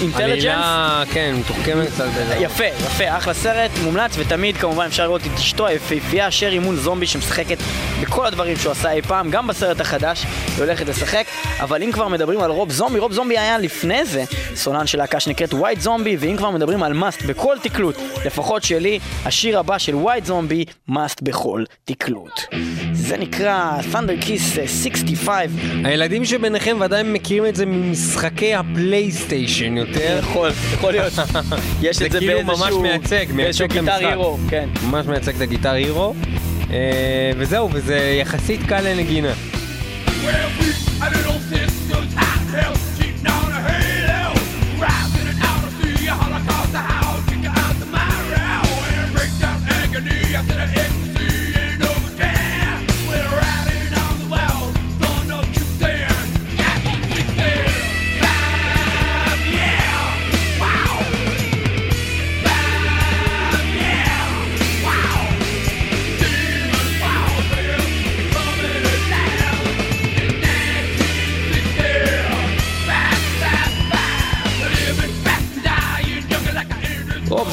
אינטליג'נס 0.00 0.16
עלילה, 0.16 1.02
כן, 1.12 1.34
מתוחכמת 1.38 1.88
קצת. 1.88 2.04
יפה, 2.40 2.64
יפה, 2.64 3.16
אחלה 3.16 3.34
סרט, 3.34 3.70
מומלץ, 3.84 4.14
ותמיד 4.18 4.56
כמובן 4.56 4.86
אפשר 4.86 5.02
לראות 5.02 5.20
את 5.26 5.38
אשתו 5.38 5.66
היפהפייה, 5.66 6.30
שרי 6.30 6.58
מון 6.58 6.76
זומבי, 6.76 7.06
שמשחקת 7.06 7.58
בכל 8.02 8.26
הדברים 8.26 8.56
שהוא 8.56 8.72
עשה 8.72 8.92
אי 8.92 9.02
פעם, 9.02 9.30
גם 9.30 9.46
בסרט 9.46 9.80
החדש, 9.80 10.22
היא 10.22 10.64
הולכת 10.64 10.88
לשחק. 10.88 11.24
אבל 11.60 11.82
אם 11.82 11.92
כבר 11.92 12.08
מדברים 12.08 12.40
על 12.40 12.50
רוב 12.50 12.72
זומבי, 12.72 12.98
רוב 12.98 13.12
זומבי 13.12 13.38
היה 13.38 13.58
לפני 13.58 14.04
זה 14.04 14.24
סולן 14.54 14.86
של 14.86 14.98
להקה 14.98 15.20
שנקראת 15.20 15.54
White 15.54 15.80
Zombie, 15.80 16.16
ואם 16.20 16.36
כבר 16.36 16.50
מדברים 16.50 16.82
על 16.82 16.92
must 16.92 17.22
בכל 17.22 17.56
תקלוט, 17.62 17.96
לפחות 18.24 18.62
שלי, 18.62 18.98
השיר 19.24 19.58
הבא 19.58 19.78
של 19.78 19.94
White 19.94 20.24
Zombie, 20.24 20.64
must 20.88 21.22
בכל 21.22 21.64
תקלוט. 21.84 22.40
זה 22.92 23.16
נקרא 23.16 23.78
Thunder 23.92 24.24
Kiss 24.24 24.28
אה, 24.28 24.43
65, 24.52 25.50
הילדים 25.84 26.24
שביניכם 26.24 26.76
ודאי 26.80 27.02
מכירים 27.02 27.46
את 27.46 27.56
זה 27.56 27.66
ממשחקי 27.66 28.54
הפלייסטיישן 28.54 29.76
יותר. 29.76 30.18
יכול, 30.18 30.50
יכול 30.72 30.92
להיות. 30.92 31.12
יש 31.82 31.96
זה 31.96 32.06
את 32.06 32.12
זה 32.12 32.18
כאילו 32.18 32.32
באיזשהו... 32.46 32.80
ממש 32.80 32.90
מייצג, 32.90 33.32
באיזשהו 33.36 33.66
מייצג 33.68 33.88
את 33.88 33.88
המשחק. 33.88 34.08
Hero, 34.08 34.38
כן. 34.48 34.68
ממש 34.90 35.06
מייצג 35.06 35.34
את 35.34 35.40
ה 35.40 35.44
Guitar 35.44 35.70
Hero. 35.70 36.14
אה, 36.70 37.30
וזהו, 37.38 37.68
וזה 37.72 38.16
יחסית 38.20 38.60
קל 38.68 38.80
לנגינה. 38.80 39.32
Well, 40.06 40.60
we 40.60 41.33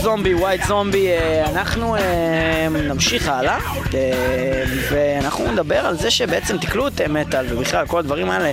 זומבי, 0.02 0.34
ווייט 0.34 0.64
זומבי, 0.68 1.08
אה, 1.08 1.50
אנחנו 1.50 1.96
אה, 1.96 2.68
נמשיך 2.70 3.28
הלאה 3.28 3.58
אה, 3.94 4.64
ואנחנו 4.92 5.52
נדבר 5.52 5.86
על 5.86 5.98
זה 5.98 6.12
שבעצם 6.12 6.58
תקלוט 6.58 7.02
אה, 7.02 7.08
מטאל 7.08 7.46
ובכלל 7.50 7.88
כל 7.88 8.00
הדברים 8.00 8.30
האלה 8.30 8.52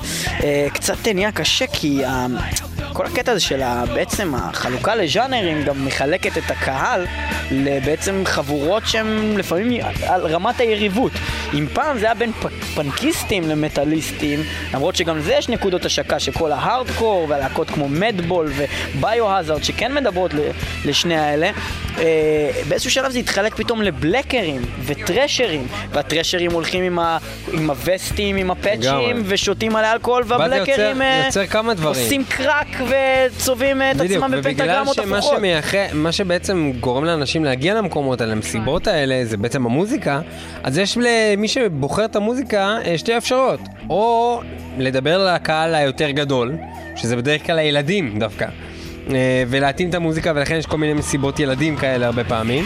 קצת 0.72 1.08
נהיה 1.14 1.32
קשה 1.32 1.66
כי 1.66 2.02
כל 2.98 3.06
הקטע 3.06 3.32
הזה 3.32 3.40
של 3.40 3.60
בעצם 3.94 4.34
החלוקה 4.34 4.94
לז'אנרים 4.94 5.62
גם 5.64 5.84
מחלקת 5.86 6.38
את 6.38 6.50
הקהל 6.50 7.06
לבעצם 7.50 8.22
חבורות 8.24 8.82
שהן 8.86 9.06
לפעמים 9.36 9.80
על 10.06 10.26
רמת 10.26 10.60
היריבות. 10.60 11.12
אם 11.54 11.66
פעם 11.72 11.98
זה 11.98 12.06
היה 12.06 12.14
בין 12.14 12.32
פנקיסטים 12.74 13.48
למטאליסטים, 13.48 14.40
למרות 14.74 14.96
שגם 14.96 15.18
לזה 15.18 15.34
יש 15.34 15.48
נקודות 15.48 15.84
השקה 15.84 16.20
שכל 16.20 16.52
ההארדקור 16.52 17.26
והלהקות 17.28 17.70
כמו 17.70 17.88
מדבול 17.88 18.50
וביו-האזארד 18.56 19.64
שכן 19.64 19.94
מדברות 19.94 20.30
לשני 20.84 21.16
האלה, 21.16 21.50
אה, 21.98 22.04
באיזשהו 22.68 22.90
שלב 22.90 23.10
זה 23.12 23.18
התחלק 23.18 23.54
פתאום 23.54 23.82
לבלקרים 23.82 24.62
וטרשרים, 24.84 25.66
והטרשרים 25.92 26.50
הולכים 26.52 26.84
עם, 26.84 26.98
ה- 26.98 27.18
עם 27.52 27.70
הווסטים, 27.70 28.36
עם 28.36 28.50
הפאצ'ים. 28.50 29.22
ושותים 29.24 29.72
מלא 29.72 29.92
אלכוהול, 29.92 30.22
ואז 30.26 30.40
זה 30.50 30.56
והבלקרים 30.56 30.68
יוצר- 30.96 31.02
אה, 31.02 31.22
יוצר 31.26 31.46
כמה 31.46 31.74
דברים. 31.74 32.04
עושים 32.04 32.24
קראק 32.28 32.66
וצובעים 32.88 33.82
אה, 33.82 33.90
את 33.90 33.96
בדיוק, 33.96 34.24
עצמם 34.24 34.38
ובגלל 34.38 34.54
בפנטגרמות 34.54 34.94
שמה 34.94 35.18
הפוכות. 35.18 35.36
שמייחד, 35.38 35.78
מה 35.92 36.12
שבעצם 36.12 36.72
גורם 36.80 37.04
לאנשים 37.04 37.44
להגיע 37.44 37.74
למקומות 37.74 38.20
האלה, 38.20 38.34
למסיבות 38.34 38.86
האלה, 38.86 39.24
זה 39.24 39.36
בעצם 39.36 39.66
המוזיקה, 39.66 40.20
אז 40.62 40.78
יש 40.78 40.98
למי 41.00 41.48
שבוחר 41.48 42.04
את 42.04 42.16
המוזיקה 42.16 42.76
אה, 42.84 42.98
שתי 42.98 43.16
אפשרויות. 43.16 43.60
או 43.90 44.40
לדבר 44.78 45.34
לקהל 45.34 45.74
היותר 45.74 46.10
גדול, 46.10 46.56
שזה 46.96 47.16
בדרך 47.16 47.46
כלל 47.46 47.58
הילדים 47.58 48.18
דווקא. 48.18 48.46
אה, 49.14 49.44
ולהתאים 49.48 49.90
את 49.90 49.94
המוזיקה 49.94 50.32
ולכן 50.34 50.56
יש 50.56 50.66
כל 50.66 50.76
מיני 50.78 50.92
מסיבות 50.92 51.40
ילדים 51.40 51.76
כאלה 51.76 52.06
הרבה 52.06 52.24
פעמים 52.24 52.64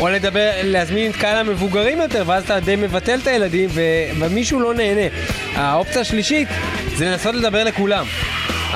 או 0.00 0.08
לדבר, 0.08 0.50
להזמין 0.62 1.10
את 1.10 1.16
קהל 1.16 1.36
המבוגרים 1.36 2.00
יותר 2.00 2.22
ואז 2.26 2.44
אתה 2.44 2.60
די 2.60 2.76
מבטל 2.76 3.18
את 3.22 3.26
הילדים 3.26 3.68
ו... 3.72 3.80
ומישהו 4.18 4.60
לא 4.60 4.74
נהנה. 4.74 5.16
האופציה 5.54 6.00
השלישית 6.00 6.48
זה 6.96 7.10
לנסות 7.10 7.34
לדבר 7.34 7.64
לכולם 7.64 8.04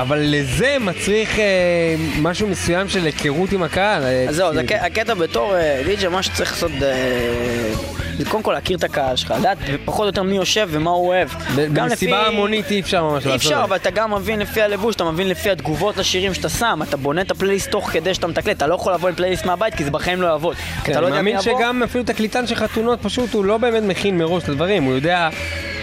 אבל 0.01 0.19
לזה 0.23 0.77
מצריך 0.81 1.39
אה, 1.39 1.45
משהו 2.23 2.49
מסוים 2.49 2.89
של 2.89 3.05
היכרות 3.05 3.53
עם 3.53 3.63
הקהל. 3.63 4.03
אה, 4.03 4.27
אז 4.29 4.37
זהו, 4.37 4.49
אז 4.49 4.57
כאילו, 4.57 4.75
הק- 4.75 4.93
הקטע 4.99 5.15
בתור 5.15 5.57
אה, 5.57 5.83
די.ג'י, 5.87 6.09
מה 6.09 6.23
שצריך 6.23 6.53
לעשות 6.53 6.71
אה, 6.83 7.73
זה 8.19 8.25
קודם 8.25 8.43
כל 8.43 8.53
להכיר 8.53 8.77
את 8.77 8.85
הקהל 8.85 9.17
שלך, 9.17 9.35
לדעת 9.39 9.59
פחות 9.85 10.01
או 10.01 10.07
יותר 10.07 10.23
מי 10.23 10.37
יושב 10.37 10.69
ומה 10.71 10.91
הוא 10.91 11.09
אוהב. 11.09 11.29
במסיבה 11.55 12.27
המונית 12.27 12.71
אי 12.71 12.81
אפשר 12.81 13.05
ממש 13.05 13.13
לעשות 13.15 13.31
אי 13.31 13.37
את 13.37 13.41
זה. 13.41 13.49
אפשר, 13.49 13.65
אבל 13.65 13.77
אתה 13.77 13.91
גם 13.91 14.15
מבין 14.15 14.39
לפי 14.39 14.63
הלבוש, 14.63 14.95
אתה 14.95 15.05
מבין 15.05 15.29
לפי 15.29 15.51
התגובות 15.51 15.97
לשירים 15.97 16.35
שאתה 16.35 16.49
שם, 16.49 16.81
אתה 16.89 16.97
בונה 16.97 17.21
את 17.21 17.31
הפלייליסט 17.31 17.71
תוך 17.71 17.91
כדי 17.91 18.15
שאתה 18.15 18.27
מתקלט, 18.27 18.57
אתה 18.57 18.67
לא 18.67 18.75
יכול 18.75 18.93
לבוא 18.95 19.09
עם 19.09 19.15
פלייליסט 19.15 19.47
מהבית 19.47 19.75
כי 19.75 19.85
זה 19.85 19.91
בחיים 19.91 20.23
לא 20.23 20.27
יעבוד. 20.27 20.57
כן, 20.85 20.93
אתה 20.93 21.01
לא 21.01 21.07
אני 21.07 21.17
מאמין. 21.17 21.41
שגם 21.41 21.83
אפילו 21.83 22.05
תקליטן 22.05 22.47
של 22.47 22.55
חתונות 22.55 22.99
פשוט 23.03 23.35
הוא 23.35 23.45
לא 23.45 23.59
באמת 23.59 23.83
מכין 23.83 24.19
מראש 24.19 24.43
את 24.43 24.49
הדברים, 24.49 24.83
הוא 24.83 24.95
יודע 24.95 25.29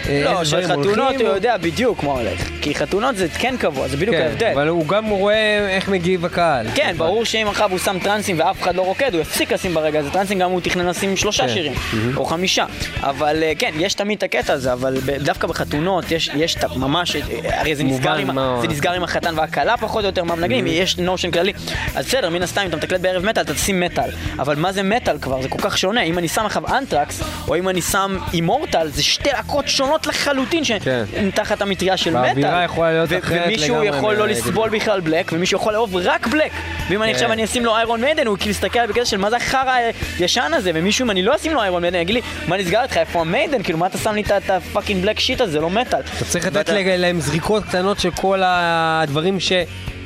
לא, 0.08 0.40
איזה 0.40 0.56
דברים 0.56 0.68
של 0.68 0.92
חתונות 0.92 1.14
הוא 1.20 1.28
יודע 1.28 1.56
בדיוק 1.56 2.02
מה 2.02 2.12
הולך. 2.12 2.48
כי 2.62 2.74
חתונות 2.74 3.16
זה 3.16 3.26
כן 3.38 3.54
קבוע, 3.58 3.88
זה 3.88 3.96
בדיוק 3.96 4.16
כן, 4.16 4.22
ההבדל. 4.22 4.50
אבל 4.54 4.68
הוא 4.68 4.86
גם 4.86 5.06
רואה 5.06 5.68
איך 5.68 5.88
מגיב 5.88 6.24
הקהל. 6.24 6.66
כן, 6.74 6.94
ברור 6.98 7.24
שאם 7.24 7.46
עכשיו 7.48 7.70
הוא 7.70 7.78
שם 7.78 7.96
טרנסים 8.02 8.38
ואף 8.38 8.62
אחד 8.62 8.74
לא 8.76 8.82
רוקד, 8.82 9.14
הוא 9.14 9.20
יפסיק 9.20 9.52
לשים 9.52 9.74
ברגע 9.74 9.98
הזה 9.98 10.10
טרנסים, 10.10 10.38
גם 10.38 10.50
הוא 10.50 10.60
תכנן 10.60 10.86
לשים 10.86 11.16
שלושה 11.16 11.42
כן. 11.46 11.52
שירים, 11.52 11.72
או 12.16 12.24
חמישה. 12.24 12.64
אבל 13.02 13.42
אה, 13.42 13.52
כן, 13.58 13.70
יש 13.78 13.94
תמיד 13.94 14.16
את 14.18 14.22
הקטע 14.22 14.52
הזה, 14.52 14.72
אבל 14.72 14.96
דווקא 15.20 15.46
בחתונות 15.46 16.04
יש 16.10 16.30
ממש, 16.76 17.16
אה, 17.16 17.22
הרי 17.60 17.74
זה 17.74 17.84
נסגר 17.84 18.12
עם 18.14 18.34
מה- 18.34 19.04
החתן 19.04 19.34
והכלה 19.38 19.76
פחות 19.76 20.04
או 20.04 20.08
יותר 20.08 20.24
מהמנגנים, 20.24 20.64
יש 20.66 20.98
נושן 20.98 21.30
כללי. 21.30 21.52
אז 21.94 22.06
בסדר, 22.06 22.30
מן 22.30 22.42
הסתם 22.42 22.60
אם 22.60 22.68
אתה 22.68 22.76
מתקלט 22.76 23.00
בערב 23.00 23.24
מטאל, 23.24 23.42
אתה 23.42 23.54
תשים 23.54 23.80
מטאל. 23.80 24.10
אבל 24.38 24.56
מה 24.56 24.72
זה 24.72 24.82
מטאל 24.82 25.18
כבר? 25.18 25.42
זה 25.42 25.48
כל 25.48 25.58
כך 25.60 25.78
שונה. 25.78 26.02
אם 26.02 26.18
אני 26.18 26.28
שם 26.28 26.46
עכשיו 26.46 26.62
אנטרקס, 26.78 27.20
או 27.48 27.56
אם 27.56 27.68
אני 27.68 27.82
שם 27.82 28.18
אימורטל, 28.32 28.88
זה 28.88 29.02
שתי 29.02 29.28
להקות 29.32 29.68
שונות 29.68 29.95
לחלוטין, 30.06 30.64
כן. 30.64 31.04
שהן 31.12 31.30
תחת 31.30 31.62
המטריה 31.62 31.96
של 31.96 32.10
מטאל. 32.10 32.22
והאווירה 32.22 32.64
יכולה 32.64 32.92
להיות 32.92 33.10
אחרת 33.24 33.42
ומישהו 33.46 33.74
לגמרי 33.74 33.98
יכול 33.98 34.14
לא. 34.14 34.28
לסבול 34.28 34.70
בכלל 34.70 35.00
בלק, 35.00 35.30
ומישהו 35.32 35.56
יכול 35.58 35.72
לאהוב 35.72 35.96
רק 35.96 36.26
בלק. 36.26 36.52
ואם 36.88 37.02
אני 37.02 37.10
כן. 37.10 37.14
עכשיו 37.14 37.32
אני 37.32 37.44
אשים 37.44 37.64
לו 37.64 37.76
איירון 37.76 38.00
מיידן, 38.00 38.26
הוא 38.26 38.36
כאילו 38.38 38.50
יסתכל 38.50 38.78
עליי 38.78 38.92
בקטע 38.92 39.04
של 39.04 39.16
מה 39.16 39.30
זה 39.30 39.36
החרא 39.36 39.74
הישן 40.18 40.50
הזה, 40.54 40.70
ומישהו 40.74 41.04
אם 41.04 41.10
אני 41.10 41.22
לא 41.22 41.36
אשים 41.36 41.54
לו 41.54 41.62
Iron 41.62 41.82
Maiden, 41.82 41.98
יגיד 41.98 42.14
לי, 42.14 42.20
מה 42.48 42.56
נסגר 42.56 42.82
איתך, 42.82 42.96
איפה 42.96 43.20
ה 43.20 43.25
Maiden? 43.25 43.62
כאילו, 43.62 43.78
מה 43.78 43.86
אתה 43.86 43.98
שם 43.98 44.14
לי 44.14 44.22
את 44.22 44.50
ה 44.50 44.57
fucking 44.57 45.02
black 45.02 45.18
shit 45.20 45.40
הזה, 45.40 45.52
זה 45.52 45.60
לא 45.60 45.70
מטאל. 45.70 46.00
אתה 46.00 46.24
צריך 46.24 46.46
לתת 46.46 46.68
להם 46.98 47.20
זריקות 47.20 47.64
קטנות 47.64 48.00
של 48.00 48.10
כל 48.10 48.42
הדברים 48.44 49.40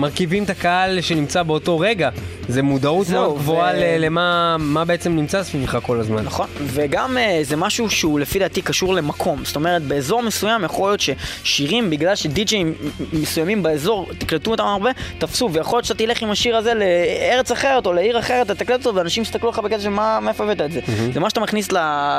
שמרכיבים 0.01 0.45
את 0.45 0.51
הקהל 0.51 1.01
שנמצא 1.01 1.43
באותו 1.43 1.79
רגע. 1.79 2.11
זה 2.49 2.63
מודעות 2.63 3.07
זהו, 3.07 3.23
מאוד 3.23 3.39
גבוהה 3.39 3.73
ו- 3.75 3.97
למה 3.99 4.57
מה 4.59 4.85
בעצם 4.85 5.17
נמצא 5.17 5.43
סביבך 5.43 5.79
כל 5.83 6.01
הזמן. 6.01 6.25
נכון, 6.25 6.47
וגם 6.67 7.19
אה, 7.19 7.39
זה 7.43 7.57
משהו 7.57 7.91
שהוא 7.91 8.21
לפי 8.21 8.39
דעתי 8.39 8.63
קשור 8.63 8.95
למקום. 8.95 9.45
זאת 9.45 9.57
אומרת, 9.57 9.83
באזור 9.83 10.23
מסוים 10.23 10.65
יכול 10.65 10.91
להיות 10.91 11.01
ששירים, 11.01 11.91
בגלל 11.91 12.15
שדי-ג'אים 12.15 12.75
מסוימים 13.13 13.63
באזור, 13.63 14.09
תקלטו 14.19 14.51
אותם 14.51 14.65
הרבה, 14.65 14.91
תפסו, 15.19 15.51
ויכול 15.53 15.77
להיות 15.77 15.85
שאתה 15.85 15.99
תלך 15.99 16.23
עם 16.23 16.31
השיר 16.31 16.57
הזה 16.57 16.73
לארץ 16.75 17.51
אחרת 17.51 17.87
או 17.87 17.93
לעיר 17.93 18.19
אחרת, 18.19 18.51
אתה 18.51 18.65
תקלט 18.65 18.87
אותו, 18.87 18.97
ואנשים 18.97 19.23
יסתכלו 19.23 19.51
לך 19.51 19.59
בקטע 19.59 19.81
של 19.81 19.89
מאיפה 20.23 20.45
הבאת 20.45 20.61
את 20.61 20.73
זה. 20.73 20.81
זה 21.15 21.21
מה 21.21 21.31
שאתה 21.31 21.41
מכניס 21.41 21.73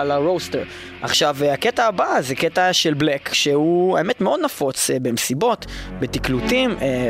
ל 0.06 0.13
roster. 0.13 0.64
עכשיו, 1.02 1.36
אה, 1.42 1.54
הקטע 1.54 1.86
הבא 1.86 2.22
זה 2.22 2.36
קטע 2.36 2.74
של 2.74 2.94
black, 2.94 3.34
שהוא 3.34 3.98
האמת 3.98 4.22
מאוד 4.22 4.40
נפוץ 4.44 4.90
אה, 4.90 5.00
במסיבות, 5.00 5.66
בתקלוטים, 6.00 6.76
אה, 6.82 7.10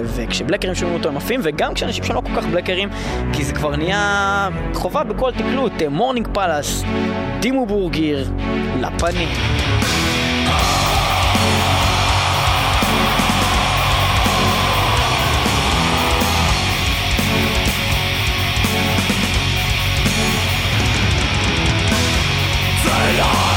וכשבלקרים 0.62 0.76
שומעים 0.76 0.98
אותו 0.98 1.10
הם 1.10 1.18
עפים, 1.18 1.40
וגם 1.44 1.74
כשאנשים 1.74 2.04
שהם 2.04 2.16
לא 2.16 2.22
כל 2.22 2.42
כך 2.42 2.46
בלקרים, 2.46 2.90
כי 3.34 3.44
זה 3.44 3.54
כבר 3.54 3.76
נהיה 3.76 4.50
חובה 4.74 5.04
בכל 5.04 5.32
תקלוט, 5.32 5.74
Mourning 5.90 6.28
Palace, 6.34 6.84
Dimmu 7.40 7.66
Borgir, 7.66 8.32
לפנים. 8.82 9.30
The 23.14 23.51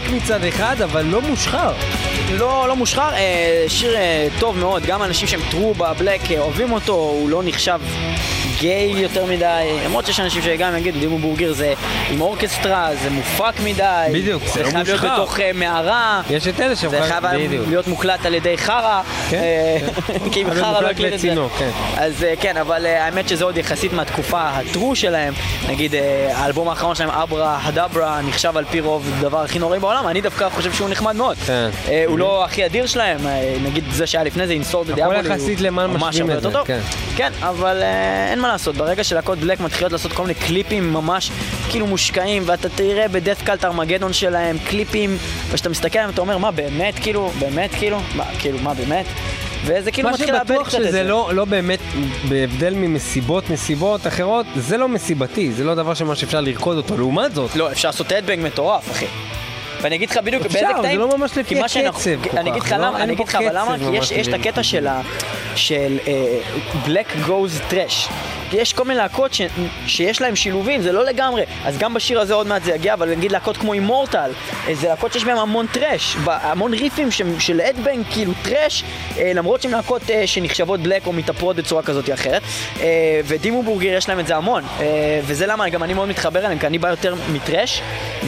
בלק 0.00 0.10
מצד 0.10 0.44
אחד, 0.44 0.82
אבל 0.82 1.02
לא 1.02 1.22
מושחר. 1.22 1.72
לא, 2.32 2.68
לא 2.68 2.76
מושחר, 2.76 3.14
אה, 3.14 3.64
שיר 3.68 3.96
אה, 3.96 4.28
טוב 4.40 4.58
מאוד, 4.58 4.82
גם 4.86 5.02
אנשים 5.02 5.28
שהם 5.28 5.40
טרו 5.50 5.74
בבלק 5.74 6.30
אה, 6.30 6.38
אוהבים 6.38 6.72
אותו, 6.72 6.92
הוא 6.92 7.30
לא 7.30 7.42
נחשב 7.44 7.80
גיי 8.58 8.92
יותר 8.96 9.26
מדי, 9.26 9.78
למרות 9.84 10.06
שיש 10.06 10.20
אנשים 10.20 10.42
שגם 10.42 10.76
יגידו, 10.76 10.98
דימו 10.98 11.18
בורגר 11.18 11.52
זה 11.52 11.74
עם 12.10 12.20
אורקסטרה, 12.20 12.90
זה 13.02 13.10
מופק 13.10 13.52
מדי, 13.64 14.08
בדיוק, 14.12 14.42
זה 14.54 14.62
לא 14.62 14.70
חייב 14.70 14.88
להיות. 14.88 15.00
בתוך 15.00 15.40
אה, 15.40 15.50
מערה, 15.54 16.22
יש 16.30 16.48
את 16.48 16.60
אלה 16.60 16.76
שהם... 16.76 16.90
זה 16.90 17.02
חייב. 17.02 17.24
להיות 17.68 17.86
מוקלט 17.86 18.26
על 18.26 18.34
ידי 18.34 18.58
חרא, 18.58 19.02
כן, 19.30 19.36
אה, 19.36 19.78
כן. 20.06 20.30
כי 20.32 20.42
אם 20.42 20.50
חרא 20.50 20.80
לא 20.80 20.90
הקליט 20.90 21.14
את 21.14 21.18
זה. 21.18 21.34
כן. 21.58 21.70
אז 21.96 22.24
אה, 22.24 22.34
כן, 22.40 22.56
אבל 22.56 22.86
האמת 22.86 23.28
שזה 23.28 23.44
עוד 23.44 23.56
יחסית 23.56 23.92
מהתקופה 23.92 24.40
הטרו 24.40 24.96
שלהם, 24.96 25.34
נגיד 25.68 25.94
האלבום 26.32 26.68
האחרון 26.68 26.94
שלהם, 26.94 27.10
Abrahadabra, 27.10 28.20
נחשב 28.22 28.56
על 28.56 28.64
פי 28.70 28.80
רוב 28.80 29.10
הדבר 29.18 29.42
הכי 29.42 29.58
נוראי 29.58 29.78
בעולם, 29.78 30.08
אני 30.08 30.20
דווקא 30.20 30.48
חושב 30.48 30.72
שהוא 30.72 30.88
נחמד 30.88 31.16
מאוד. 31.16 31.36
כן. 31.36 31.70
הוא 32.06 32.18
לא 32.18 32.44
הכי 32.44 32.66
אדיר 32.66 32.86
שלהם, 32.86 33.18
נגיד 33.64 33.84
זה 33.92 34.06
שהיה 34.06 34.24
לפני 34.24 34.46
זה, 34.46 34.52
In 34.52 34.61
Sorte 34.61 34.84
Diaboli, 34.84 35.34
יחסית 35.34 35.60
למה 35.60 35.86
משווים 35.86 36.30
את 36.30 36.42
זה. 36.42 36.48
כן. 36.64 36.80
כן, 37.16 37.32
אבל 37.42 37.82
אין 38.30 38.40
מה 38.40 38.47
לעשות, 38.52 38.76
ברגע 38.76 39.04
שלהקות 39.04 39.38
black 39.38 39.60
מתחילות 39.60 39.92
לעשות 39.92 40.12
כל 40.12 40.22
מיני 40.22 40.34
קליפים 40.34 40.92
ממש 40.92 41.30
כאילו 41.70 41.86
מושקעים, 41.86 42.42
ואתה 42.46 42.68
תראה 42.68 43.08
ב 43.08 43.14
Death 43.14 43.42
Cult 43.42 43.64
Armageddon 43.64 44.12
שלהם 44.12 44.56
קליפים, 44.58 45.16
וכשאתה 45.50 45.68
מסתכל 45.68 45.98
עליהם 45.98 46.14
אתה 46.14 46.20
אומר, 46.20 46.38
מה 46.38 46.50
באמת, 46.50 46.94
כאילו, 46.98 47.32
באמת, 47.38 47.70
כאילו, 47.78 48.00
מה, 48.16 48.24
כאילו, 48.38 48.58
מה 48.58 48.74
באמת? 48.74 49.06
וזה 49.64 49.90
כאילו 49.90 50.08
מה 50.08 50.14
מתחיל 50.14 50.32
לאבד 50.34 50.46
שבטוח 50.48 50.68
קצת 50.68 50.78
את 50.78 50.82
שזה 50.82 50.90
זה. 50.90 51.02
לא, 51.02 51.30
לא 51.34 51.44
באמת, 51.44 51.80
בהבדל 52.28 52.74
ממסיבות, 52.74 53.50
מסיבות 53.50 54.06
אחרות, 54.06 54.46
זה 54.56 54.76
לא 54.76 54.88
מסיבתי, 54.88 55.52
זה 55.52 55.64
לא 55.64 55.74
דבר 55.74 55.94
שממש 55.94 56.24
אפשר 56.24 56.40
לרקוד 56.40 56.76
אותו. 56.76 56.96
לעומת 56.96 57.34
זאת, 57.34 57.56
לא, 57.56 57.72
אפשר 57.72 57.88
לעשות 57.88 58.12
הדבנג 58.12 58.46
מטורף, 58.46 58.90
אחי. 58.90 59.06
ואני 59.82 59.96
אגיד 59.96 60.10
לך 60.10 60.16
בדיוק 60.16 60.46
אפשר, 60.46 60.58
באיזה 60.58 60.72
זה 60.76 60.82
קטעים, 60.82 61.00
לא 61.00 61.18
ממש 61.18 61.30
לפי 61.38 61.54
כי 61.54 61.60
מה 61.60 61.68
שאנחנו- 61.68 62.00
הקצב 62.12 62.28
כל 62.30 62.38
אני 62.38 62.50
אגיד 62.50 62.62
כך, 62.62 62.66
לך 62.66 62.72
לא? 62.72 62.78
למה, 62.86 63.02
אני 63.02 63.12
אגיד 63.12 63.28
לך 63.28 63.34
אבל 63.34 63.58
למה, 63.58 63.76
כי 63.78 63.96
יש- 64.16 64.28
את 64.28 64.34
הקטע 64.34 64.62
של 64.62 64.86
ה... 64.86 65.00
של 65.56 65.98
בלק 66.86 67.16
גוז 67.26 67.60
טרש. 67.68 68.08
יש 68.52 68.72
כל 68.72 68.84
מיני 68.84 68.96
להקות 68.98 69.34
ש- 69.34 69.42
שיש 69.86 70.20
להם 70.20 70.36
שילובים, 70.36 70.82
זה 70.82 70.92
לא 70.92 71.04
לגמרי. 71.04 71.42
אז 71.64 71.78
גם 71.78 71.94
בשיר 71.94 72.20
הזה 72.20 72.34
עוד 72.34 72.46
מעט 72.46 72.62
זה 72.64 72.72
יגיע, 72.74 72.94
אבל 72.94 73.10
נגיד 73.14 73.32
להקות 73.32 73.56
כמו 73.56 73.72
אימורטל, 73.72 74.30
זה 74.72 74.88
להקות 74.88 75.12
שיש 75.12 75.24
בהם 75.24 75.38
המון 75.38 75.66
טרש, 75.66 76.16
ב- 76.24 76.28
המון 76.42 76.74
ריפים 76.74 77.10
ש- 77.10 77.22
של 77.38 77.60
אדבנג, 77.60 78.04
כאילו 78.10 78.32
טרש, 78.42 78.84
אה, 79.18 79.32
למרות 79.34 79.62
שהן 79.62 79.72
להקות 79.72 80.10
אה, 80.10 80.26
שנחשבות 80.26 80.80
בלק 80.80 81.06
או 81.06 81.12
מתאפרות 81.12 81.56
בצורה 81.56 81.82
כזאת 81.82 82.08
או 82.08 82.14
אחרת. 82.14 82.42
אה, 82.80 82.86
ודימו 83.24 83.62
בורגר 83.62 83.88
יש 83.92 84.08
להם 84.08 84.20
את 84.20 84.26
זה 84.26 84.36
המון, 84.36 84.62
אה, 84.80 84.84
וזה 85.26 85.46
למה 85.46 85.68
גם 85.68 85.82
אני 85.82 85.94
מאוד 85.94 86.08
מתחבר 86.08 86.44
אליהם, 86.44 86.58
כי 86.58 86.66
אני 86.66 86.78
בא 86.78 86.88
יותר 86.88 87.14
מטרש, 87.32 87.82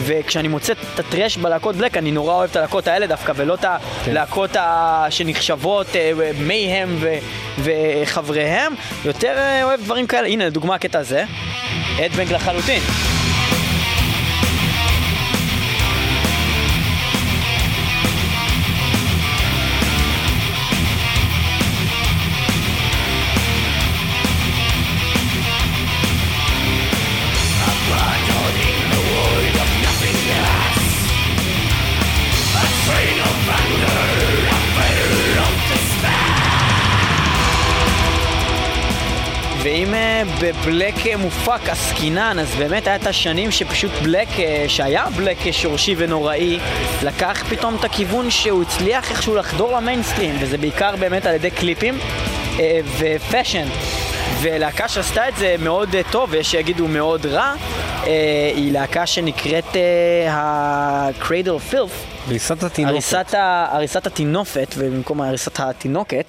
וכשאני 0.05 0.47
מוצא 0.47 0.73
את 0.73 0.99
הטרש 0.99 1.37
בלהקות 1.41 1.75
בלק, 1.75 1.97
אני 1.97 2.11
נורא 2.11 2.33
אוהב 2.33 2.49
את 2.49 2.55
הלהקות 2.55 2.87
האלה 2.87 3.07
דווקא, 3.07 3.31
ולא 3.35 3.53
את 3.53 3.65
הלהקות 4.07 4.55
ה- 4.55 5.05
שנחשבות 5.09 5.95
אה, 5.95 6.11
מייהם 6.39 6.95
ו- 6.99 7.17
וחבריהם, 7.59 8.73
יותר 9.05 9.33
אה, 9.37 9.63
אוהב 9.63 9.81
דברים 9.81 10.07
כאלה. 10.07 10.27
הנה, 10.27 10.45
לדוגמה 10.45 10.75
הקטע 10.75 10.99
הזה, 10.99 11.23
אדבנג 12.05 12.33
לחלוטין. 12.33 12.81
אה, 40.21 40.25
ב 40.41 40.52
black 40.52 41.07
אה, 41.07 41.17
מופק 41.17 41.69
עסקינן, 41.69 42.39
אז 42.39 42.55
באמת 42.55 42.87
היה 42.87 42.95
את 42.95 43.07
השנים 43.07 43.51
שפשוט 43.51 43.91
black, 44.03 44.27
אה, 44.39 44.65
שהיה 44.67 45.05
black 45.17 45.51
שורשי 45.51 45.95
ונוראי, 45.97 46.59
לקח 47.03 47.43
פתאום 47.49 47.75
את 47.75 47.83
הכיוון 47.83 48.29
שהוא 48.29 48.61
הצליח 48.61 49.11
איכשהו 49.11 49.35
לחדור 49.35 49.71
למיינסטרים, 49.77 50.35
וזה 50.39 50.57
בעיקר 50.57 50.95
באמת 50.95 51.25
על 51.25 51.35
ידי 51.35 51.51
קליפים 51.51 51.97
אה, 52.59 52.79
ו 52.97 53.05
fashion. 53.05 53.67
ולהקה 54.41 54.87
שעשתה 54.87 55.29
את 55.29 55.35
זה 55.37 55.55
מאוד 55.59 55.95
טוב, 56.11 56.29
ויש 56.31 56.51
שיגידו 56.51 56.87
מאוד 56.87 57.25
רע, 57.25 57.53
היא 58.55 58.71
להקה 58.71 59.05
שנקראת 59.05 59.75
ה-Cradle 60.29 61.44
of 61.44 61.73
Filth. 61.73 62.10
עריסת 62.31 62.63
התינוקת. 62.63 62.93
עריסת, 62.93 63.33
ה, 63.33 63.67
עריסת 63.71 64.07
הטינופת, 64.07 64.75
ובמקום 64.77 65.21
עריסת 65.21 65.59
התינוקת, 65.59 66.25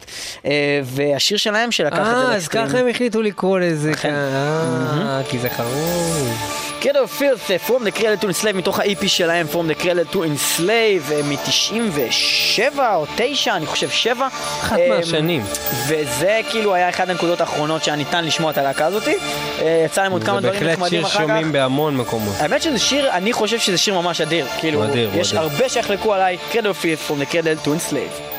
אה, 0.47 0.81
והשיר 0.85 1.37
שלהם 1.37 1.73
שלקח 1.73 1.99
את 1.99 2.05
זה 2.05 2.11
אה, 2.11 2.23
אז 2.23 2.33
לאקסטרים. 2.33 2.67
ככה 2.67 2.79
הם 2.79 2.89
החליטו 2.89 3.23
לקרוא 3.23 3.59
לזה. 3.59 3.93
אה, 4.05 5.21
כי 5.29 5.39
זה 5.39 5.49
חרוז. 5.49 6.72
קרדו 6.83 7.09
פילס, 7.09 7.41
From 7.67 7.83
the 7.83 7.99
Cradle 7.99 8.23
to 8.23 8.27
Enslave, 8.27 8.53
מתוך 8.55 8.81
ה-EP 8.81 9.09
שלהם, 9.09 9.47
From 9.53 9.73
the 9.73 9.83
Cradle 9.83 10.15
to 10.15 10.17
Enslave, 10.17 11.15
מ-97 11.25 12.79
או 12.95 13.07
9, 13.17 13.57
אני 13.57 13.67
חושב 13.67 13.91
7. 13.91 14.29
אחת 14.61 14.79
מהשנים. 14.89 15.43
וזה 15.89 16.41
כאילו 16.51 16.75
היה 16.75 16.89
אחד 16.89 17.11
הנקודות 17.11 17.41
האחרונות 17.41 17.85
שהיה 17.85 17.97
ניתן 17.97 18.25
לשמוע 18.25 18.51
את 18.51 18.59
הלהקה 18.59 18.87
הזאתי. 18.87 19.17
אה, 19.63 19.83
יצא 19.87 20.03
להם 20.03 20.13
עוד 20.13 20.25
כמה 20.25 20.41
זה 20.41 20.49
דברים 20.49 20.61
בהחלט 20.61 20.79
נחמדים 20.79 21.01
שיר 21.01 21.07
אחר 21.07 21.19
כך. 21.19 21.21
שומעים 21.21 21.53
בהמון 21.53 21.97
מקומות. 21.97 22.35
האמת 22.39 22.63
שזה 22.63 22.79
שיר, 22.79 23.11
אני 23.11 23.33
חושב 23.33 23.59
שזה 23.59 23.79
שיר 23.79 23.95
ממש 23.95 24.21
אדיר. 24.21 24.47
כאילו, 24.59 24.85
הוא 24.85 24.97
יש 25.15 25.33
אדיר. 25.33 25.41
הרבה 25.41 25.69
שיחלקו 25.69 26.15
עליי, 26.15 26.39
קרדו 26.53 26.75
פילס, 26.75 27.11
From 27.11 27.15
the 27.15 27.33
Cradle 27.33 27.67
to 27.67 27.69
Enslave. 27.69 28.32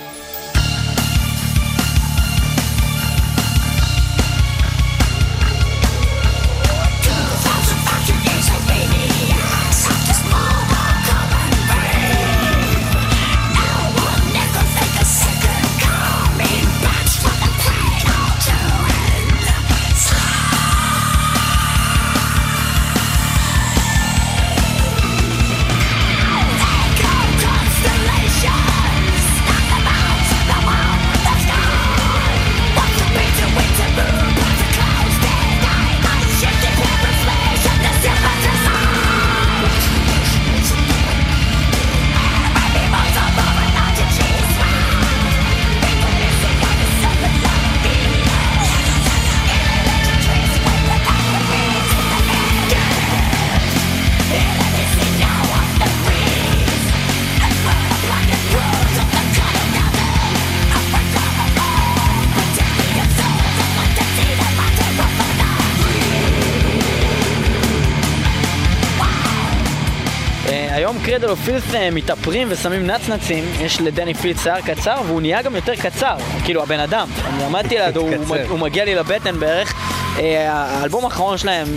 Filth 71.46 71.76
אה, 71.76 71.90
מתאפרים 71.92 72.48
ושמים 72.52 72.88
נצנצים, 72.88 73.44
יש 73.60 73.82
לדני 73.82 74.14
Filth 74.14 74.44
שיער 74.44 74.62
קצר 74.62 74.96
והוא 75.08 75.22
נהיה 75.22 75.42
גם 75.42 75.56
יותר 75.56 75.76
קצר, 75.76 76.16
כאילו 76.44 76.64
הבן 76.64 76.80
אדם, 76.80 77.08
אני 77.26 77.44
עמדתי 77.44 77.78
לידו, 77.78 78.02
הוא. 78.02 78.36
הוא 78.50 78.60
מגיע 78.60 78.86
לי 78.86 78.96
לבטן 78.96 79.40
בערך. 79.40 79.74
אה, 80.20 80.54
האלבום 80.54 81.06
האחרון 81.06 81.38
שלהם, 81.38 81.68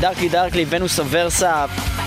Darkly 0.00 0.28
Darkly, 0.28 0.66
Venus 0.68 1.00
Aversa, 1.00 1.64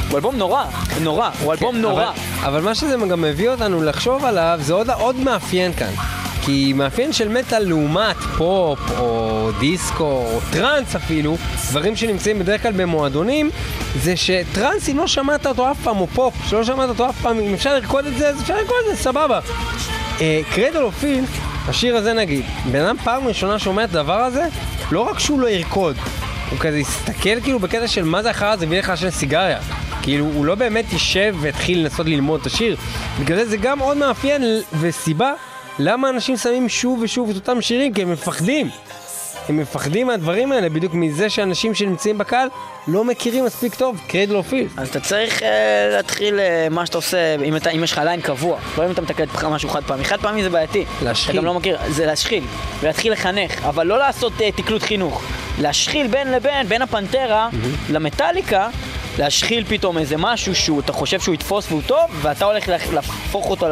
הוא 0.09 0.15
אלבום 0.15 0.35
נורא, 0.35 0.65
נורא, 1.01 1.29
הוא 1.43 1.53
אלבום 1.53 1.77
נורא. 1.77 2.11
אבל, 2.43 2.61
מה 2.61 2.75
שזה 2.75 2.95
גם 3.09 3.21
מביא 3.21 3.49
אותנו 3.49 3.83
לחשוב 3.83 4.25
עליו, 4.25 4.59
זה 4.61 4.73
עוד 4.73 5.15
מאפיין 5.15 5.73
כאן. 5.73 6.14
כי 6.45 6.73
מאפיין 6.73 7.13
של 7.13 7.29
מטאל 7.29 7.63
לעומת 7.63 8.15
פופ, 8.37 8.79
או 8.99 9.49
דיסקו, 9.59 10.03
או 10.03 10.39
טראנס 10.51 10.95
אפילו, 10.95 11.37
דברים 11.69 11.95
שנמצאים 11.95 12.39
בדרך 12.39 12.61
כלל 12.61 12.71
במועדונים, 12.71 13.49
זה 14.01 14.17
שטראנס, 14.17 14.89
אם 14.89 14.97
לא 14.97 15.07
שמעת 15.07 15.47
אותו 15.47 15.71
אף 15.71 15.77
פעם, 15.83 15.97
או 15.97 16.07
פופ, 16.07 16.33
שלא 16.49 16.63
שמעת 16.63 16.89
אותו 16.89 17.09
אף 17.09 17.21
פעם, 17.21 17.39
אם 17.39 17.53
אפשר 17.53 17.73
לרקוד 17.73 18.05
את 18.05 18.17
זה, 18.17 18.29
אז 18.29 18.41
אפשר 18.41 18.55
לרקוד 18.55 18.75
את 18.89 18.97
זה, 18.97 19.03
סבבה. 19.03 19.39
קרדל 20.53 20.81
או 20.81 20.91
פיל, 20.91 21.23
השיר 21.67 21.95
הזה 21.95 22.13
נגיד, 22.13 22.45
בן 22.71 22.81
אדם 22.81 22.97
פעם 23.03 23.27
ראשונה 23.27 23.59
שומע 23.59 23.83
את 23.83 23.89
הדבר 23.89 24.19
הזה, 24.19 24.43
לא 24.91 24.99
רק 24.99 25.19
שהוא 25.19 25.39
לא 25.39 25.49
ירקוד, 25.49 25.95
הוא 26.49 26.59
כזה 26.59 26.77
יסתכל 26.77 27.41
כאילו 27.41 27.59
בקטע 27.59 27.87
של 27.87 28.03
מה 28.03 28.23
זה 28.23 28.29
החרא 28.29 28.51
הזה 28.51 28.65
ויהיה 28.69 28.81
לך 28.81 28.89
לעשן 28.89 29.09
סיגריה. 29.09 29.59
כאילו, 30.01 30.25
הוא 30.25 30.45
לא 30.45 30.55
באמת 30.55 30.93
יישב 30.93 31.35
והתחיל 31.39 31.79
לנסות 31.79 32.07
ללמוד 32.07 32.39
את 32.41 32.45
השיר. 32.45 32.77
בגלל 33.19 33.37
זה 33.37 33.45
זה 33.45 33.57
גם 33.57 33.79
עוד 33.79 33.97
מאפיין 33.97 34.43
וסיבה 34.79 35.33
למה 35.79 36.09
אנשים 36.09 36.37
שמים 36.37 36.69
שוב 36.69 36.99
ושוב 37.01 37.29
את 37.29 37.35
אותם 37.35 37.61
שירים, 37.61 37.93
כי 37.93 38.01
הם 38.01 38.11
מפחדים. 38.11 38.69
הם 39.49 39.57
מפחדים 39.57 40.07
מהדברים 40.07 40.51
האלה, 40.51 40.69
בדיוק 40.69 40.93
מזה 40.93 41.29
שאנשים 41.29 41.73
שנמצאים 41.73 42.17
בקהל 42.17 42.49
לא 42.87 43.03
מכירים 43.03 43.45
מספיק 43.45 43.75
טוב 43.75 44.01
Cradle 44.07 44.35
of 44.35 44.47
Filth. 44.47 44.69
אז 44.77 44.89
אתה 44.89 44.99
צריך 44.99 45.43
אה, 45.43 45.89
להתחיל 45.91 46.39
אה, 46.39 46.67
מה 46.71 46.85
שאתה 46.85 46.97
עושה, 46.97 47.35
אם, 47.35 47.55
אתה, 47.55 47.69
אם 47.69 47.83
יש 47.83 47.91
לך 47.91 47.97
ליין 47.97 48.21
קבוע, 48.21 48.59
לא 48.77 48.85
אם 48.85 48.91
אתה 48.91 49.01
מתקלט 49.01 49.43
משהו 49.43 49.69
חד 49.69 49.83
פעמי. 49.83 50.03
חד 50.03 50.19
פעמי 50.21 50.43
זה 50.43 50.49
בעייתי. 50.49 50.85
להשחיל. 51.03 51.35
אתה 51.35 51.37
גם 51.37 51.45
לא 51.45 51.53
מכיר, 51.53 51.77
זה 51.89 52.05
להשחיל, 52.05 52.43
ולהתחיל 52.79 53.11
לחנך, 53.13 53.65
אבל 53.65 53.87
לא 53.87 53.99
לעשות 53.99 54.33
אה, 54.41 54.51
תקלוט 54.51 54.83
חינוך. 54.83 55.23
להשחיל 55.61 56.07
בין 56.07 56.31
לבין, 56.31 56.67
בין 56.67 56.81
הפנטרה 56.81 57.49
למטאליקה, 57.89 58.69
להשחיל 59.19 59.63
פתאום 59.67 59.97
איזה 59.97 60.15
משהו 60.17 60.55
שהוא, 60.55 60.79
אתה 60.79 60.93
חושב 60.93 61.19
שהוא 61.19 61.35
יתפוס 61.35 61.65
והוא 61.71 61.81
טוב, 61.87 61.99
ואתה 62.21 62.45
הולך 62.45 62.67
לה- 62.67 62.77
להפוך 62.93 63.49
אותו 63.49 63.67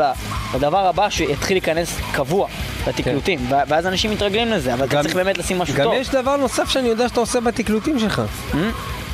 לדבר 0.55 0.87
הבא 0.87 1.09
שיתחיל 1.09 1.55
להיכנס 1.57 1.97
קבוע 2.11 2.47
לתקלוטים, 2.87 3.39
ו- 3.51 3.55
ואז 3.67 3.87
אנשים 3.87 4.11
מתרגלים 4.11 4.47
לזה, 4.51 4.73
אבל 4.73 4.85
אתה 4.85 4.95
גם- 4.95 5.01
צריך 5.03 5.15
באמת 5.15 5.37
לשים 5.37 5.59
משהו 5.59 5.75
גם 5.75 5.83
טוב. 5.83 5.93
יש 5.93 6.09
דבר 6.09 6.35
נוסף 6.35 6.69
שאני 6.69 6.87
יודע 6.87 7.07
שאתה 7.09 7.19
עושה 7.19 7.39
בתקלוטים 7.39 7.99
שלך. 7.99 8.21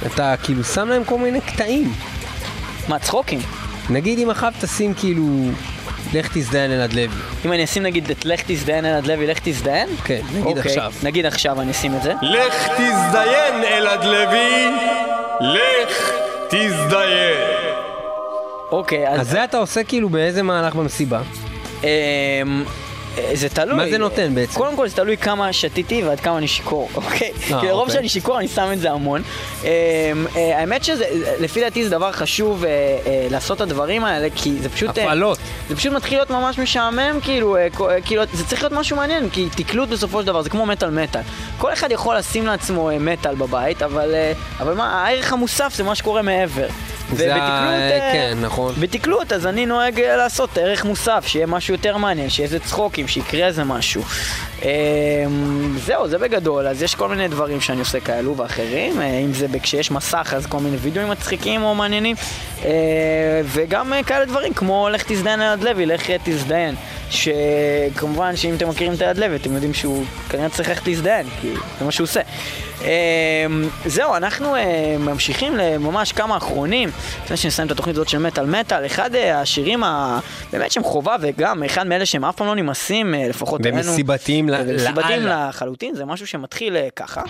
אתה 0.06 0.36
כאילו 0.44 0.64
שם 0.64 0.88
להם 0.88 1.04
כל 1.04 1.18
מיני 1.18 1.42
קטעים. 1.42 1.94
מה, 2.88 3.00
צחוקים? 3.00 3.40
נגיד 3.90 4.20
אם 4.20 4.30
אחר 4.30 4.50
תשים 4.62 4.94
כאילו, 4.94 5.26
לך 6.14 6.38
תזדיין 6.38 6.72
אלעד 6.72 6.94
לוי. 6.94 7.08
אם 7.46 7.54
אני 7.54 7.64
אשים 7.64 7.84
נגיד 7.84 8.12
את 8.12 8.26
לך 8.26 8.42
תזדיין 8.48 8.86
אלעד 8.86 9.08
לוי, 9.08 9.28
לך 9.28 9.40
תזדיין? 9.44 9.90
כן, 10.04 10.22
נגיד 10.34 10.46
אוקיי, 10.46 10.62
עכשיו. 10.62 10.94
נגיד 11.04 11.26
עכשיו 11.26 11.62
אני 11.62 11.72
אשים 11.72 11.96
את 11.96 12.04
זה. 12.04 12.14
לך 12.22 12.68
תזדיין 12.68 13.64
אלעד 13.64 14.04
לוי, 14.04 14.66
לך 15.42 16.12
תזדיין. 16.50 17.38
אוקיי, 18.72 19.08
אז... 19.08 19.22
אז 19.22 19.30
זה 19.30 19.44
אתה 19.44 19.58
עושה 19.58 19.84
כאילו 19.84 20.10
באיזה 20.10 20.44
מהלך 20.44 20.76
במסיבה? 20.76 21.22
אה, 23.20 23.32
זה 23.34 23.50
תלוי. 23.50 23.78
מה 23.78 23.90
זה 23.90 23.98
נותן 23.98 24.36
בעצם? 24.36 24.54
קודם 24.54 24.76
כל 24.76 24.88
זה 24.88 24.96
תלוי 24.96 25.18
כמה 25.18 25.54
שתיתי 25.54 26.04
ועד 26.04 26.20
כמה 26.20 26.38
אני 26.38 26.48
שיכור, 26.48 26.90
אוקיי? 26.96 27.34
כי 27.34 27.54
לרוב 27.54 27.80
אוקיי. 27.82 27.94
שאני 27.94 28.10
שיכור 28.10 28.40
אני 28.40 28.48
שם 28.48 28.70
את 28.74 28.80
זה 28.80 28.92
המון. 28.92 29.22
אה, 29.64 30.12
האמת 30.36 30.84
שזה, 30.84 31.06
לפי 31.40 31.62
דעתי 31.62 31.84
זה 31.84 31.90
דבר 31.90 32.12
חשוב 32.12 32.64
אה, 32.64 32.70
אה, 32.70 33.28
לעשות 33.32 33.58
את 33.58 33.62
הדברים 33.62 34.04
האלה, 34.04 34.28
כי 34.36 34.54
זה 34.62 34.70
פשוט... 34.70 34.98
אה, 34.98 35.04
הפעלות. 35.04 35.38
זה 35.70 35.76
פשוט 35.76 35.94
מתחיל 35.94 36.18
להיות 36.18 36.30
ממש 36.30 36.60
משעמם, 36.60 37.20
כאילו, 37.22 37.56
אה, 37.56 37.68
אה, 37.82 38.02
כאילו, 38.02 38.24
זה 38.34 38.46
צריך 38.46 38.62
להיות 38.62 38.74
משהו 38.74 38.98
מעניין, 38.98 39.30
כי 39.30 39.48
תקלוט 39.56 39.90
בסופו 39.90 40.22
של 40.22 40.28
דבר, 40.28 40.42
זה 40.42 40.50
כמו 40.50 40.66
מטאל 40.66 40.90
מטאל. 40.90 41.22
כל 41.58 41.74
אחד 41.74 41.92
יכול 41.92 42.18
לשים 42.18 42.46
לעצמו 42.46 42.90
אה, 42.90 43.00
מטאל 43.00 43.36
בבית, 43.36 43.82
אבל, 43.82 44.16
אה, 44.16 44.34
אבל 44.60 44.74
מה, 44.74 45.06
הערך 45.06 45.34
המוסף 45.34 45.74
זה 45.76 45.84
מה 45.84 45.96
שקורה 45.96 46.22
מעבר. 46.22 46.68
זה 47.16 47.36
ה- 47.36 47.38
ובתקלוט, 47.38 47.92
אה, 48.02 48.10
כן, 48.14 48.38
נכון. 48.42 48.74
אז 49.36 49.46
אני 49.48 49.66
נוהג 49.66 50.00
אה, 50.00 50.16
לעשות 50.16 50.58
ערך 50.58 50.86
מוסף, 50.86 51.24
שיהיה 51.28 51.46
משהו 51.46 51.74
יותר 51.74 51.98
מעניין, 51.98 52.30
שיהיה 52.30 52.46
איזה 52.46 52.60
צחוקים, 52.60 53.08
שיקרה 53.08 53.48
איזה 53.48 53.64
משהו. 53.64 54.04
אה, 54.66 54.70
זהו, 55.86 56.08
זה 56.08 56.18
בגדול, 56.18 56.68
אז 56.68 56.84
יש 56.84 56.96
כל 56.96 57.10
מיני 57.10 57.28
דברים 57.28 57.62
שאני 57.62 57.80
עושה 57.80 58.00
כאלו 58.00 58.38
ואחרים, 58.38 59.02
אה, 59.02 59.06
אם 59.20 59.34
זה 59.34 59.48
כשיש 59.64 59.92
מסך, 59.92 60.34
אז 60.38 60.46
כל 60.46 60.58
מיני 60.60 60.78
וידאוים 60.78 61.10
מצחיקים 61.10 61.64
או 61.64 61.76
מעניינים, 61.76 62.16
אה, 62.66 62.70
וגם 63.46 63.94
כאלה 64.06 64.26
דברים 64.26 64.54
כמו 64.54 64.90
לך 64.92 65.04
תזדיין 65.08 65.40
ליד 65.40 65.64
לוי, 65.64 65.86
לך 65.86 66.02
תזדיין. 66.24 66.76
שכמובן 67.10 68.36
שאם 68.36 68.56
אתם 68.56 68.70
מכירים 68.70 68.94
את 68.94 69.02
היד 69.02 69.18
לוי, 69.18 69.36
אתם 69.36 69.54
יודעים 69.54 69.74
שהוא 69.74 70.04
כנראה 70.30 70.50
צריך 70.50 70.70
ללכת 70.70 70.88
להזדיין, 70.88 71.28
כי 71.42 71.48
זה 71.80 71.86
מה 71.86 71.92
שהוא 71.92 72.06
עושה. 72.06 72.22
אה, 72.82 73.46
זהו, 73.86 74.16
אנחנו 74.16 74.56
אה, 74.56 74.62
ממשיכים 75.00 75.56
לממש 75.58 76.12
כמה 76.12 76.38
אחרונים, 76.38 76.90
לפני 77.24 77.38
שנסיים 77.38 77.66
את 77.66 77.72
התוכנית 77.72 77.96
הזאת 77.96 78.10
של 78.10 78.18
מטאל 78.18 78.46
מטאל, 78.46 78.86
אחד 78.86 79.16
אה, 79.16 79.42
השירים 79.42 79.84
ה... 79.84 80.20
באמת 80.52 80.72
שהם 80.72 80.84
חובה, 80.84 81.16
וגם 81.22 81.64
אחד 81.64 81.88
מאלה 81.88 82.06
שהם 82.06 82.26
אף 82.26 82.36
פעם 82.36 82.48
לא 82.48 82.56
נמאסים, 82.56 83.16
אה, 83.16 83.28
לפחות 83.30 83.62
ומסיבתיים 83.64 84.50
ל- 84.50 84.56
ומסיבתיים 84.68 85.22
לאללה. 85.22 85.48
לחלוטין, 85.50 85.96
זה 85.96 86.06
משהו 86.06 86.28
שמתחיל 86.28 86.78
ככה. 86.96 87.22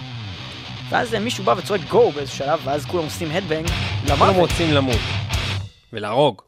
ואז 0.89 1.13
מישהו 1.15 1.43
בא 1.43 1.53
וצועק 1.57 1.81
גו 1.89 2.11
באיזשהו 2.11 2.37
שלב, 2.37 2.59
ואז 2.65 2.85
כולם 2.85 3.03
עושים 3.03 3.31
הדבנג 3.31 3.67
כולם 3.67 4.19
למוות. 4.19 4.35
רוצים 4.35 4.73
למות. 4.73 4.97
ולהרוג. 5.93 6.41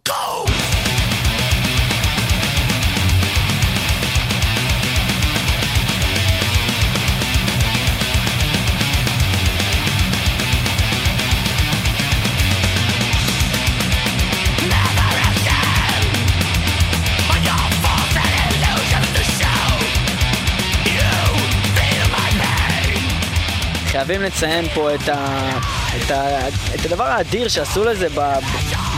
חייבים 24.05 24.21
לציין 24.21 24.67
פה 24.67 24.95
את, 24.95 25.09
ה, 25.09 25.49
את, 25.97 26.11
ה, 26.11 26.47
את 26.47 26.85
הדבר 26.85 27.03
האדיר 27.03 27.47
שעשו 27.47 27.83
לזה 27.83 28.07
ב, 28.15 28.33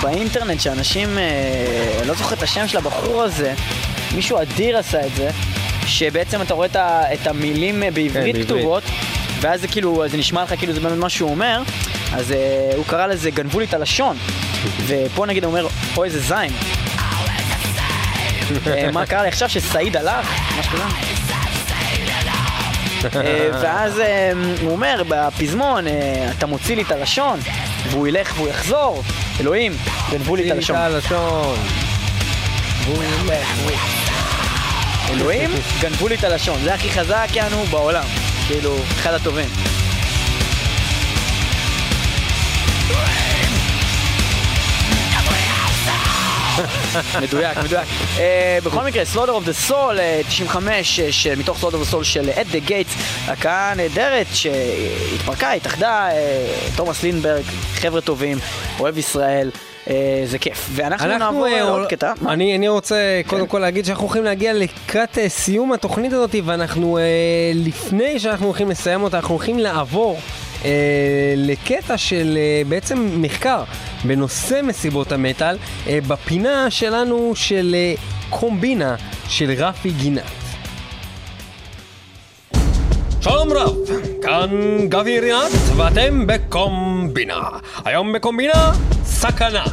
באינטרנט, 0.01 0.61
שאנשים, 0.61 1.17
אה, 1.17 1.97
אני 1.99 2.07
לא 2.07 2.13
זוכר 2.13 2.35
את 2.35 2.43
השם 2.43 2.67
של 2.67 2.77
הבחור 2.77 3.23
הזה, 3.23 3.53
מישהו 4.15 4.41
אדיר 4.41 4.77
עשה 4.77 5.05
את 5.05 5.15
זה, 5.15 5.29
שבעצם 5.85 6.41
אתה 6.41 6.53
רואה 6.53 6.67
את, 6.67 6.75
ה, 6.75 7.13
את 7.13 7.27
המילים 7.27 7.83
אה, 7.83 7.91
בעברית 7.91 8.13
בעברית. 8.13 8.45
כתובות, 8.45 8.83
ואז 9.41 9.61
זה 9.61 9.67
כאילו, 9.67 10.03
זה 10.07 10.17
נשמע 10.17 10.43
לך 10.43 10.53
כאילו 10.57 10.73
זה 10.73 10.79
באמת 10.79 10.97
מה 10.97 11.09
שהוא 11.09 11.29
אומר, 11.29 11.61
אז 12.13 12.31
אה, 12.31 12.71
הוא 12.75 12.85
קרא 12.85 13.07
לזה 13.07 13.31
גנבו 13.31 13.59
לי 13.59 13.65
את 13.65 13.73
הלשון, 13.73 14.17
ופה 14.87 15.25
נגיד 15.25 15.43
הוא 15.43 15.51
אומר, 15.51 15.67
אוי 15.97 16.07
איזה 16.07 16.19
זין. 16.19 16.51
אה, 18.67 18.91
מה 18.91 19.05
קרה 19.05 19.21
לי 19.21 19.27
עכשיו 19.27 19.49
שסעיד 19.49 19.97
הלך? 19.97 20.29
משהו 20.59 20.71
כזה. 20.71 21.22
אה, 23.15 23.49
ואז 23.61 23.99
אה, 23.99 24.31
הוא 24.61 24.71
אומר 24.71 25.03
בפזמון, 25.07 25.87
אה, 25.87 25.93
אתה 26.37 26.45
מוציא 26.45 26.75
לי 26.75 26.81
את 26.81 26.91
הלשון, 26.91 27.39
והוא 27.89 28.07
ילך 28.07 28.33
והוא 28.37 28.49
יחזור, 28.49 29.03
אלוהים, 29.39 29.71
גנבו 30.11 30.35
לי 30.35 30.47
את 30.47 30.51
הלשון. 30.51 30.75
הלשון. 30.75 31.55
והוא 32.85 33.03
ילך, 33.03 33.47
והוא- 33.57 33.77
אלוהים, 35.09 35.49
גנבו 35.81 36.07
לי 36.07 36.15
את 36.15 36.23
הלשון, 36.23 36.59
זה 36.63 36.73
הכי 36.73 36.89
חזק 36.91 37.27
יענו 37.33 37.63
בעולם, 37.65 38.03
כאילו, 38.47 38.75
אחד 38.99 39.13
הטובים. 39.13 39.49
מדויק, 47.21 47.57
מדויק. 47.57 47.87
אה, 48.19 48.57
בכל 48.63 48.83
מקרה, 48.83 49.03
Slaughter 49.15 49.17
of 49.43 49.47
the 49.47 49.71
Soul, 49.71 49.73
אה, 49.99 50.21
95, 50.29 50.99
אה, 50.99 51.11
של- 51.11 51.35
מתוך 51.39 51.63
Slaughter 51.63 51.73
of 51.75 51.91
the 51.91 51.99
Soul 51.99 52.03
של 52.03 52.29
At 52.29 52.55
the 52.55 52.69
Gates, 52.69 52.99
הקהל 53.27 53.77
נהדרת 53.77 54.25
שהתפרקה, 54.33 55.51
התאחדה, 55.51 56.09
אה, 56.11 56.45
תומאס 56.75 57.03
לינברג, 57.03 57.43
חבר'ה 57.75 58.01
טובים, 58.01 58.37
אוהב 58.79 58.97
ישראל, 58.97 59.51
אה, 59.89 59.93
זה 60.25 60.37
כיף. 60.37 60.69
ואנחנו 60.71 61.07
נעבור 61.17 61.47
אה, 61.47 61.59
לעוד 61.59 61.87
קטע. 61.89 62.13
אני, 62.27 62.57
אני 62.57 62.67
רוצה 62.67 62.95
כן. 63.23 63.29
קודם 63.29 63.47
כל 63.47 63.59
להגיד 63.59 63.85
שאנחנו 63.85 64.03
הולכים 64.03 64.23
להגיע 64.23 64.53
לקראת 64.53 65.17
סיום 65.27 65.73
התוכנית 65.73 66.13
הזאת, 66.13 66.35
ואנחנו, 66.45 66.97
אה, 66.97 67.03
לפני 67.55 68.19
שאנחנו 68.19 68.45
הולכים 68.45 68.69
לסיים 68.69 69.03
אותה, 69.03 69.17
אנחנו 69.17 69.35
הולכים 69.35 69.59
לעבור 69.59 70.19
לקטע 71.35 71.97
של 71.97 72.37
אה, 72.37 72.61
בעצם 72.67 73.09
מחקר 73.21 73.63
בנושא 74.05 74.61
מסיבות 74.63 75.11
המטאל, 75.11 75.57
אה, 75.87 75.99
בפינה 76.07 76.71
שלנו 76.71 77.31
של 77.35 77.75
אה, 77.77 77.93
קומבינה 78.29 78.95
של 79.27 79.51
רפי 79.57 79.91
גינת. 79.91 80.23
שלום 83.21 83.53
רב, 83.53 83.75
כאן 84.21 84.49
גבי 84.89 85.19
רינת, 85.19 85.51
ואתם 85.75 86.27
בקומבינה. 86.27 87.49
היום 87.85 88.13
בקומבינה, 88.13 88.71
סכנה. 89.03 89.65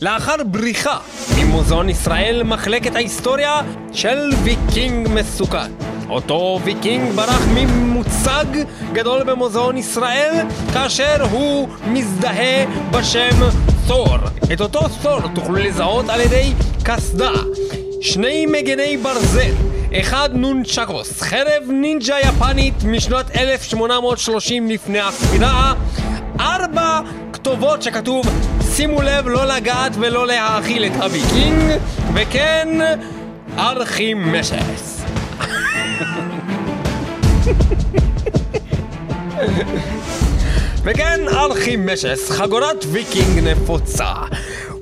לאחר 0.00 0.36
בריחה 0.44 0.98
ממוזיאון 1.38 1.88
ישראל 1.88 2.42
מחלקת 2.42 2.94
ההיסטוריה 2.94 3.60
של 3.92 4.30
ויקינג 4.44 5.08
מסוכן. 5.08 5.89
אותו 6.10 6.60
ויקינג 6.64 7.12
ברח 7.12 7.42
ממוצג 7.54 8.44
גדול 8.92 9.22
במוזיאון 9.24 9.76
ישראל 9.76 10.46
כאשר 10.72 11.22
הוא 11.30 11.68
מזדהה 11.86 12.66
בשם 12.90 13.38
תור. 13.86 14.16
את 14.52 14.60
אותו 14.60 14.80
תור 15.02 15.20
תוכלו 15.34 15.54
לזהות 15.54 16.08
על 16.08 16.20
ידי 16.20 16.52
קסדה, 16.82 17.30
שני 18.00 18.46
מגני 18.46 18.96
ברזל, 18.96 19.52
אחד 20.00 20.30
נונצ'קוס, 20.32 21.22
חרב 21.22 21.62
נינג'ה 21.68 22.20
יפנית 22.20 22.84
משנת 22.84 23.36
1830 23.36 24.70
לפני 24.70 25.00
הספירה, 25.00 25.74
ארבע 26.40 27.00
כתובות 27.32 27.82
שכתוב 27.82 28.26
שימו 28.74 29.02
לב 29.02 29.28
לא 29.28 29.44
לגעת 29.44 29.92
ולא 29.94 30.26
להאכיל 30.26 30.84
את 30.84 31.02
הוויקינג, 31.02 31.62
וכן 32.14 32.68
ארכימשס. 33.58 34.99
וכן 40.84 41.20
ארכימשס, 41.28 42.30
חגורת 42.30 42.84
ויקינג 42.88 43.48
נפוצה. 43.48 44.12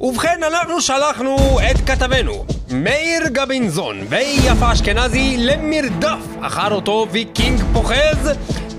ובכן, 0.01 0.41
אנחנו 0.47 0.81
שלחנו 0.81 1.59
את 1.71 1.91
כתבנו, 1.91 2.45
מאיר 2.71 3.29
גבינזון 3.29 4.01
ויפה 4.09 4.73
אשכנזי 4.73 5.37
למרדף 5.39 6.19
אחר 6.41 6.75
אותו 6.75 7.07
ויקינג 7.11 7.61
פוחז. 7.73 8.31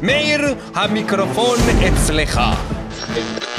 מאיר, 0.01 0.55
המיקרופון 0.75 1.57
אצלך. 1.87 2.41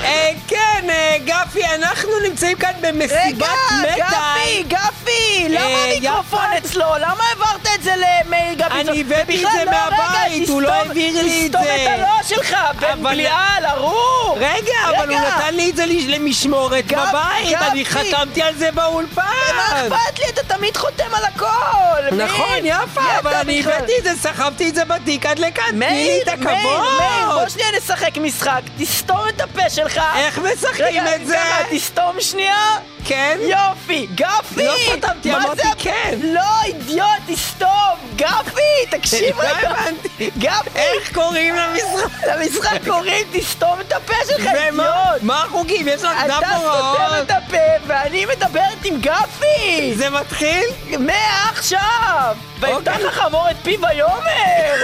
אה, 0.05 0.31
כן, 0.49 0.87
אה, 0.91 1.17
גפי, 1.25 1.65
אנחנו 1.75 2.11
נמצאים 2.29 2.57
כאן 2.59 2.73
במסיבת 2.81 3.49
רגע, 3.83 4.07
מטאל. 4.07 4.07
גפי, 4.09 4.63
גפי, 4.69 5.47
למה 5.49 5.65
אה, 5.65 5.85
המיקרופון. 5.85 6.41
אצלו? 6.59 6.85
למה 7.01 7.25
העברת 7.29 7.67
את 7.75 7.83
זה 7.83 7.95
למאיר 7.97 8.55
גביזון? 8.55 8.89
אני 8.89 9.01
הבאתי 9.01 9.45
את 9.47 9.51
זה 9.53 9.65
לא, 9.65 9.71
מהבית, 9.71 10.43
רגע, 10.43 10.53
הוא 10.53 10.63
לא 10.63 10.69
תסתום- 10.69 10.87
העביר 10.89 11.23
לי 11.23 11.47
את 11.47 11.51
תסתום 11.53 11.65
זה. 11.65 11.75
את 11.75 11.99
הלא 11.99 12.23
שלך, 12.29 12.57
בן 12.81 13.03
בליעל, 13.03 13.67
ארור! 13.67 14.37
רגע, 14.41 14.73
אבל 14.89 15.09
הוא 15.09 15.19
רגע. 15.19 15.37
נתן 15.37 15.55
לי 15.55 15.71
את 15.71 15.77
זה 15.77 15.85
למשמורת 15.87 16.85
בבית, 16.87 17.57
אני. 17.71 17.85
חתמתי 17.85 18.43
על 18.43 18.55
זה 18.55 18.71
באולפן. 18.73 19.23
מה 19.57 19.67
אכפת 19.87 20.19
לי? 20.19 20.25
אתה 20.29 20.55
תמיד 20.55 20.77
חותם 20.77 21.15
על 21.15 21.25
הכל! 21.25 22.17
נכון? 22.17 22.59
יפה, 22.65 23.01
אבל 23.19 23.35
אני? 23.35 23.61
הבאתי 23.61 23.93
את 23.99 24.05
זה, 24.05 24.11
סחבתי 24.23 24.69
את 24.69 24.75
זה 24.75 24.85
בתיק 24.85 25.27
עד 25.27 25.39
לכאן, 25.39 25.65
מאיר, 25.79 26.25
מאיר, 26.41 26.57
מאיר, 26.99 27.27
בוא. 27.35 27.49
שנייה 27.49 27.69
נשחק 27.79 28.19
משחק, 28.21 28.61
תסתום 28.79 29.21
את 29.29 29.41
הפה 29.41 29.71
שלך! 29.71 29.90
איך 30.17 30.39
משחקים 30.39 30.85
רגע, 30.85 31.17
את 31.17 31.27
זה? 31.27 31.37
ככה, 31.37 31.63
תסתום 31.71 32.21
שנייה! 32.21 32.77
כן? 33.05 33.39
יופי, 33.43 34.07
גפי! 34.15 34.65
לא 34.67 34.75
סתמתי, 34.97 35.35
אמרתי? 35.35 35.63
כן. 35.79 36.19
לא, 36.23 36.41
אידיוט, 36.65 37.07
תסתום! 37.27 37.69
גפי, 38.17 38.61
תקשיב 38.91 39.37
לא 39.37 39.43
רגע! 39.43 39.71
הבנתי. 39.71 40.31
גפי! 40.39 40.71
איך 40.75 41.15
קוראים 41.15 41.55
למשחק? 41.57 42.27
למשחק 42.27 42.79
קוראים 42.91 43.27
תסתום 43.33 43.81
את 43.81 43.93
הפה 43.93 44.15
שלך, 44.27 44.47
אידיוט! 44.47 45.23
מה 45.23 45.43
החוקים? 45.43 45.89
יש 45.89 46.03
לך 46.03 46.13
דף 46.29 46.39
אתה 46.39 46.47
סותם 46.47 46.61
הוראות. 46.61 47.25
את 47.27 47.31
הפה 47.31 47.85
ואני 47.87 48.27
מדברת 48.27 48.85
עם 48.85 49.01
גפי! 49.01 49.95
זה 49.97 50.11
מתחיל? 50.11 50.65
מעכשיו! 50.99 52.37
ויפתח 52.61 52.93
אוקיי. 52.95 53.07
החמור 53.09 53.51
את 53.51 53.57
פיו 53.63 53.81
ויאמר! 53.81 54.75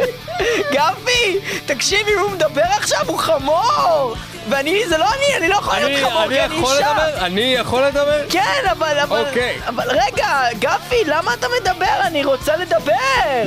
גפי, 0.74 1.38
תקשיב, 1.66 2.06
אם 2.08 2.18
הוא 2.18 2.30
מדבר 2.30 2.62
עכשיו 2.76 3.00
הוא 3.06 3.18
חמור! 3.18 4.16
ואני, 4.48 4.88
זה 4.88 4.98
לא 4.98 5.04
אני, 5.04 5.36
אני 5.36 5.48
לא 5.48 5.54
יכול 5.54 5.74
להיות 5.74 6.00
חמור 6.10 6.24
אני 6.24 6.34
כי 6.34 6.40
אני 6.40 6.56
אישה! 6.56 6.80
לדבר? 6.80 7.26
אני 7.26 7.40
יכול 7.40 7.82
לדבר? 7.82 8.22
כן, 8.30 8.62
אבל, 8.70 8.98
אבל, 8.98 9.26
אוקיי. 9.26 9.58
אבל 9.66 9.84
רגע, 9.90 10.28
גפי, 10.58 11.04
למה 11.06 11.34
אתה 11.34 11.46
מדבר? 11.60 12.00
אני 12.06 12.24
רוצה 12.24 12.56
לדבר! 12.56 12.92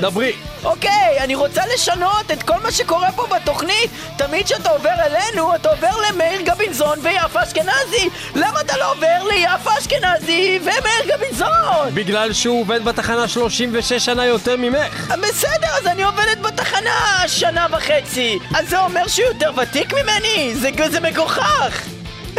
דברי. 0.01 0.33
אוקיי, 0.63 1.19
אני 1.19 1.35
רוצה 1.35 1.61
לשנות 1.73 2.31
את 2.31 2.43
כל 2.43 2.57
מה 2.63 2.71
שקורה 2.71 3.11
פה 3.11 3.25
בתוכנית. 3.35 3.91
תמיד 4.17 4.45
כשאתה 4.45 4.69
עובר 4.69 4.89
אלינו, 5.05 5.55
אתה 5.55 5.69
עובר 5.69 5.89
למאיר 6.09 6.41
גבינזון 6.41 6.99
ויפה 7.01 7.43
אשכנזי. 7.43 8.09
למה 8.35 8.61
אתה 8.61 8.77
לא 8.77 8.91
עובר 8.91 9.23
ליפה 9.31 9.71
אשכנזי 9.79 10.59
ומאיר 10.61 11.15
גבינזון? 11.15 11.93
בגלל 11.93 12.33
שהוא 12.33 12.61
עובד 12.61 12.83
בתחנה 12.85 13.27
36 13.27 13.93
שנה 13.93 14.25
יותר 14.25 14.55
ממך. 14.57 15.13
בסדר, 15.21 15.67
אז 15.81 15.87
אני 15.87 16.03
עובדת 16.03 16.37
בתחנה 16.41 17.23
שנה 17.27 17.67
וחצי. 17.71 18.39
אז 18.55 18.69
זה 18.69 18.79
אומר 18.79 19.07
שהוא 19.07 19.27
יותר 19.27 19.51
ותיק 19.61 19.93
ממני? 19.93 20.55
זה, 20.55 20.71
זה 20.91 20.99
מגוחך. 20.99 21.89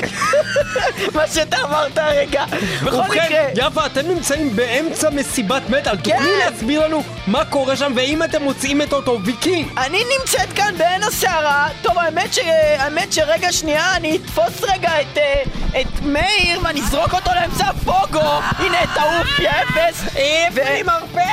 מה 1.15 1.27
שאתה 1.35 1.57
אמרת 1.65 1.99
הרגע. 1.99 2.45
בכל 2.85 3.03
מקרה... 3.03 3.49
יפה, 3.57 3.87
אתם 3.87 4.09
נמצאים 4.09 4.57
באמצע 4.57 5.11
מסיבת 5.11 5.63
מטאל. 5.69 5.97
תוכלי 5.97 6.13
כן. 6.13 6.39
להסביר 6.39 6.85
לנו 6.87 7.03
מה 7.27 7.45
קורה 7.45 7.77
שם, 7.77 7.93
ואם 7.97 8.23
אתם 8.23 8.43
מוצאים 8.43 8.83
את 8.83 8.93
אותו 8.93 9.19
ויקינג? 9.25 9.69
אני 9.79 10.03
נמצאת 10.19 10.53
כאן 10.55 10.75
בעין 10.79 11.03
הסערה. 11.03 11.69
טוב, 11.83 11.99
האמת, 11.99 12.35
ש... 12.35 12.39
האמת 12.79 13.13
שרגע 13.13 13.53
שנייה, 13.53 13.97
אני 13.97 14.17
אתפוס 14.17 14.63
רגע 14.63 15.01
את, 15.01 15.19
אה, 15.19 15.43
את 15.81 16.03
מאיר 16.03 16.61
ואני 16.63 16.81
אזרוק 16.81 17.15
אותו 17.15 17.31
לאמצע 17.35 17.67
הפוגו. 17.67 18.21
הנה, 18.59 18.79
תעוף, 18.95 19.39
יא 19.39 19.51
אפס. 19.51 20.17
איפה 20.17 20.71
עם 20.71 20.89
הרבה? 20.89 21.31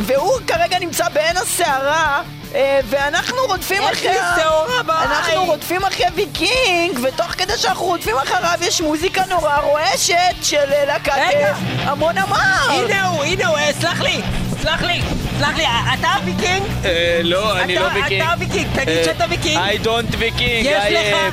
והוא 0.00 0.40
כרגע 0.46 0.78
נמצא 0.78 1.08
בעין 1.08 1.36
הסערה. 1.36 2.22
אה, 2.54 2.80
ואנחנו 2.84 3.36
רודפים 3.46 3.82
אחרי... 3.82 4.20
אנחנו 4.88 5.44
רודפים 5.44 5.84
אחרי 5.84 6.06
ויקינג, 6.14 6.98
ותוך 7.02 7.26
כדי 7.26 7.58
שאנחנו 7.58 7.84
רודפים 7.84 8.16
אחריו 8.16 8.58
יש 8.60 8.80
מוזיקה 8.80 9.22
נורא 9.28 9.56
רועשת 9.56 10.14
של 10.42 10.72
אה, 10.72 10.84
להקת. 10.84 11.12
אה, 11.12 11.52
המון 11.82 12.18
אמר. 12.18 12.70
הנה 12.70 13.08
הוא, 13.08 13.24
הנה 13.24 13.46
הוא, 13.46 13.58
סלח 13.80 14.00
לי, 14.00 14.22
סלח 14.68 14.82
לי, 14.82 15.00
סלח 15.38 15.56
לי, 15.56 15.64
אה, 15.66 15.94
אתה 15.94 16.08
ויקינג? 16.24 16.62
אה, 16.84 17.20
לא, 17.24 17.60
אני 17.60 17.74
לא 17.74 17.86
ויקינג. 17.94 18.22
אתה 18.22 18.32
ויקינג, 18.38 18.66
תגיד 18.74 19.04
שאתה 19.04 19.24
ויקינג. 19.30 19.56
I 19.56 19.84
don't 19.86 20.16
ויקינג. 20.18 20.66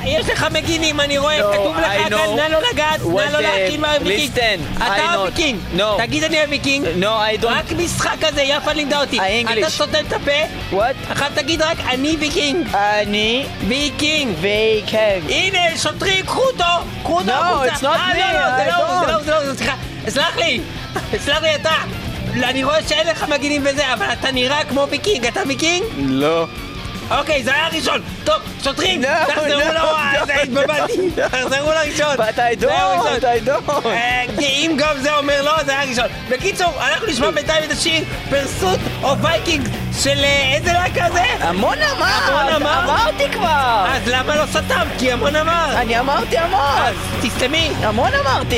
יש 0.06 0.30
לך, 0.30 0.44
אה, 0.44 0.50
מגינים, 0.50 1.00
אני 1.00 1.18
רואה, 1.18 1.38
כתוב 1.54 1.78
לך 1.78 1.86
נא 2.12 2.48
לא 2.50 2.60
לגעת, 2.72 3.00
נא 3.02 3.22
לא 3.32 3.38
the- 3.38 3.42
להקים 3.42 3.82
מהוויקינג. 3.82 4.62
אתה. 4.78 5.14
הוויקינג. 5.14 5.60
תגיד 5.98 6.24
אני 6.24 6.42
הוויקינג. 6.42 6.86
רק 7.44 7.72
משחק 7.72 8.16
כזה, 8.22 8.42
יפה 8.42 8.74
לימדה 8.74 9.02
אותי. 9.02 9.20
אתה 9.60 9.70
סותם 9.70 10.06
את 10.08 10.14
הפה? 10.14 10.78
עכשיו 11.10 11.32
תגיד 11.36 11.62
רק 11.62 11.78
אני 11.90 12.16
ויקינג. 12.20 12.68
אני 12.76 13.46
ויקינג. 13.68 14.36
ויקינג. 14.42 15.30
הנה, 15.32 15.78
שוטרים, 15.78 16.26
קחו 16.26 16.42
אותו! 16.42 16.64
קחו 17.04 17.20
אותו 17.20 17.32
החוצה! 17.32 17.88
אה, 17.90 18.10
לא, 18.18 18.40
לא, 18.40 18.58
זה 18.58 18.66
לא, 18.72 19.00
זה. 19.06 19.12
לא, 19.12 19.20
זה 19.24 19.32
לא, 19.32 19.48
הוא, 19.48 19.56
סליחה, 19.56 19.76
סלח 20.10 20.38
לי! 20.38 20.60
סלח 21.26 21.42
לי 21.42 21.56
אתה! 21.56 22.05
לא, 22.36 22.46
אני 22.46 22.64
רואה 22.64 22.84
שאין 22.88 23.08
לך 23.08 23.26
מגינים 23.30 23.62
וזה, 23.66 23.94
אבל 23.94 24.06
אתה 24.14 24.32
נראה 24.32 24.64
כמו 24.64 24.88
ויקינג, 24.90 25.26
אתה 25.26 25.42
ויקינג? 25.48 25.84
לא. 25.98 26.48
אוקיי, 27.12 27.44
זה 27.44 27.54
היה 27.54 27.66
הראשון! 27.66 28.02
טוב, 28.24 28.36
שוטרים! 28.64 29.02
No, 29.04 29.08
תחזרו 29.28 29.48
no, 29.48 29.74
לו. 29.74 30.26
זה 30.26 30.42
התבלבלתי! 30.44 31.12
תחזרו 31.32 31.72
לראשון! 31.72 32.16
Don't, 32.18 33.24
I 33.24 33.48
don't. 33.48 33.86
אה, 33.86 34.24
אם 34.40 34.76
גם 34.78 34.98
זה 34.98 35.18
אומר 35.18 35.42
לא, 35.42 35.64
זה 35.64 35.72
היה 35.72 35.82
הראשון. 35.82 36.06
בקיצור, 36.30 36.74
אנחנו 36.88 37.08
נשמע 37.08 37.32
בינתיים 37.32 37.64
את 37.64 37.72
השיר 37.72 38.04
Pursuit 38.30 38.80
of 39.04 39.18
Vikings 39.18 39.68
של 40.04 40.18
אה, 40.24 40.56
איזה 40.56 40.74
להקה 40.74 41.06
זה? 41.14 41.24
המון 41.40 41.78
אמר. 41.78 42.06
המון 42.06 42.54
אמר? 42.54 42.84
אמרתי 42.84 43.30
כבר. 43.34 43.86
אז 43.90 44.02
למה 44.08 44.36
לא 44.36 44.46
סתם? 44.46 44.88
כי 45.00 45.12
המון 45.12 45.36
אמר! 45.36 45.78
אני 45.78 46.00
אמרתי 46.00 46.38
המון. 46.38 46.78
אז 46.78 46.96
תסתמי! 47.22 47.72
המון 47.82 48.12
אמרתי. 48.14 48.58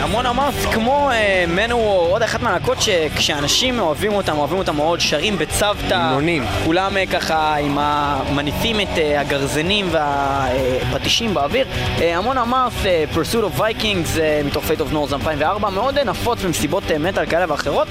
המון 0.00 0.26
אמרת, 0.26 0.54
כמו 0.72 1.10
אה, 1.10 1.44
מנוור, 1.48 2.08
עוד 2.10 2.22
אחת 2.22 2.42
מהלהקות 2.42 2.82
שכשאנשים 2.82 3.78
אוהבים 3.78 4.12
אותם, 4.12 4.38
אוהבים 4.38 4.58
אותם 4.58 4.76
מאוד, 4.76 5.00
שרים 5.00 5.38
בצוותא. 5.38 5.94
המונים. 5.94 6.44
כולם 6.64 6.96
אה, 6.96 7.06
ככה 7.06 7.56
עם 7.56 7.78
ה... 7.78 8.20
מניפים 8.34 8.80
את 8.80 8.98
אה, 8.98 9.20
הגרזנים 9.20 9.88
והפטישים 9.90 11.34
באוויר. 11.34 11.66
המון 11.98 12.38
אמרת, 12.38 12.72
Pursuit 13.14 13.56
of 13.56 13.60
Vikings 13.60 14.20
אה, 14.20 14.40
מתוך 14.44 14.64
Fate 14.64 14.80
of 14.80 14.94
North 14.94 15.14
2004, 15.14 15.70
מאוד 15.70 15.98
נפוץ 15.98 16.42
במסיבות 16.42 16.84
מטאל 17.00 17.26
כאלה 17.26 17.44
ואחרות. 17.48 17.88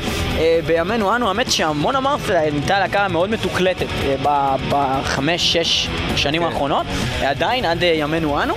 בימינו 0.66 1.16
אנו, 1.16 1.28
האמת 1.28 1.52
שהמון 1.52 1.96
אמרת 1.96 2.30
נהייתה 2.30 2.80
להקה 2.80 3.08
מאוד 3.08 3.30
מתוקלטת 3.30 3.86
בחמש, 4.70 5.54
שש 5.54 5.88
שנים 6.16 6.44
האחרונות, 6.44 6.86
אה, 7.22 7.30
עדיין 7.30 7.66
עד 7.66 7.84
ימינו 7.84 8.44
אנו. 8.44 8.54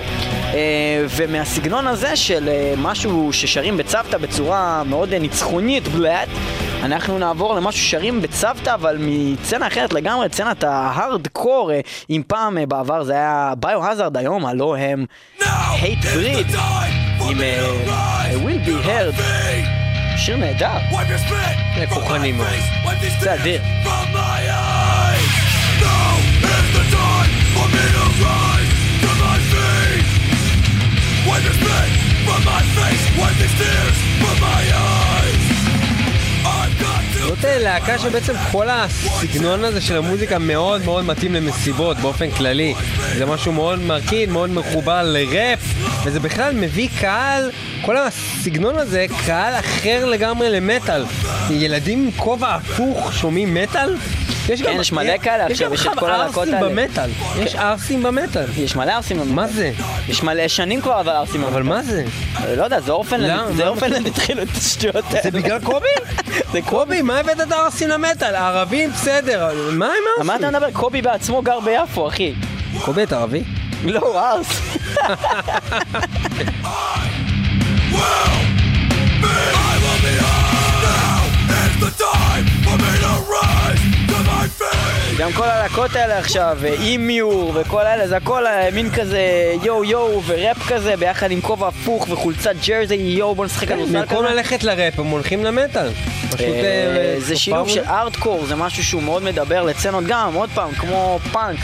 אה, 0.57 1.05
ומהסגנון 1.09 1.87
הזה 1.87 2.15
של 2.15 2.49
אה, 2.49 2.73
משהו 2.77 3.33
ששרים 3.33 3.77
בצוותא 3.77 4.17
בצורה 4.17 4.83
מאוד 4.83 5.13
אה, 5.13 5.19
ניצחונית, 5.19 5.87
בלאט, 5.87 6.27
אנחנו 6.83 7.19
נעבור 7.19 7.55
למשהו 7.55 7.81
ששרים 7.81 8.21
בצוותא, 8.21 8.73
אבל 8.73 8.97
מצצנה 8.99 9.67
אחרת 9.67 9.93
לגמרי, 9.93 10.29
צצנת 10.29 10.63
ההארדקור, 10.63 11.71
אה, 11.71 11.79
אם 12.09 12.21
פעם 12.27 12.57
בעבר 12.67 13.03
זה 13.03 13.13
היה 13.13 13.53
ביו-הזארד, 13.59 14.17
היום 14.17 14.45
הלא 14.45 14.75
הם 14.77 15.05
hate 15.41 16.03
breed, 16.03 16.57
עם 17.21 17.37
will 18.45 18.67
be 18.67 18.87
heard, 18.87 19.21
שיר 20.17 20.37
נהדר, 20.37 20.77
כוחני 21.89 22.31
מאוד. 22.31 22.47
זה 23.19 23.33
אדיר. 23.33 23.61
זאת 37.27 37.45
אה, 37.45 37.59
להקה 37.59 37.99
שבעצם 37.99 38.33
כל 38.51 38.67
הסגנון 38.69 39.63
הזה 39.63 39.81
של 39.81 39.97
המוזיקה 39.97 40.39
מאוד 40.39 40.85
מאוד 40.85 41.05
מתאים 41.05 41.33
למסיבות 41.33 41.97
באופן 41.97 42.31
כללי. 42.31 42.73
זה 43.17 43.25
משהו 43.25 43.51
מאוד 43.51 43.79
מרכיד, 43.79 44.29
מאוד 44.29 44.49
מחובר 44.49 45.03
לראפ, 45.03 45.59
וזה 46.03 46.19
בכלל 46.19 46.55
מביא 46.55 46.89
קהל, 47.01 47.51
כל 47.85 47.97
הסגנון 47.97 48.77
הזה, 48.77 49.05
קהל 49.25 49.53
אחר 49.59 50.05
לגמרי 50.05 50.49
למטאל. 50.49 51.05
ילדים 51.49 52.03
עם 52.03 52.11
כובע 52.11 52.55
הפוך 52.55 53.13
שומעים 53.13 53.53
מטאל? 53.53 53.95
יש 54.49 54.61
כן, 54.61 54.77
יש 54.79 54.91
מלא 54.91 55.17
כאלה 55.17 55.45
עכשיו, 55.45 55.73
יש 55.73 55.87
את 55.87 55.99
כל 55.99 56.11
הלהקות 56.11 56.47
יש 56.47 56.53
גם 56.53 56.63
האלה. 56.63 56.69
במטאל. 56.69 57.09
יש 57.39 57.55
ערסים 57.55 58.03
במטאל. 58.03 58.45
יש 58.57 58.75
מלא 58.75 58.91
ערסים 58.91 59.17
במטאל. 59.17 59.33
מה 59.33 59.47
זה? 59.47 59.71
יש 60.07 60.23
מלא 60.23 60.47
שנים 60.47 60.81
כבר 60.81 60.99
אבל 60.99 61.11
ערסים 61.11 61.43
אבל 61.43 61.63
מה 61.63 61.83
זה? 61.83 62.03
לא 62.57 62.63
יודע, 62.63 62.79
זה 62.79 62.91
אורפנלנד, 62.91 63.29
למה? 63.29 63.51
זה 63.51 63.67
אורפנלנד 63.67 64.07
התחילו 64.07 64.41
את 64.41 64.47
השטויות 64.57 65.05
האלה. 65.09 65.21
זה 65.23 65.31
בגלל 65.31 65.59
קובי? 65.59 65.87
זה 66.51 66.59
קובי, 66.61 67.01
מה 67.01 67.19
הבאת 67.19 67.41
את 67.41 67.51
הערסים 67.51 67.89
למטאל? 67.89 68.35
הערבים 68.35 68.91
בסדר, 68.91 69.47
מה 69.71 69.85
עם 69.85 69.93
על 70.19 70.23
מה 70.25 70.33
הערסים? 70.33 70.49
אתה 70.49 70.59
מדבר? 70.59 70.71
קובי 70.71 71.01
בעצמו 71.01 71.41
גר 71.41 71.59
ביפו, 71.59 72.07
אחי. 72.07 72.33
קובי, 72.81 73.03
אתה 73.03 73.17
ערבי? 73.17 73.43
לא, 73.83 73.99
הוא 73.99 74.19
ערס. 74.19 74.61
גם 85.17 85.31
כל 85.33 85.43
הלהקות 85.43 85.95
האלה 85.95 86.19
עכשיו, 86.19 86.57
אימיור 86.63 87.51
וכל 87.55 87.85
האלה, 87.85 88.07
זה 88.07 88.17
הכל 88.17 88.47
אה, 88.47 88.69
מין 88.73 88.91
כזה 88.91 89.21
יואו 89.63 89.83
יואו 89.83 90.23
וראפ 90.25 90.67
כזה, 90.67 90.97
ביחד 90.97 91.31
עם 91.31 91.41
כובע 91.41 91.67
הפוך 91.67 92.07
וחולצת 92.09 92.55
jersey, 92.67 92.95
יואו 92.95 93.35
בוא 93.35 93.45
נשחק 93.45 93.67
כדורסל 93.67 93.93
כן, 93.93 93.99
במקום 93.99 94.25
כזה. 94.25 94.35
ללכת 94.35 94.63
לראפ, 94.63 94.99
הם 94.99 95.05
הולכים 95.05 95.45
למטאל. 95.45 95.89
פשוט... 96.27 96.39
אה, 96.39 96.45
אה, 96.45 97.15
זה 97.19 97.35
שילוב 97.35 97.69
של 97.69 97.83
הארדקור, 97.83 98.45
זה 98.45 98.55
משהו 98.55 98.83
שהוא 98.83 99.03
מאוד 99.03 99.23
מדבר 99.23 99.63
לצנות 99.63 100.03
גם, 100.07 100.33
עוד 100.33 100.49
פעם, 100.53 100.71
כמו 100.71 101.19
פאנק 101.31 101.59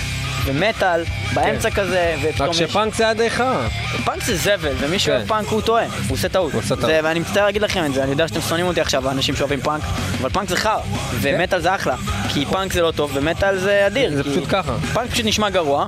ומטאל, 0.46 1.04
באמצע 1.34 1.70
כזה, 1.70 2.16
ופתאום 2.24 2.50
רק. 2.50 2.56
שפאנק 2.56 2.96
זה 2.96 3.10
הדריכה. 3.10 3.68
פאנק 4.06 4.24
זה 4.24 4.36
זבל, 4.38 4.72
ומי 4.80 4.92
כן. 4.92 5.00
שאוהב 5.00 5.28
פאנק 5.28 5.48
הוא 5.48 5.62
טועה, 5.62 5.84
הוא 5.86 5.92
עושה 6.10 6.30
טעות. 6.30 6.54
הוא 6.54 6.60
עושה 6.62 6.76
טעות. 6.76 6.88
זה- 6.88 7.00
ואני 7.04 7.20
מצטער 7.20 7.46
להגיד 7.46 7.62
לכם 7.62 7.86
את 7.86 7.94
זה, 7.94 8.04
אני 8.04 8.12
יודע 8.12 8.28
שאתם 8.28 8.42
שונאים 8.42 8.66
אותי 8.68 8.82
עכשיו, 8.82 9.08
האנשים 9.10 9.36
שאוהבים 9.36 9.62
פאנק, 9.62 9.82
אבל 10.22 10.30
פאנק 10.30 10.50
זה 10.50 10.56
חרא, 10.56 10.80
ומטאל 11.22 11.60
זה 11.62 11.76
אחלה, 11.76 11.96
כי 12.34 12.46
פאנק 12.46 12.74
זה 12.74 12.82
לא 12.82 12.92
טוב, 12.92 13.12
ומטאל 13.14 13.58
זה 13.58 13.88
אדיר. 13.88 14.16
זה 14.16 14.24
כי 14.24 14.30
פשוט 14.30 14.44
ככה. 14.50 14.74
פאנק 14.94 15.12
פשוט 15.12 15.26
נשמע 15.26 15.50
גרוע, 15.50 15.86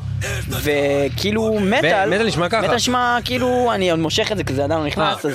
וכאילו 0.49 1.57
מטאל, 1.61 2.09
מטאל 2.09 2.27
נשמע 2.27 2.49
ככה. 2.49 2.61
מטאל 2.61 2.75
נשמע 2.75 3.17
כאילו, 3.25 3.71
אני 3.73 3.91
עוד 3.91 3.99
מושך 3.99 4.31
את 4.31 4.37
זה 4.37 4.43
כי 4.43 4.53
זה 4.53 4.63
עדיין 4.63 4.79
לא 4.79 4.87
נכנס, 4.87 5.25
אה, 5.25 5.31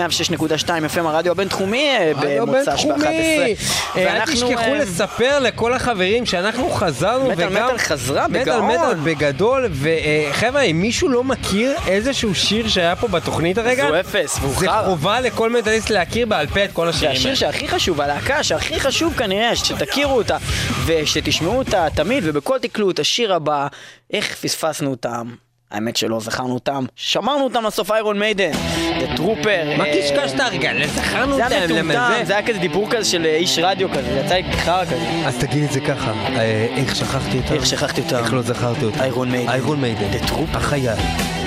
106.2 0.67 0.67
FM 0.67 0.99
הרדיו 0.99 1.31
הבינתחומי 1.31 1.89
אה, 1.89 2.11
רדיו 2.15 2.45
במוצ"ש 2.45 2.85
בינתחומי. 2.85 3.55
ב-11. 3.55 3.97
אה, 3.97 4.17
אל 4.17 4.25
תשכחו 4.25 4.73
לספר 4.75 5.39
לכל 5.39 5.73
החברים 5.73 6.25
שאנחנו 6.25 6.69
חזרנו 6.69 7.29
מטאל 7.29 7.47
וגם... 7.47 7.63
מטאל 7.63 7.77
חזרה 7.77 8.27
מטאל 8.27 8.41
בגאון. 8.41 8.71
מטאל 8.71 8.95
בגדול, 9.03 9.69
וחבר'ה, 9.71 10.61
אם 10.61 10.81
מישהו 10.81 11.09
לא 11.09 11.23
מכיר 11.23 11.75
איזשהו 11.87 12.35
שיר 12.35 12.67
שהיה 12.67 12.95
פה 12.95 13.07
בתוכנית 13.07 13.57
הרגע, 13.57 13.87
הוא 13.87 13.99
אפס, 13.99 14.37
והוא 14.41 14.53
זה. 14.59 14.67
חובה 14.85 15.19
לכל 15.21 15.49
מטאליסט 15.49 15.89
להכיר 15.89 16.25
בעל 16.25 16.47
פה 16.47 16.63
את 16.63 16.71
כל 16.73 16.85
זה 16.85 16.89
השירים 16.89 17.15
השיר 17.15 17.27
האלה. 17.27 17.35
שהכי 17.35 17.67
חשוב, 17.67 18.01
הלהקה 18.01 18.43
שהכי 18.43 18.79
חשוב 18.79 19.13
כנראה, 19.13 19.55
שתכירו 19.55 20.17
אותה 20.17 20.37
ושתשמעו 20.85 21.57
אותה 21.57 21.87
תמיד 21.95 22.23
ובכל 22.27 22.57
תקלוט, 22.59 22.99
השיר 22.99 23.33
הבא, 23.33 23.67
איך 24.13 24.35
פספסנו 24.35 24.89
אותם. 24.89 25.48
האמת 25.71 25.95
שלא 25.95 26.19
זכרנו 26.19 26.53
אותם, 26.53 26.85
שמרנו 26.95 27.43
אותם 27.43 27.65
לסוף 27.65 27.91
איירון 27.91 28.19
מיידן, 28.19 28.51
The 28.99 29.17
Trooper. 29.17 29.77
מה 29.77 29.85
אה, 29.85 29.93
קשקשת 29.97 30.39
הרגע? 30.39 30.71
זכרנו 30.87 31.35
זה 31.35 31.43
אותם, 31.43 31.55
היה 31.55 31.67
למה 31.67 31.81
מטומטם, 31.83 32.13
זה? 32.19 32.25
זה 32.25 32.33
היה 32.33 32.47
כזה 32.47 32.59
דיבור 32.59 32.89
כזה 32.89 33.09
של 33.09 33.25
אה, 33.25 33.35
איש 33.35 33.59
רדיו 33.59 33.89
כזה, 33.89 34.01
זה 34.13 34.19
יצא 34.25 34.35
לי 34.35 34.43
חרא 34.53 34.85
כזה. 34.85 35.05
אז 35.25 35.37
תגיד 35.37 35.63
את 35.63 35.71
זה 35.71 35.79
ככה, 35.79 36.11
אה, 36.11 36.67
איך 36.77 36.95
שכחתי 36.95 37.37
אותם? 37.37 37.53
איך 37.53 37.65
שכחתי 37.65 38.01
אותם? 38.01 38.15
איך 38.15 38.33
לא 38.33 38.41
זכרתי 38.41 38.85
אותם? 38.85 39.01
איירון 39.01 39.31
מיידן. 39.31 39.49
איירון 39.49 39.81
מיידן. 39.81 40.11
The 40.11 40.29
Trooper. 40.29 40.57
החייל. 40.57 41.38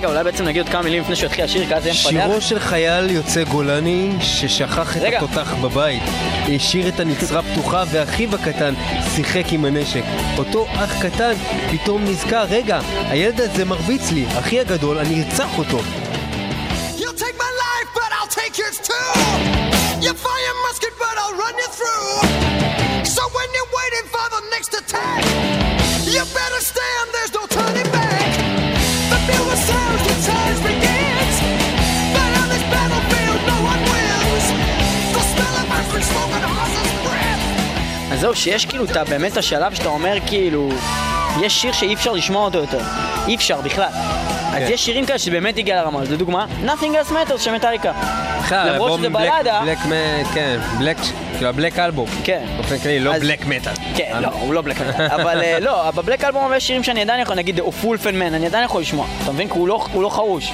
רגע, 0.00 0.08
אולי 0.08 0.24
בעצם 0.24 0.44
נגיד 0.44 0.62
עוד 0.62 0.72
כמה 0.72 0.82
מילים 0.82 1.02
לפני 1.02 1.16
שהוא 1.16 1.26
יתחיל 1.26 1.44
השיר, 1.44 1.66
כי 1.66 1.74
אז 1.74 1.86
יהיה 1.86 1.94
מפתח. 1.94 2.10
שירו 2.10 2.40
של 2.40 2.58
חייל 2.58 3.10
יוצא 3.10 3.44
גולני 3.44 4.12
ששכח 4.20 4.96
את 4.96 5.02
רגע. 5.02 5.18
התותח 5.18 5.54
בבית, 5.54 6.02
השאיר 6.56 6.88
את 6.88 7.00
הנצרה 7.00 7.42
פתוחה 7.42 7.84
ואחיו 7.90 8.34
הקטן 8.34 8.74
שיחק 9.14 9.44
עם 9.50 9.64
הנשק. 9.64 10.02
אותו 10.38 10.66
אח 10.74 11.02
קטן 11.02 11.32
פתאום 11.70 12.04
נזכר, 12.04 12.44
רגע, 12.50 12.80
הילד 13.08 13.40
הזה 13.40 13.64
מרביץ 13.64 14.10
לי, 14.10 14.26
אחי 14.38 14.60
הגדול, 14.60 14.98
אני 14.98 15.24
ארצח 15.24 15.58
אותו. 15.58 15.78
You'll 16.98 17.20
take 17.24 17.36
my 17.46 17.52
life, 17.66 17.88
but 17.94 18.10
I'll 18.16 18.34
take 18.42 18.54
yours 18.58 18.78
too. 18.88 19.08
You 20.04 20.12
fire 20.26 20.54
musket, 20.66 20.94
but 20.98 21.14
I'll 21.22 21.36
run 21.44 21.54
you 21.62 21.70
through. 21.78 22.10
So 23.14 23.22
when 23.36 23.48
you're 23.56 23.72
waiting 23.80 24.06
for 24.14 24.26
the 24.34 24.42
next 24.54 24.70
attack, 24.80 25.22
you 26.14 26.22
better 26.38 26.60
stand, 26.72 27.06
there's 27.14 27.32
no 27.38 27.44
turning 27.56 27.90
back. 27.92 27.99
אז 38.12 38.20
זהו, 38.20 38.34
שיש 38.34 38.66
כאילו 38.66 38.84
את 38.84 38.96
באמת 39.08 39.36
השלב 39.36 39.74
שאתה 39.74 39.88
אומר 39.88 40.18
כאילו, 40.26 40.68
יש 41.40 41.62
שיר 41.62 41.72
שאי 41.72 41.94
אפשר 41.94 42.12
לשמוע 42.12 42.44
אותו 42.44 42.58
יותר. 42.58 42.80
אי 43.26 43.34
אפשר 43.34 43.60
בכלל. 43.60 43.92
אז 44.50 44.62
כן. 44.66 44.72
יש 44.72 44.84
שירים 44.84 45.06
כאלה 45.06 45.18
שבאמת 45.18 45.58
הגיע 45.58 45.82
לרמה 45.82 46.00
הזאת. 46.00 46.12
לדוגמה, 46.14 46.46
Nothing 46.66 46.70
else 47.08 47.12
matters 47.12 47.38
של 47.38 47.52
מטאליקה. 47.54 47.92
בכלל, 48.44 48.72
למרות 48.72 48.98
שזה 48.98 49.08
בלדה. 49.08 49.60
בלק 49.64 49.78
כן, 50.34 50.58
בלק, 50.78 50.96
כאילו 51.34 51.48
הבלק 51.48 51.78
אלבום. 51.78 52.06
כן. 52.24 52.44
באופן 52.56 52.78
כללי, 52.78 53.00
לא 53.00 53.12
בלק 53.18 53.46
מטאל. 53.46 53.72
כן, 53.94 54.18
לא, 54.20 54.28
הוא 54.40 54.54
לא 54.54 54.60
בלק 54.62 54.80
מטאל. 54.80 55.06
אבל 55.06 55.40
אה, 55.42 55.60
לא, 55.60 55.90
בבלק 55.90 56.24
אלבום 56.24 56.42
הרבה 56.42 56.60
שירים 56.60 56.82
שאני 56.82 57.00
עדיין 57.00 57.20
יכול, 57.20 57.34
נגיד, 57.36 57.60
או 57.60 57.72
פולפנמן, 57.72 58.34
אני 58.34 58.46
עדיין 58.46 58.64
יכול 58.64 58.80
לשמוע. 58.80 59.06
אתה 59.24 59.32
מבין? 59.32 59.48
כי 59.48 59.58
הוא 59.58 59.68
לא- 59.68 59.86
הוא 59.92 60.02
לא 60.02 60.08
חרוש. 60.08 60.52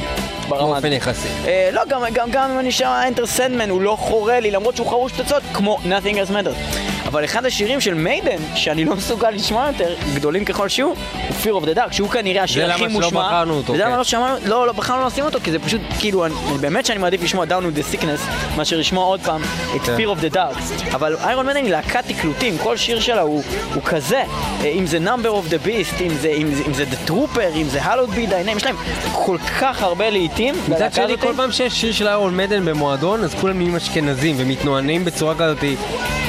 באופן 0.48 0.92
יחסי. 0.92 1.28
אה, 1.46 1.68
לא, 1.72 1.82
גם, 1.88 2.00
גם, 2.12 2.30
גם 2.30 2.50
אם 2.50 2.58
אני 2.58 2.72
שומע 2.72 3.08
אנטר 3.08 3.26
סנדמן, 3.26 3.70
הוא 3.70 3.82
לא 3.82 3.96
חורה 4.00 4.40
לי, 4.40 4.50
למרות 4.50 4.76
שהוא 4.76 4.88
חרוש 4.88 5.12
פצצות, 5.12 5.42
כמו 5.52 5.78
Nothing 5.84 6.14
else 6.14 6.30
matters. 6.32 6.76
אבל 7.06 7.24
אחד 7.24 7.46
השירים 7.46 7.80
של 7.80 7.94
מיידן, 7.94 8.36
שאני 8.54 8.84
לא 8.84 8.96
מסוגל 8.96 9.30
לשמוע 9.30 9.66
יותר, 9.66 9.94
גדולים 10.14 10.44
ככל 10.44 10.68
שהוא, 10.68 10.94
הוא 11.12 11.36
Fear 11.42 11.62
of 11.64 11.66
the 11.66 11.76
Dark, 11.78 11.92
שהוא 11.92 12.08
כנראה 12.08 12.42
השיר 12.42 12.64
למה 12.64 12.74
הכי 12.74 12.84
שלא 12.84 12.92
מושמע. 12.92 13.26
בחרנו 13.26 13.54
אותו, 13.54 13.72
וזה 13.72 13.82
למה 13.82 13.92
כן. 13.92 13.98
לא 13.98 14.04
שמענו, 14.04 14.36
לא, 14.44 14.66
לא, 14.66 14.72
בחרנו 14.72 15.06
לשים 15.06 15.24
אותו, 15.24 15.38
כי 15.44 15.50
זה 15.50 15.58
פשוט, 15.58 15.80
כאילו, 15.98 16.26
אני, 16.26 16.34
באמת 16.60 16.86
שאני 16.86 16.98
מעדיף 16.98 17.22
לשמוע 17.22 17.44
Down 17.44 17.48
with 17.48 17.78
the 17.78 17.94
Sickness, 17.94 18.56
מאשר 18.56 18.78
לשמוע 18.78 19.04
עוד 19.04 19.20
פעם 19.20 19.42
את 19.76 19.80
כן. 19.80 19.96
Fear 19.96 20.18
of 20.18 20.22
the 20.22 20.34
Dark. 20.34 20.94
אבל 20.94 21.16
איירון 21.16 21.46
מיידן 21.46 21.64
היא 21.64 21.72
להקת 21.72 22.04
תקלוטים, 22.06 22.58
כל 22.58 22.76
שיר 22.76 23.00
שלה 23.00 23.20
הוא, 23.20 23.42
הוא 23.74 23.82
כזה. 23.82 24.22
אה, 24.64 24.68
אם 24.68 24.86
זה 24.86 24.98
Number 24.98 25.28
of 25.28 25.50
the 25.50 25.66
Beast, 25.66 26.02
אם 26.02 26.14
זה, 26.20 26.28
אם 26.28 26.54
זה, 26.54 26.62
אם 26.66 26.74
זה 26.74 26.84
The 26.84 27.10
Trooper, 27.10 27.56
אם 27.56 27.68
זה 27.68 27.80
Hallowed 27.82 28.10
be 28.10 28.30
thy 28.30 28.48
name, 28.48 28.56
יש 28.56 28.64
להם 28.66 28.76
כל 29.12 29.38
כך 29.60 29.82
הרבה 29.82 30.10
לעיתים. 30.10 30.54
מצד 30.68 30.92
שני. 30.92 31.18
כל 31.18 31.32
פעם 31.36 31.52
שיש 31.52 31.80
שיר 31.80 31.92
של 31.92 32.08
איירון 32.08 32.36
מדן 32.36 32.64
במועדון, 32.64 33.24
אז 33.24 33.34
כולם 33.34 33.58
נהיים 33.58 33.76
אשכנזים 33.76 34.36
ומתנוענים 34.38 35.04
בצורה 35.04 35.34
כזאת 35.34 35.64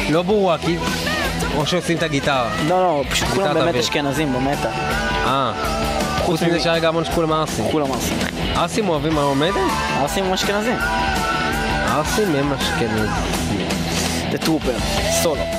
לא 0.09 0.21
ברורה, 0.21 0.57
כי... 0.57 0.77
או 1.57 1.65
שעושים 1.65 1.97
את 1.97 2.03
הגיטרה. 2.03 2.49
לא, 2.67 2.83
לא, 2.83 3.03
פשוט 3.09 3.27
כולם 3.27 3.53
באמת. 3.53 3.75
אשכנזים 3.75 4.33
במטה. 4.33 4.69
אה. 5.25 5.53
חוץ 6.25 6.41
מזה 6.43 6.59
שהרגע 6.59 6.89
אמרנו 6.89 7.05
שכולם 7.05 7.31
ערסים. 7.31 7.65
כולם 7.71 7.91
ערסים. 7.91 8.17
ערסים 8.55 8.89
אוהבים 8.89 9.17
איירון 9.17 9.39
מדן? 9.39 9.59
ערסים 9.99 10.23
הם 10.25 10.33
אשכנזים. 10.33 10.75
ערסים 11.87 12.35
הם 12.35 12.53
אשכנזים. 12.53 13.11
The 14.31 14.45
Trooper, 14.45 14.81
סולו. 15.23 15.56